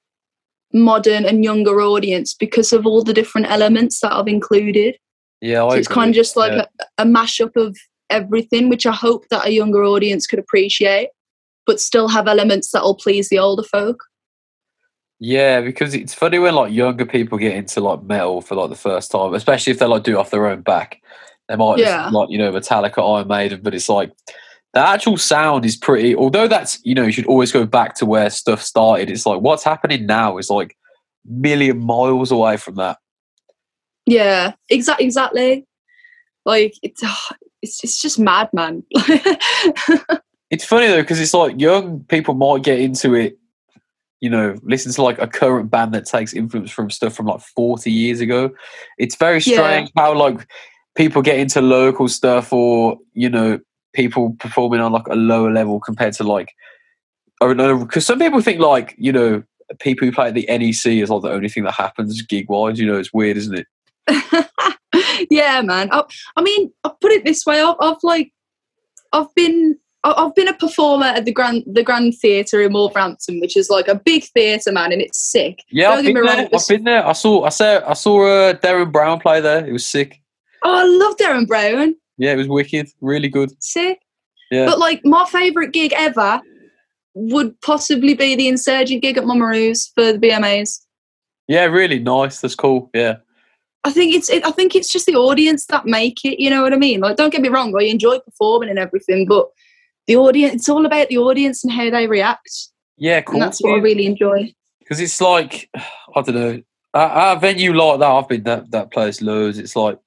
modern 0.75 1.25
and 1.25 1.43
younger 1.43 1.81
audience 1.81 2.33
because 2.33 2.73
of 2.73 2.85
all 2.85 3.03
the 3.03 3.13
different 3.13 3.47
elements 3.49 4.01
that 4.01 4.13
I've 4.13 4.27
included. 4.27 4.97
Yeah, 5.41 5.67
So 5.69 5.75
it's 5.77 5.87
kind 5.87 6.09
of 6.09 6.15
just 6.15 6.35
like 6.35 6.51
Yeah. 6.51 6.65
a, 6.97 7.03
a 7.03 7.05
mashup 7.05 7.55
of 7.55 7.77
everything, 8.09 8.69
which 8.69 8.85
I 8.85 8.91
hope 8.91 9.27
that 9.29 9.45
a 9.47 9.51
younger 9.51 9.83
audience 9.83 10.27
could 10.27 10.39
appreciate, 10.39 11.09
but 11.65 11.79
still 11.79 12.07
have 12.09 12.27
elements 12.27 12.71
that 12.71 12.83
will 12.83 12.95
please 12.95 13.29
the 13.29 13.39
older 13.39 13.63
folk. 13.63 14.03
Yeah, 15.19 15.61
because 15.61 15.93
it's 15.93 16.13
funny 16.13 16.39
when 16.39 16.55
like 16.55 16.73
younger 16.73 17.05
people 17.05 17.37
get 17.37 17.55
into 17.55 17.79
like 17.79 18.03
metal 18.03 18.41
for 18.41 18.55
like 18.55 18.69
the 18.69 18.75
first 18.75 19.11
time, 19.11 19.33
especially 19.33 19.71
if 19.71 19.79
they 19.79 19.85
like 19.85 20.03
do 20.03 20.13
it 20.13 20.17
off 20.17 20.29
their 20.31 20.47
own 20.47 20.61
back. 20.61 21.01
They 21.47 21.55
might 21.55 21.77
Yeah. 21.79 22.09
to, 22.09 22.17
like 22.17 22.29
you 22.29 22.37
know 22.37 22.51
Metallica, 22.51 23.17
Iron 23.17 23.27
Maiden, 23.27 23.61
but 23.63 23.73
it's 23.73 23.87
like 23.87 24.11
the 24.75 24.81
actual 24.85 25.17
sound 25.17 25.65
is 25.65 25.75
pretty. 25.75 26.15
Although 26.15 26.47
that's 26.47 26.79
you 26.83 26.93
know 26.93 27.03
you 27.03 27.11
should 27.11 27.25
always 27.25 27.51
go 27.51 27.65
back 27.65 27.95
to 27.95 28.05
where 28.05 28.29
stuff 28.29 28.61
started. 28.61 29.09
It's 29.09 29.25
like 29.25 29.41
what's 29.41 29.63
happening 29.63 30.05
now 30.05 30.37
is 30.37 30.49
like 30.51 30.77
million 31.25 31.79
miles 31.83 32.29
away 32.29 32.57
from 32.57 32.75
that. 32.75 32.97
Yeah, 34.05 34.53
exactly, 34.69 35.05
exactly. 35.05 35.65
Like 36.45 36.75
it's 36.83 37.01
it's 37.63 37.83
it's 37.83 37.99
just 37.99 38.19
mad, 38.19 38.49
man. 38.53 38.83
It's 40.51 40.63
funny 40.63 40.87
though 40.87 41.01
because 41.01 41.19
it's 41.19 41.33
like 41.33 41.59
young 41.59 42.01
people 42.07 42.35
might 42.35 42.63
get 42.63 42.79
into 42.79 43.15
it. 43.15 43.35
You 44.21 44.29
know, 44.29 44.55
listen 44.61 44.91
to 44.93 45.01
like 45.01 45.17
a 45.19 45.27
current 45.27 45.71
band 45.71 45.91
that 45.95 46.05
takes 46.05 46.33
influence 46.35 46.69
from 46.69 46.91
stuff 46.91 47.13
from 47.15 47.25
like 47.25 47.41
forty 47.41 47.91
years 47.91 48.21
ago. 48.21 48.51
It's 48.99 49.15
very 49.15 49.39
Yeah. 49.39 49.55
strange 49.55 49.91
how 49.97 50.13
like 50.13 50.47
people 50.95 51.23
get 51.23 51.39
into 51.39 51.61
local 51.61 52.07
stuff 52.07 52.53
or 52.53 52.99
you 53.13 53.27
know 53.27 53.59
people 53.95 54.35
performing 54.39 54.81
on 54.81 54.91
like 54.91 55.07
a 55.07 55.15
lower 55.15 55.51
level 55.51 55.79
compared 55.79 56.13
to 56.13 56.23
like 56.23 56.53
I 57.41 57.47
don't 57.47 57.57
know 57.57 57.79
because 57.79 58.05
some 58.05 58.19
people 58.19 58.41
think 58.41 58.59
like 58.59 58.95
you 58.97 59.11
know 59.11 59.43
people 59.79 60.05
who 60.05 60.11
play 60.11 60.27
at 60.27 60.33
the 60.33 60.45
NEC 60.47 60.85
is 60.85 61.09
like 61.09 61.21
the 61.21 61.31
only 61.31 61.49
thing 61.49 61.63
that 61.63 61.73
happens 61.73 62.21
gig 62.21 62.49
wise. 62.49 62.79
You 62.79 62.87
know, 62.87 62.97
it's 62.97 63.13
weird, 63.13 63.37
isn't 63.37 63.65
it? 64.07 64.47
yeah, 65.29 65.61
man. 65.61 65.89
I, 65.91 66.03
I 66.35 66.41
mean, 66.41 66.71
I'll 66.83 66.97
put 67.01 67.11
it 67.11 67.25
this 67.25 67.45
way: 67.45 67.61
I've, 67.61 67.75
I've 67.79 68.03
like, 68.03 68.31
I've 69.11 69.33
been, 69.35 69.77
I've 70.03 70.35
been 70.35 70.47
a 70.47 70.53
performer 70.53 71.07
at 71.07 71.25
the 71.25 71.31
Grand, 71.31 71.63
the 71.65 71.83
Grand 71.83 72.15
Theatre 72.15 72.61
in 72.61 72.73
Wolverhampton, 72.73 73.39
which 73.39 73.57
is 73.57 73.69
like 73.69 73.87
a 73.87 73.95
big 73.95 74.25
theatre, 74.25 74.71
man, 74.71 74.91
and 74.91 75.01
it's 75.01 75.19
sick. 75.19 75.63
Yeah, 75.69 75.91
I've 75.91 76.05
been 76.05 76.13
there. 76.13 76.49
I've 76.53 76.67
been 76.67 76.83
there. 76.83 77.05
I 77.05 77.13
saw. 77.13 77.43
I 77.43 77.49
saw. 77.49 77.89
I 77.89 77.93
saw 77.93 78.25
uh, 78.25 78.53
Derren 78.53 78.91
Brown 78.91 79.19
play 79.19 79.41
there. 79.41 79.65
It 79.65 79.73
was 79.73 79.85
sick. 79.85 80.21
Oh, 80.63 80.73
I 80.73 80.83
love 80.83 81.17
Derren 81.17 81.47
Brown. 81.47 81.95
Yeah, 82.17 82.33
it 82.33 82.37
was 82.37 82.47
wicked. 82.47 82.87
Really 83.01 83.27
good. 83.29 83.51
Sick. 83.63 83.99
Yeah. 84.51 84.65
But 84.65 84.79
like, 84.79 85.01
my 85.03 85.25
favourite 85.25 85.71
gig 85.73 85.93
ever 85.95 86.41
would 87.13 87.59
possibly 87.61 88.13
be 88.13 88.35
the 88.35 88.47
Insurgent 88.47 89.01
gig 89.01 89.17
at 89.17 89.23
Mummaroos 89.23 89.91
for 89.95 90.13
the 90.13 90.19
BMAs. 90.19 90.81
Yeah, 91.47 91.65
really 91.65 91.99
nice. 91.99 92.41
That's 92.41 92.55
cool. 92.55 92.89
Yeah. 92.93 93.17
I 93.83 93.91
think 93.91 94.15
it's 94.15 94.29
it, 94.31 94.43
I 94.45 94.51
think 94.51 94.75
it's 94.75 94.91
just 94.91 95.05
the 95.05 95.15
audience 95.15 95.67
that 95.67 95.85
make 95.85 96.25
it. 96.25 96.41
You 96.41 96.49
know 96.49 96.63
what 96.63 96.73
I 96.73 96.77
mean? 96.77 97.01
Like, 97.01 97.17
don't 97.17 97.29
get 97.31 97.41
me 97.41 97.49
wrong, 97.49 97.73
I 97.79 97.83
enjoy 97.83 98.17
performing 98.19 98.69
and 98.69 98.79
everything, 98.79 99.27
but 99.27 99.47
the 100.07 100.15
audience. 100.17 100.55
It's 100.55 100.69
all 100.69 100.85
about 100.87 101.07
the 101.09 101.19
audience 101.19 101.63
and 101.63 101.71
how 101.71 101.89
they 101.91 102.07
react, 102.07 102.49
Yeah, 102.97 103.21
cool. 103.21 103.35
and 103.35 103.43
that's 103.43 103.61
what 103.61 103.75
I 103.75 103.77
really 103.77 104.07
enjoy. 104.07 104.53
Because 104.79 104.99
it's 104.99 105.21
like 105.21 105.69
I 105.75 106.21
don't 106.21 106.33
know. 106.35 106.61
Our 106.95 107.37
venue 107.39 107.73
like 107.73 107.99
that. 107.99 108.09
I've 108.09 108.27
been 108.27 108.43
that 108.43 108.71
that 108.71 108.89
place 108.91 109.21
loads. 109.21 109.59
It's 109.59 109.75
like 109.75 109.99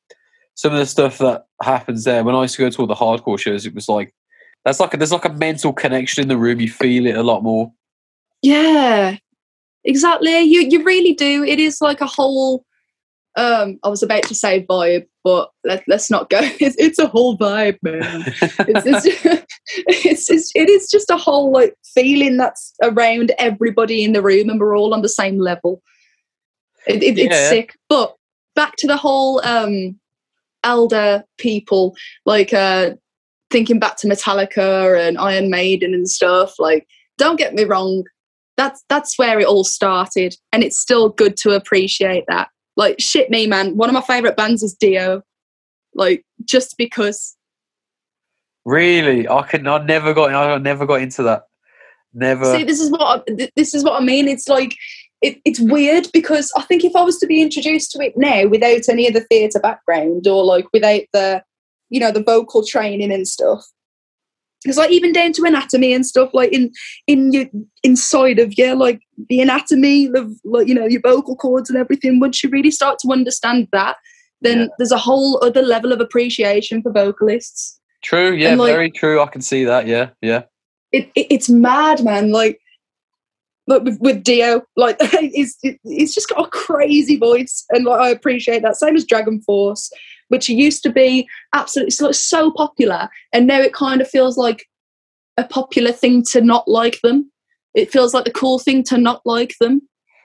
some 0.59 0.73
of 0.73 0.79
the 0.81 0.87
stuff 0.87 1.19
that 1.19 1.47
happens 1.63 2.03
there. 2.03 2.25
When 2.25 2.35
I 2.35 2.43
used 2.43 2.57
to 2.57 2.63
go 2.63 2.69
to 2.69 2.81
all 2.81 2.89
the 2.89 2.95
hardcore 2.95 3.39
shows, 3.39 3.65
it 3.65 3.77
was 3.77 3.89
like 3.89 4.13
that's 4.65 4.81
like 4.81 4.93
a, 4.93 4.97
there's 4.97 5.13
like 5.13 5.25
a 5.25 5.33
mental 5.33 5.73
connection 5.73 6.21
in 6.21 6.29
the 6.29 6.37
room. 6.37 6.61
You 6.61 6.69
feel 6.69 7.07
it 7.07 7.17
a 7.17 7.23
lot 7.23 7.45
more. 7.45 7.73
Yeah, 8.43 9.19
exactly. 9.85 10.41
You 10.41 10.63
you 10.63 10.83
really 10.83 11.15
do. 11.15 11.45
It 11.45 11.61
is 11.61 11.81
like 11.81 12.01
a 12.01 12.07
whole. 12.07 12.65
Um, 13.37 13.79
I 13.85 13.89
was 13.89 14.03
about 14.03 14.25
to 14.25 14.35
say 14.35 14.67
vibe, 14.69 15.07
but 15.23 15.51
let, 15.63 15.85
let's 15.87 16.11
not 16.11 16.29
go. 16.29 16.41
It's, 16.61 16.75
it's 16.77 16.99
a 16.99 17.07
whole 17.07 17.39
vibe, 17.39 17.79
man. 17.83 18.25
It's, 18.43 19.07
it's, 19.07 19.47
it's, 19.87 20.31
it's 20.31 20.53
it 20.57 20.69
is 20.69 20.91
just 20.91 21.09
a 21.09 21.17
whole 21.17 21.53
like 21.53 21.77
feeling 21.95 22.37
that's 22.37 22.75
around 22.83 23.31
everybody 23.39 24.03
in 24.03 24.13
the 24.13 24.23
room, 24.23 24.51
and 24.51 24.59
we're 24.59 24.77
all 24.77 24.93
on 24.93 25.03
the 25.03 25.09
same 25.09 25.39
level. 25.39 25.83
It, 26.89 27.01
it, 27.05 27.17
it's 27.17 27.49
sick. 27.49 27.77
But 27.89 28.17
back 28.57 28.75
to 28.79 28.89
the 28.89 28.97
whole 28.97 29.41
um, 29.47 30.01
elder 30.65 31.25
people, 31.39 31.97
like 32.27 32.53
uh, 32.53 32.91
thinking 33.51 33.79
back 33.79 33.97
to 33.99 34.07
Metallica 34.07 34.99
and 34.99 35.19
Iron 35.19 35.51
Maiden 35.51 35.95
and 35.95 36.09
stuff. 36.09 36.55
Like, 36.59 36.87
don't 37.17 37.39
get 37.39 37.55
me 37.55 37.65
wrong, 37.65 38.05
that's 38.59 38.85
that's 38.89 39.17
where 39.19 39.39
it 39.39 39.47
all 39.47 39.65
started, 39.65 40.35
and 40.53 40.63
it's 40.63 40.79
still 40.79 41.09
good 41.09 41.37
to 41.39 41.53
appreciate 41.53 42.25
that. 42.29 42.49
Like, 42.77 43.01
shit, 43.01 43.31
me, 43.31 43.47
man. 43.47 43.77
One 43.77 43.89
of 43.89 43.95
my 43.95 44.01
favorite 44.03 44.37
bands 44.37 44.63
is 44.63 44.75
Dio. 44.75 45.23
Like, 45.95 46.25
just 46.45 46.77
because. 46.77 47.37
really, 48.65 49.29
I 49.29 49.43
can. 49.43 49.67
I 49.67 49.79
never 49.85 50.13
got. 50.13 50.35
I 50.35 50.59
never 50.59 50.87
got 50.87 51.01
into 51.01 51.23
that. 51.23 51.45
Never. 52.13 52.45
See, 52.45 52.65
this 52.65 52.81
is 52.81 52.91
what 52.91 53.25
I, 53.29 53.49
this 53.57 53.75
is 53.75 53.85
what 53.85 54.01
I 54.01 54.05
mean. 54.05 54.29
It's 54.29 54.49
like 54.49 54.77
it, 55.23 55.41
it's 55.45 55.61
weird 55.61 56.07
because 56.13 56.53
I 56.57 56.63
think 56.63 56.85
if 56.85 56.95
I 56.95 57.03
was 57.03 57.19
to 57.19 57.27
be 57.27 57.43
introduced 57.43 57.91
to 57.93 58.01
it 58.01 58.15
now 58.17 58.47
without 58.47 58.89
any 58.89 59.07
of 59.09 59.15
the 59.15 59.21
theatre 59.23 59.61
background 59.61 60.27
or 60.27 60.45
like 60.45 60.67
without 60.73 61.03
the 61.13 61.43
you 61.91 61.99
know 62.01 62.13
the 62.13 62.23
vocal 62.23 62.65
training 62.65 63.11
and 63.13 63.27
stuff, 63.27 63.65
because 64.63 64.77
like 64.77 64.91
even 64.91 65.13
down 65.13 65.33
to 65.33 65.45
anatomy 65.45 65.93
and 65.93 66.07
stuff, 66.07 66.31
like 66.35 66.53
in 66.53 66.71
in 67.07 67.33
your 67.33 67.47
inside 67.83 68.39
of 68.39 68.57
yeah, 68.59 68.75
like 68.75 69.01
the 69.29 69.41
anatomy 69.41 70.07
of 70.15 70.31
like 70.45 70.69
you 70.69 70.75
know 70.75 70.87
your 70.87 71.01
vocal 71.01 71.35
cords 71.37 71.71
and 71.71 71.79
everything. 71.79 72.21
Once 72.21 72.43
you 72.45 72.51
really 72.51 72.71
start 72.71 72.99
to 73.01 73.13
understand 73.13 73.69
that, 73.73 73.97
then 74.41 74.59
Yeah. 74.59 74.67
there's 74.79 74.93
a 74.93 74.99
whole 74.99 75.43
other 75.45 75.63
level 75.63 75.93
of 75.93 76.01
appreciation 76.01 76.83
for 76.83 76.93
vocalists. 76.93 77.81
true. 78.03 78.33
Yeah, 78.33 78.55
like- 78.55 78.73
very 78.73 78.91
true. 78.91 79.21
I 79.21 79.27
can 79.27 79.41
see 79.43 79.65
that. 79.65 79.87
Yeah, 79.89 80.11
yeah. 80.23 80.43
it, 80.93 81.11
it 81.17 81.27
it's 81.31 81.49
mad, 81.49 82.05
man. 82.05 82.31
Like, 82.31 82.61
like 83.69 83.83
with, 83.83 84.01
with 84.01 84.25
Dio, 84.25 84.63
like 84.77 85.01
he's 85.21 85.57
he's 85.85 86.15
just 86.15 86.29
got 86.29 86.47
a 86.47 86.51
crazy 86.51 87.17
voice, 87.17 87.65
and 87.71 87.85
like 87.85 88.01
I 88.01 88.09
appreciate 88.09 88.63
that. 88.63 88.77
Same 88.77 88.97
as 88.97 89.05
Dragon 89.05 89.41
Force, 89.43 89.91
which 90.29 90.49
used 90.49 90.83
to 90.83 90.91
be 90.91 91.29
absolutely 91.53 91.91
so, 91.91 92.11
so 92.11 92.51
popular, 92.51 93.09
and 93.33 93.47
now 93.47 93.61
it 93.61 93.75
kind 93.75 94.01
of 94.01 94.09
feels 94.09 94.37
like 94.37 94.67
a 95.37 95.45
popular 95.45 95.93
thing 95.93 96.25
to 96.33 96.41
not 96.41 96.67
like 96.67 97.01
them. 97.03 97.31
It 97.75 97.93
feels 97.93 98.15
like 98.15 98.25
the 98.25 98.33
cool 98.33 98.59
thing 98.59 98.83
to 98.85 98.99
not 98.99 99.21
like 99.25 99.55
them. 99.61 99.83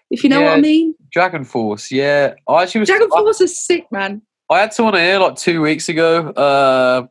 If 0.10 0.24
you 0.24 0.30
know 0.30 0.42
what 0.42 0.58
I 0.58 0.62
mean. 0.62 0.96
Dragon 1.12 1.44
Force. 1.44 1.92
Yeah, 1.92 2.36
I 2.48 2.64
actually 2.64 2.80
was. 2.82 2.90
Dragon 2.90 3.10
I- 3.14 3.20
Force 3.20 3.42
is 3.42 3.60
sick, 3.60 3.92
man. 3.92 4.22
I 4.50 4.60
had 4.60 4.74
someone 4.74 4.96
here 4.96 5.20
like 5.20 5.36
two 5.36 5.62
weeks 5.62 5.90
ago, 5.90 6.28
uh, 6.30 7.08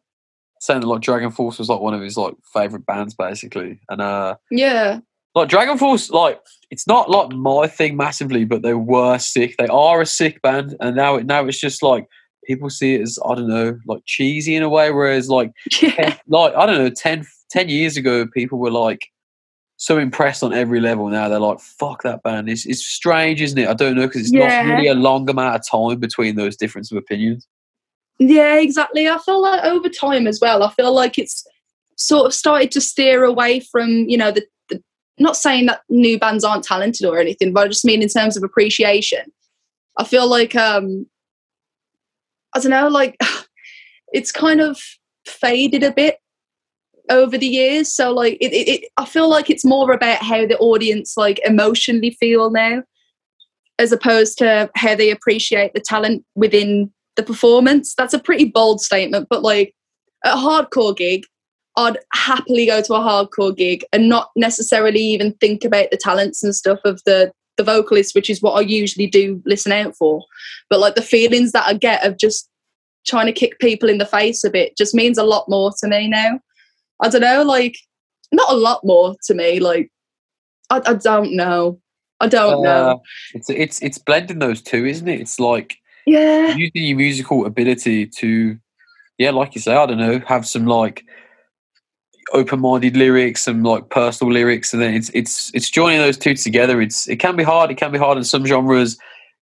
saying 0.61 0.80
that 0.80 0.87
like 0.87 1.01
Dragon 1.01 1.30
Force 1.30 1.59
was 1.59 1.68
like 1.68 1.80
one 1.80 1.95
of 1.95 2.01
his 2.01 2.16
like 2.16 2.35
favorite 2.53 2.87
bands, 2.87 3.14
basically. 3.14 3.80
And 3.89 4.01
uh, 4.01 4.37
Yeah, 4.51 5.01
like 5.35 5.49
Dragon 5.49 5.78
Force, 5.78 6.11
like 6.11 6.41
it's 6.70 6.87
not 6.87 7.11
like 7.11 7.30
my 7.30 7.66
thing 7.66 7.97
massively, 7.97 8.45
but 8.45 8.62
they 8.62 8.74
were 8.74 9.18
sick. 9.18 9.57
They 9.59 9.66
are 9.68 10.01
a 10.01 10.07
sick 10.07 10.43
band, 10.43 10.76
and 10.80 10.97
now 10.97 11.16
it 11.16 11.26
now 11.26 11.45
it's 11.47 11.61
just 11.61 11.83
like 11.83 12.07
people 12.45 12.68
see 12.70 12.95
it 12.95 13.03
as 13.03 13.18
I 13.24 13.35
don't 13.35 13.49
know, 13.49 13.78
like 13.87 14.03
cheesy 14.07 14.55
in 14.57 14.62
a 14.62 14.68
way. 14.68 14.91
Whereas 14.91 15.28
like 15.28 15.53
yeah, 15.83 16.16
like 16.28 16.55
I 16.55 16.66
don't 16.66 16.78
know, 16.78 16.91
10, 16.91 17.24
10 17.51 17.68
years 17.68 17.97
ago, 17.97 18.26
people 18.26 18.59
were 18.59 18.70
like 18.70 19.09
so 19.76 19.99
impressed 19.99 20.43
on 20.45 20.53
every 20.53 20.80
level. 20.80 21.09
Now 21.09 21.28
they're 21.28 21.41
like, 21.41 21.61
"Fuck 21.61 22.03
that 22.03 22.22
band." 22.22 22.49
It's 22.49 22.66
it's 22.66 22.85
strange, 22.85 23.41
isn't 23.41 23.59
it? 23.59 23.68
I 23.68 23.74
don't 23.74 23.97
know 23.97 24.07
because 24.07 24.22
it's 24.22 24.33
Yeah. 24.33 24.62
not 24.64 24.74
really 24.74 24.89
a 24.89 24.95
long 24.95 25.28
amount 25.28 25.57
of 25.57 25.62
time 25.68 25.99
between 25.99 26.37
those 26.37 26.57
difference 26.57 26.93
of 26.93 26.99
opinions. 26.99 27.47
Yeah, 28.18 28.57
exactly. 28.61 29.09
I 29.09 29.18
feel 29.18 29.41
like 29.43 29.64
over 29.64 29.89
time 29.89 30.26
as 30.26 30.39
well, 30.41 30.62
I 30.62 30.70
feel 30.72 30.95
like 30.95 31.18
it's 31.18 31.45
sort 31.97 32.26
of 32.26 32.35
started 32.35 32.70
to 32.72 32.80
steer 32.80 33.24
away 33.24 33.61
from, 33.61 33.89
you 34.09 34.16
know, 34.16 34.30
the 34.30 34.45
not 35.18 35.36
saying 35.36 35.66
that 35.66 35.82
new 35.88 36.18
bands 36.18 36.44
aren't 36.44 36.64
talented 36.64 37.06
or 37.06 37.18
anything, 37.18 37.52
but 37.52 37.64
I 37.64 37.68
just 37.68 37.84
mean 37.84 38.02
in 38.02 38.08
terms 38.08 38.36
of 38.36 38.42
appreciation. 38.42 39.32
I 39.98 40.04
feel 40.04 40.28
like 40.28 40.54
um 40.56 41.06
I 42.54 42.60
don't 42.60 42.70
know, 42.70 42.88
like 42.88 43.16
it's 44.12 44.32
kind 44.32 44.60
of 44.60 44.78
faded 45.26 45.82
a 45.82 45.92
bit 45.92 46.18
over 47.10 47.36
the 47.36 47.46
years. 47.46 47.92
So 47.92 48.12
like 48.12 48.38
it, 48.40 48.52
it, 48.52 48.68
it 48.68 48.90
I 48.96 49.04
feel 49.04 49.28
like 49.28 49.50
it's 49.50 49.64
more 49.64 49.92
about 49.92 50.22
how 50.22 50.46
the 50.46 50.58
audience 50.58 51.16
like 51.16 51.40
emotionally 51.44 52.16
feel 52.18 52.50
now 52.50 52.82
as 53.78 53.92
opposed 53.92 54.38
to 54.38 54.70
how 54.76 54.94
they 54.94 55.10
appreciate 55.10 55.72
the 55.74 55.80
talent 55.80 56.24
within 56.34 56.92
the 57.16 57.22
performance. 57.22 57.94
That's 57.94 58.14
a 58.14 58.18
pretty 58.18 58.46
bold 58.46 58.80
statement, 58.80 59.26
but 59.28 59.42
like 59.42 59.74
a 60.24 60.36
hardcore 60.36 60.96
gig, 60.96 61.24
I'd 61.76 61.98
happily 62.12 62.66
go 62.66 62.82
to 62.82 62.94
a 62.94 62.98
hardcore 63.00 63.56
gig 63.56 63.84
and 63.92 64.08
not 64.08 64.30
necessarily 64.36 65.00
even 65.00 65.32
think 65.34 65.64
about 65.64 65.90
the 65.90 65.96
talents 65.96 66.42
and 66.42 66.54
stuff 66.54 66.80
of 66.84 67.02
the 67.06 67.32
the 67.58 67.64
vocalist, 67.64 68.14
which 68.14 68.30
is 68.30 68.40
what 68.40 68.52
I 68.52 68.60
usually 68.60 69.06
do 69.06 69.42
listen 69.44 69.72
out 69.72 69.94
for. 69.94 70.24
But 70.70 70.80
like 70.80 70.94
the 70.94 71.02
feelings 71.02 71.52
that 71.52 71.66
I 71.66 71.74
get 71.74 72.04
of 72.04 72.18
just 72.18 72.48
trying 73.06 73.26
to 73.26 73.32
kick 73.32 73.58
people 73.58 73.88
in 73.88 73.98
the 73.98 74.06
face 74.06 74.42
a 74.44 74.50
bit 74.50 74.76
just 74.76 74.94
means 74.94 75.18
a 75.18 75.24
lot 75.24 75.48
more 75.48 75.70
to 75.80 75.88
me 75.88 76.08
now. 76.08 76.40
I 77.02 77.08
don't 77.08 77.20
know, 77.20 77.42
like 77.42 77.76
not 78.32 78.50
a 78.50 78.56
lot 78.56 78.80
more 78.84 79.16
to 79.26 79.34
me. 79.34 79.60
Like 79.60 79.90
I, 80.70 80.80
I 80.86 80.94
don't 80.94 81.34
know. 81.36 81.78
I 82.20 82.28
don't 82.28 82.62
know. 82.62 82.90
Uh, 82.90 82.96
it's 83.34 83.50
it's 83.50 83.82
it's 83.82 83.98
blending 83.98 84.38
those 84.38 84.62
two, 84.62 84.86
isn't 84.86 85.08
it? 85.08 85.20
It's 85.20 85.40
like 85.40 85.76
Yeah. 86.06 86.54
using 86.54 86.84
your 86.84 86.96
musical 86.96 87.44
ability 87.46 88.06
to, 88.06 88.56
yeah, 89.18 89.30
like 89.30 89.54
you 89.54 89.60
say, 89.60 89.74
I 89.74 89.86
don't 89.86 89.98
know, 89.98 90.20
have 90.26 90.46
some 90.46 90.66
like 90.66 91.04
open-minded 92.33 92.97
lyrics, 92.97 93.47
and 93.47 93.64
like 93.64 93.91
personal 93.91 94.33
lyrics, 94.33 94.72
and 94.72 94.83
then 94.83 94.95
it's 94.95 95.11
it's 95.14 95.51
it's 95.55 95.70
joining 95.70 95.99
those 95.99 96.16
two 96.16 96.35
together. 96.35 96.80
It's 96.80 97.09
it 97.09 97.16
can 97.16 97.37
be 97.37 97.45
hard. 97.45 97.70
It 97.70 97.76
can 97.76 97.93
be 97.93 97.99
hard 97.99 98.18
in 98.18 98.24
some 98.24 98.47
genres. 98.47 98.99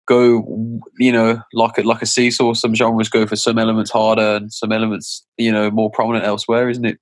Go, 0.07 0.81
you 0.97 1.11
know, 1.11 1.41
like 1.53 1.77
a, 1.77 1.83
like 1.83 2.01
a 2.01 2.05
seesaw. 2.05 2.53
Some 2.53 2.75
genres 2.75 3.07
go 3.07 3.25
for 3.25 3.35
some 3.35 3.57
elements 3.57 3.91
harder, 3.91 4.37
and 4.37 4.51
some 4.51 4.71
elements, 4.71 5.25
you 5.37 5.51
know, 5.51 5.69
more 5.71 5.91
prominent 5.91 6.25
elsewhere, 6.25 6.69
isn't 6.69 6.85
it? 6.85 6.97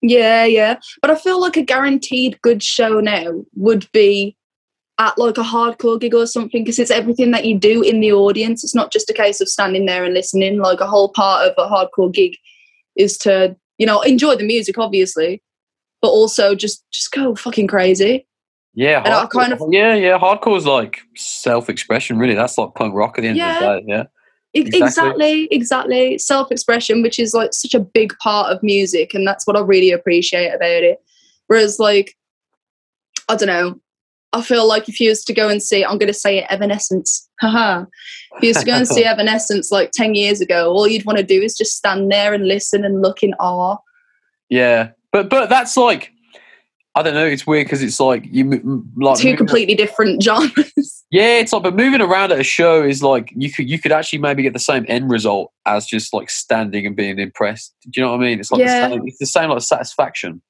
Yeah, 0.00 0.44
yeah. 0.44 0.78
But 1.02 1.10
I 1.10 1.14
feel 1.16 1.40
like 1.40 1.56
a 1.56 1.62
guaranteed 1.62 2.40
good 2.42 2.62
show 2.62 3.00
now 3.00 3.44
would 3.54 3.90
be 3.92 4.36
at 4.98 5.16
like 5.18 5.38
a 5.38 5.42
hardcore 5.42 6.00
gig 6.00 6.14
or 6.14 6.26
something 6.26 6.64
because 6.64 6.78
it's 6.78 6.90
everything 6.90 7.30
that 7.30 7.44
you 7.44 7.56
do 7.56 7.82
in 7.82 8.00
the 8.00 8.12
audience. 8.12 8.64
It's 8.64 8.74
not 8.74 8.92
just 8.92 9.10
a 9.10 9.14
case 9.14 9.40
of 9.40 9.48
standing 9.48 9.86
there 9.86 10.04
and 10.04 10.14
listening. 10.14 10.58
Like 10.58 10.80
a 10.80 10.86
whole 10.86 11.10
part 11.10 11.46
of 11.46 11.54
a 11.56 11.68
hardcore 11.68 12.12
gig 12.12 12.36
is 12.96 13.16
to, 13.18 13.56
you 13.78 13.86
know, 13.86 14.00
enjoy 14.02 14.36
the 14.36 14.44
music, 14.44 14.76
obviously, 14.78 15.42
but 16.02 16.08
also 16.08 16.54
just 16.54 16.84
just 16.90 17.10
go 17.12 17.34
fucking 17.34 17.66
crazy. 17.68 18.26
Yeah, 18.74 19.02
And 19.04 19.12
I 19.14 19.24
hardcore- 19.24 19.30
kind 19.30 19.52
of- 19.54 19.62
yeah, 19.70 19.94
yeah. 19.94 20.18
Hardcore's 20.18 20.66
like 20.66 21.00
self-expression, 21.16 22.18
really. 22.18 22.34
That's 22.34 22.58
like 22.58 22.74
punk 22.74 22.94
rock 22.94 23.18
at 23.18 23.22
the 23.22 23.28
end 23.28 23.40
of 23.40 23.60
the 23.60 23.80
day. 23.80 23.84
Yeah, 23.86 24.04
Exactly. 24.54 24.78
Exactly, 24.80 25.48
exactly. 25.50 26.18
Self 26.18 26.52
expression, 26.52 27.02
which 27.02 27.18
is 27.18 27.34
like 27.34 27.52
such 27.52 27.74
a 27.74 27.80
big 27.80 28.16
part 28.18 28.52
of 28.52 28.62
music, 28.62 29.14
and 29.14 29.26
that's 29.26 29.46
what 29.46 29.56
I 29.56 29.60
really 29.60 29.90
appreciate 29.90 30.50
about 30.52 30.82
it. 30.84 30.98
Whereas, 31.48 31.78
like, 31.78 32.16
I 33.28 33.36
don't 33.36 33.46
know, 33.48 33.80
I 34.32 34.42
feel 34.42 34.66
like 34.66 34.88
if 34.88 35.00
you 35.00 35.08
was 35.10 35.24
to 35.24 35.32
go 35.34 35.48
and 35.48 35.62
see, 35.62 35.84
I'm 35.84 35.98
going 35.98 36.08
to 36.12 36.14
say 36.14 36.38
it, 36.38 36.46
Evanescence. 36.50 37.27
Haha. 37.40 37.84
If 38.36 38.42
you 38.42 38.48
was 38.50 38.56
to 38.58 38.64
go 38.66 38.72
and 38.72 38.88
see 38.88 39.04
Evanescence 39.06 39.70
like 39.70 39.90
10 39.92 40.14
years 40.14 40.40
ago, 40.40 40.72
all 40.72 40.88
you'd 40.88 41.04
want 41.04 41.18
to 41.18 41.24
do 41.24 41.40
is 41.40 41.56
just 41.56 41.76
stand 41.76 42.10
there 42.10 42.32
and 42.34 42.46
listen 42.48 42.84
and 42.84 43.00
look 43.02 43.22
in 43.22 43.34
awe. 43.34 43.76
yeah. 44.48 44.90
But 45.10 45.30
but 45.30 45.48
that's 45.48 45.74
like, 45.76 46.12
I 46.94 47.02
don't 47.02 47.14
know. 47.14 47.24
It's 47.24 47.46
weird 47.46 47.64
because 47.66 47.82
it's 47.82 47.98
like 47.98 48.24
you 48.30 48.84
like 48.96 49.18
Two 49.18 49.36
completely 49.36 49.74
different 49.74 50.22
genres. 50.22 50.94
Yeah, 51.10 51.38
it's 51.38 51.54
like, 51.54 51.62
but 51.62 51.74
moving 51.74 52.02
around 52.02 52.32
at 52.32 52.38
a 52.38 52.42
show 52.44 52.82
is 52.82 53.02
like 53.02 53.32
you 53.34 53.50
could 53.50 53.70
you 53.70 53.78
could 53.78 53.92
actually 53.92 54.18
maybe 54.18 54.42
get 54.42 54.52
the 54.52 54.58
same 54.58 54.84
end 54.88 55.08
result 55.10 55.50
as 55.64 55.86
just 55.86 56.12
like 56.12 56.28
standing 56.28 56.84
and 56.84 56.94
being 56.94 57.18
impressed. 57.18 57.74
Do 57.84 57.92
you 57.98 58.02
know 58.04 58.10
what 58.12 58.20
I 58.20 58.24
mean? 58.24 58.40
It's 58.40 58.50
like 58.50 58.60
Yeah. 58.60 58.88
the 58.88 58.94
same, 58.96 59.06
it's 59.08 59.18
the 59.18 59.24
same 59.26 59.48
like 59.48 59.62
satisfaction. 59.62 60.42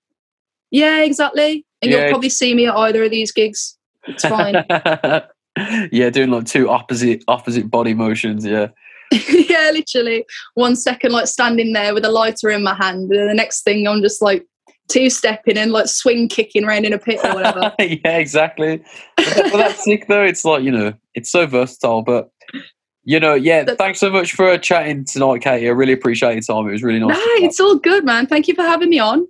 yeah, 0.72 1.02
exactly. 1.02 1.64
And 1.80 1.92
Yeah, 1.92 1.98
you'll 2.00 2.08
probably 2.10 2.30
see 2.30 2.54
me 2.54 2.66
at 2.66 2.74
either 2.74 3.04
of 3.04 3.12
these 3.12 3.30
gigs. 3.30 3.78
It's 4.08 4.24
fine. 4.24 4.64
yeah, 5.92 6.10
doing 6.10 6.30
like 6.30 6.46
two 6.46 6.68
opposite 6.68 7.24
opposite 7.28 7.70
body 7.70 7.94
motions. 7.94 8.44
Yeah, 8.44 8.68
yeah, 9.10 9.70
literally. 9.72 10.24
One 10.54 10.76
second, 10.76 11.12
like 11.12 11.26
standing 11.26 11.72
there 11.72 11.94
with 11.94 12.04
a 12.04 12.10
lighter 12.10 12.50
in 12.50 12.62
my 12.62 12.74
hand, 12.74 13.10
and 13.10 13.18
then 13.18 13.28
the 13.28 13.34
next 13.34 13.62
thing, 13.62 13.86
I'm 13.86 14.02
just 14.02 14.22
like 14.22 14.46
two 14.88 15.10
stepping 15.10 15.58
and 15.58 15.70
like 15.72 15.86
swing 15.86 16.28
kicking 16.28 16.64
around 16.64 16.84
in 16.86 16.92
a 16.92 16.98
pit 16.98 17.20
or 17.22 17.34
whatever. 17.34 17.74
yeah, 17.78 18.18
exactly. 18.18 18.82
But 19.16 19.52
that's 19.52 19.84
sick 19.84 20.06
though. 20.08 20.24
It's 20.24 20.44
like 20.44 20.62
you 20.62 20.70
know, 20.70 20.94
it's 21.14 21.30
so 21.30 21.46
versatile. 21.46 22.02
But 22.02 22.30
you 23.04 23.18
know, 23.18 23.34
yeah. 23.34 23.60
That's- 23.60 23.78
thanks 23.78 24.00
so 24.00 24.10
much 24.10 24.32
for 24.32 24.56
chatting 24.58 25.04
tonight, 25.04 25.40
Katie. 25.40 25.66
I 25.66 25.70
really 25.70 25.94
appreciate 25.94 26.34
your 26.34 26.42
time. 26.42 26.68
It 26.68 26.72
was 26.72 26.82
really 26.82 27.00
nice. 27.00 27.16
no, 27.16 27.46
it's 27.46 27.58
all 27.58 27.76
good, 27.76 28.04
man. 28.04 28.26
Thank 28.26 28.48
you 28.48 28.54
for 28.54 28.62
having 28.62 28.90
me 28.90 28.98
on. 28.98 29.26